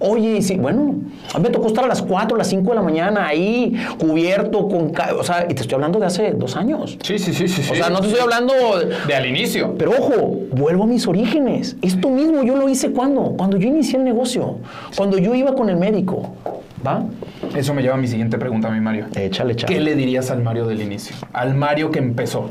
[0.00, 0.94] Oye, si, bueno,
[1.34, 3.74] a mí me tocó estar a las 4, a las 5 de la mañana ahí,
[3.98, 6.96] cubierto, con, o sea, y te estoy hablando de hace dos años.
[7.02, 7.62] Sí, sí, sí, sí.
[7.62, 7.80] O sí.
[7.80, 8.54] sea, no te estoy hablando
[9.08, 9.74] De al inicio.
[9.76, 11.76] pero ojo, vuelvo a mis orígenes.
[11.82, 14.58] Esto mismo yo lo hice cuando, cuando yo inicié el negocio,
[14.96, 16.32] cuando yo iba con el médico.
[16.86, 17.02] ¿Va?
[17.56, 19.06] Eso me lleva a mi siguiente pregunta, mi Mario.
[19.16, 19.74] Échale, échale.
[19.74, 21.16] ¿Qué le dirías al Mario del inicio?
[21.32, 22.50] Al Mario que empezó.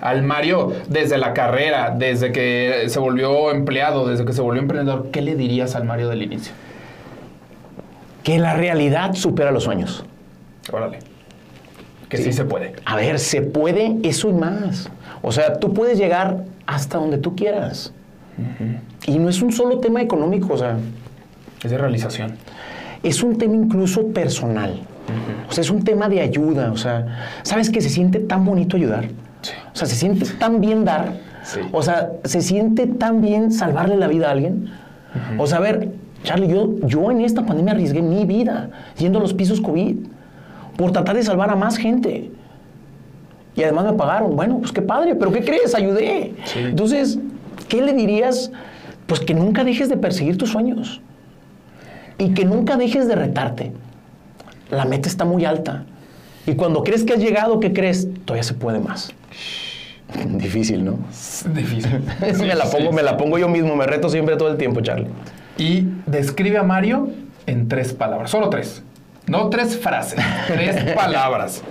[0.00, 5.10] Al Mario desde la carrera, desde que se volvió empleado, desde que se volvió emprendedor.
[5.10, 6.52] ¿Qué le dirías al Mario del inicio?
[8.22, 10.04] Que la realidad supera los sueños.
[10.72, 10.98] Órale.
[12.08, 12.32] que sí.
[12.32, 12.74] se puede.
[12.84, 14.90] A ver, se puede eso y más.
[15.22, 17.92] O sea, tú puedes llegar hasta donde tú quieras.
[19.06, 20.78] Y no es un solo tema económico, o sea,
[21.62, 22.36] Es de realización.
[23.02, 24.80] es un tema incluso personal.
[25.48, 26.72] O sea, es un tema de ayuda.
[26.72, 29.08] O sea, ¿sabes que se siente tan bonito ayudar?
[29.42, 29.52] Sí.
[29.72, 31.14] O sea, se siente tan bien dar.
[31.44, 31.60] Sí.
[31.72, 34.70] O sea, se siente tan bien salvarle la vida a alguien.
[35.38, 35.88] O sea, a ver,
[36.22, 39.96] Charlie, yo, yo en esta pandemia arriesgué mi vida yendo a los pisos COVID
[40.76, 42.30] por tratar de salvar a más gente.
[43.56, 44.36] Y además me pagaron.
[44.36, 45.74] Bueno, pues qué padre, pero ¿qué crees?
[45.74, 46.34] Ayudé.
[46.44, 46.60] Sí.
[46.60, 47.18] Entonces,
[47.68, 48.52] ¿qué le dirías?
[49.06, 51.00] Pues que nunca dejes de perseguir tus sueños.
[52.18, 53.72] Y que nunca dejes de retarte.
[54.70, 55.84] La meta está muy alta.
[56.46, 58.08] Y cuando crees que has llegado, ¿qué crees?
[58.24, 59.12] Todavía se puede más.
[60.26, 60.98] Difícil, ¿no?
[61.54, 62.00] Difícil.
[62.40, 65.08] me, la pongo, me la pongo yo mismo, me reto siempre todo el tiempo, Charlie.
[65.58, 67.10] Y describe a Mario
[67.46, 68.30] en tres palabras.
[68.30, 68.82] Solo tres.
[69.26, 70.18] No tres frases.
[70.48, 71.62] tres palabras.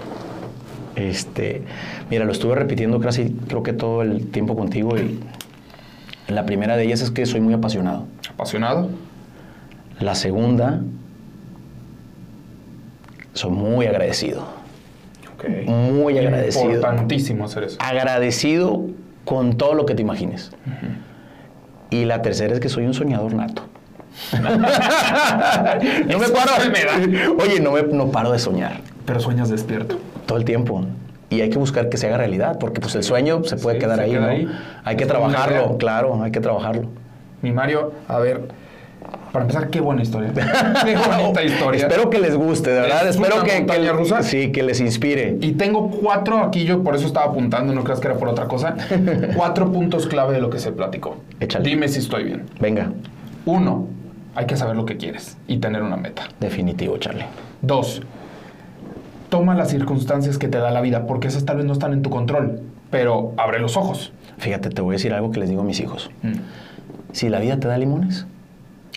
[0.96, 1.64] Este,
[2.10, 5.20] mira, lo estuve repitiendo casi creo que todo el tiempo contigo y
[6.28, 8.06] la primera de ellas es que soy muy apasionado.
[8.34, 8.90] Apasionado.
[10.00, 10.82] La segunda,
[13.34, 14.59] soy muy agradecido.
[15.68, 16.66] Muy agradecido.
[16.66, 17.78] Importantísimo hacer eso.
[17.80, 18.82] Agradecido
[19.26, 20.52] con todo lo que te imagines.
[21.90, 23.64] Y la tercera es que soy un soñador nato.
[24.42, 26.52] no me paro.
[27.40, 29.98] Oye, no me no paro de soñar Pero sueñas despierto.
[30.26, 30.84] todo el tiempo.
[31.30, 33.82] Y hay que buscar que se haga realidad, porque pues el sueño se puede Sí,
[33.82, 34.28] quedar se ahí, queda ¿no?
[34.28, 34.48] ahí.
[34.84, 36.90] Hay que trabajarlo, claro, hay que trabajarlo.
[37.44, 38.48] Mi Mario, a ver,
[39.32, 40.32] para empezar, qué buena historia.
[40.86, 41.88] Qué bonita historia.
[41.88, 43.08] Espero que les guste, de verdad.
[43.08, 44.24] Es Espero que, que- rusa.
[44.24, 45.38] sí, que les inspire.
[45.42, 48.48] Y tengo cuatro, aquí yo por eso estaba apuntando, no creas que era por otra
[48.48, 48.76] cosa.
[49.36, 51.18] cuatro puntos clave de lo que se platicó.
[51.40, 51.68] Échale.
[51.70, 52.46] Dime si estoy bien.
[52.60, 52.92] Venga,
[53.46, 53.88] Uno,
[54.36, 56.24] hay que saber lo que quieres y tener una meta.
[56.40, 57.26] definitivo, Charlie.
[57.62, 58.02] Dos,
[59.30, 62.02] toma las circunstancias que te da la vida, porque esas tal vez no están en
[62.02, 64.12] tu control, pero abre los ojos.
[64.38, 66.10] Fíjate, te voy a decir algo que les digo a mis hijos.
[66.24, 66.32] Mm.
[67.12, 68.26] Si la vida te da limones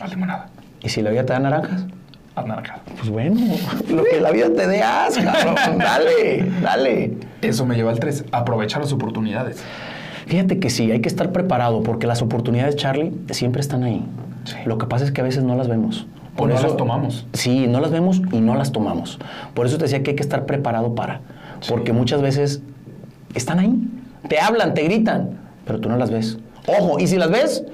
[0.00, 0.48] Haz limonada.
[0.82, 1.86] y si la vida te da naranjas,
[2.34, 2.80] Haz naranja.
[2.96, 3.38] pues bueno,
[3.90, 5.54] lo que la vida te dé, haz, cabrón.
[5.78, 7.12] Dale, dale.
[7.42, 8.24] Eso me lleva al tres.
[8.32, 9.62] Aprovecha las oportunidades.
[10.26, 14.02] Fíjate que sí, hay que estar preparado porque las oportunidades, Charlie, siempre están ahí.
[14.44, 14.56] Sí.
[14.64, 16.06] Lo que pasa es que a veces no las vemos.
[16.38, 17.26] O no las tomamos.
[17.34, 19.18] Sí, no las vemos y no las tomamos.
[19.52, 21.20] Por eso te decía que hay que estar preparado para.
[21.68, 22.62] Porque muchas veces
[23.34, 23.74] están ahí.
[24.28, 26.38] Te hablan, te gritan, pero tú no las ves.
[26.66, 27.64] Ojo, y si las ves,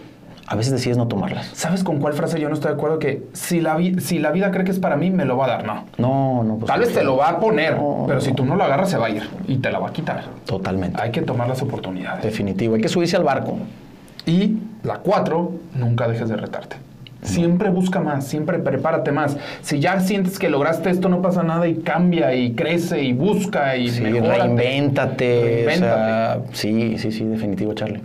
[0.51, 1.47] a veces decides no tomarlas.
[1.53, 2.99] ¿Sabes con cuál frase yo no estoy de acuerdo?
[2.99, 5.45] Que si la, vi- si la vida cree que es para mí, me lo va
[5.45, 5.65] a dar.
[5.66, 5.85] No.
[5.99, 6.66] No, no, pues.
[6.69, 8.25] Tal vez te lo va a poner, No, pero no.
[8.25, 10.25] si tú no lo agarras, se va a ir y te la va a quitar.
[10.47, 11.01] Totalmente.
[11.03, 12.23] Hay que tomar las oportunidades.
[12.25, 12.75] Definitivo.
[12.77, 13.59] Hay que subirse al barco.
[14.27, 16.77] Y la cuatro, nunca dejes de retarte.
[17.23, 19.37] Siempre busca más, siempre prepárate más.
[19.61, 23.77] Si ya sientes que lograste esto, no pasa nada y cambia y crece y busca
[23.77, 25.65] y Sí, reinvéntate.
[25.66, 25.75] Reinvéntate.
[25.75, 28.01] O sea, sí, sí, sí, definitivo, Charlie.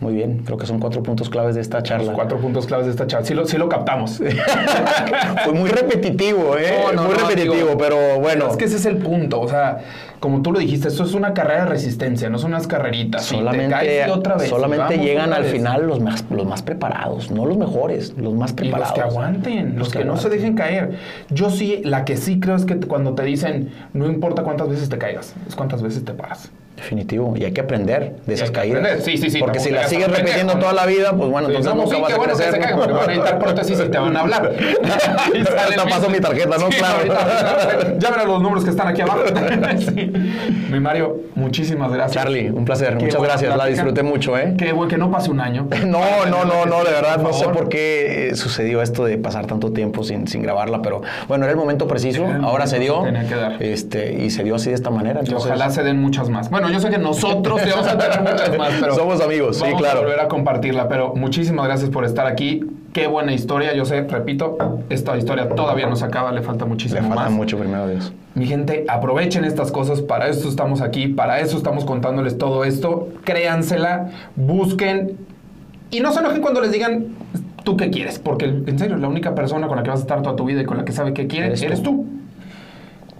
[0.00, 0.42] Muy bien.
[0.44, 2.06] Creo que son cuatro puntos claves de esta charla.
[2.06, 3.26] Los cuatro puntos claves de esta charla.
[3.26, 4.20] Sí lo, sí lo captamos.
[5.44, 6.84] Fue muy repetitivo, ¿eh?
[6.86, 8.48] No, no, muy no, repetitivo, digo, pero bueno.
[8.50, 9.40] Es que ese es el punto.
[9.40, 9.78] O sea,
[10.20, 13.24] como tú lo dijiste, esto es una carrera de resistencia, no son unas carreritas.
[13.24, 14.50] Solamente caes otra vez.
[14.50, 15.52] solamente vamos llegan al vez.
[15.52, 18.92] final los más, los más preparados, no los mejores, los más Y los preparados.
[18.92, 20.98] que aguanten, los, que, no se dejen caer.
[21.30, 24.88] Yo sí, la que sí creo es que cuando te dicen, no importa cuántas veces
[24.88, 26.50] te caigas, es cuántas veces te paras.
[26.76, 27.34] Definitivo.
[27.36, 28.78] Y hay que aprender de esas que caídas.
[28.80, 29.02] aprender.
[29.02, 31.82] Sí, sí, sí, Porque si las sigues repitiendo toda la vida, pues bueno, entonces no,
[31.82, 32.54] nunca sí, vas a bueno que crecer.
[32.54, 34.52] se caigan, porque van a necesitar prótesis y te van a hablar.
[35.64, 36.70] Ahorita paso mi tarjeta, ¿no?
[36.70, 36.96] Sí, Claro.
[36.98, 39.20] ahorita, ya verán los números que están aquí abajo.
[39.76, 40.12] Sí.
[40.70, 42.22] Mi Mario, muchísimas gracias.
[42.22, 42.96] Charlie, un placer.
[42.98, 43.56] Qué Muchas gracias.
[43.56, 44.54] La disfruté mucho, ¿eh?
[44.58, 45.66] Qué bueno que no pase un año.
[45.86, 49.46] No, no, no, no, de verdad, no sé por qué eh, sucedió esto de pasar
[49.46, 53.00] tanto tiempo sin, sin grabarla, pero bueno, era el momento preciso, ahora se dio.
[53.04, 53.62] que tenía que dar.
[53.62, 55.20] Este, y se dio así de esta manera.
[55.22, 56.50] Y Entonces, ojalá se den muchas más.
[56.50, 59.62] Bueno, yo sé que nosotros sí vamos a tener muchas más, pero Somos amigos, sí,
[59.62, 59.98] vamos claro.
[59.98, 60.88] a volver a compartirla.
[60.88, 62.64] Pero muchísimas gracias por estar aquí.
[62.92, 63.74] Qué buena historia.
[63.74, 64.56] Yo sé, repito,
[64.88, 67.32] esta historia todavía no se acaba, le falta le muchísimo falta más.
[67.32, 68.12] mucho, primero Dios.
[68.34, 73.08] Mi gente, aprovechen estas cosas, para eso estamos aquí, para eso estamos contándoles todo esto.
[73.24, 75.16] Créansela, busquen
[75.90, 77.06] y no se enojen cuando les digan
[77.64, 80.22] tú qué quieres, porque en serio, la única persona con la que vas a estar
[80.22, 82.06] toda tu vida y con la que sabe qué quiere Eres eres, tú.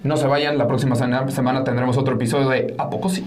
[0.06, 3.26] No se vayan, la próxima semana tendremos otro episodio de ¿A poco sí?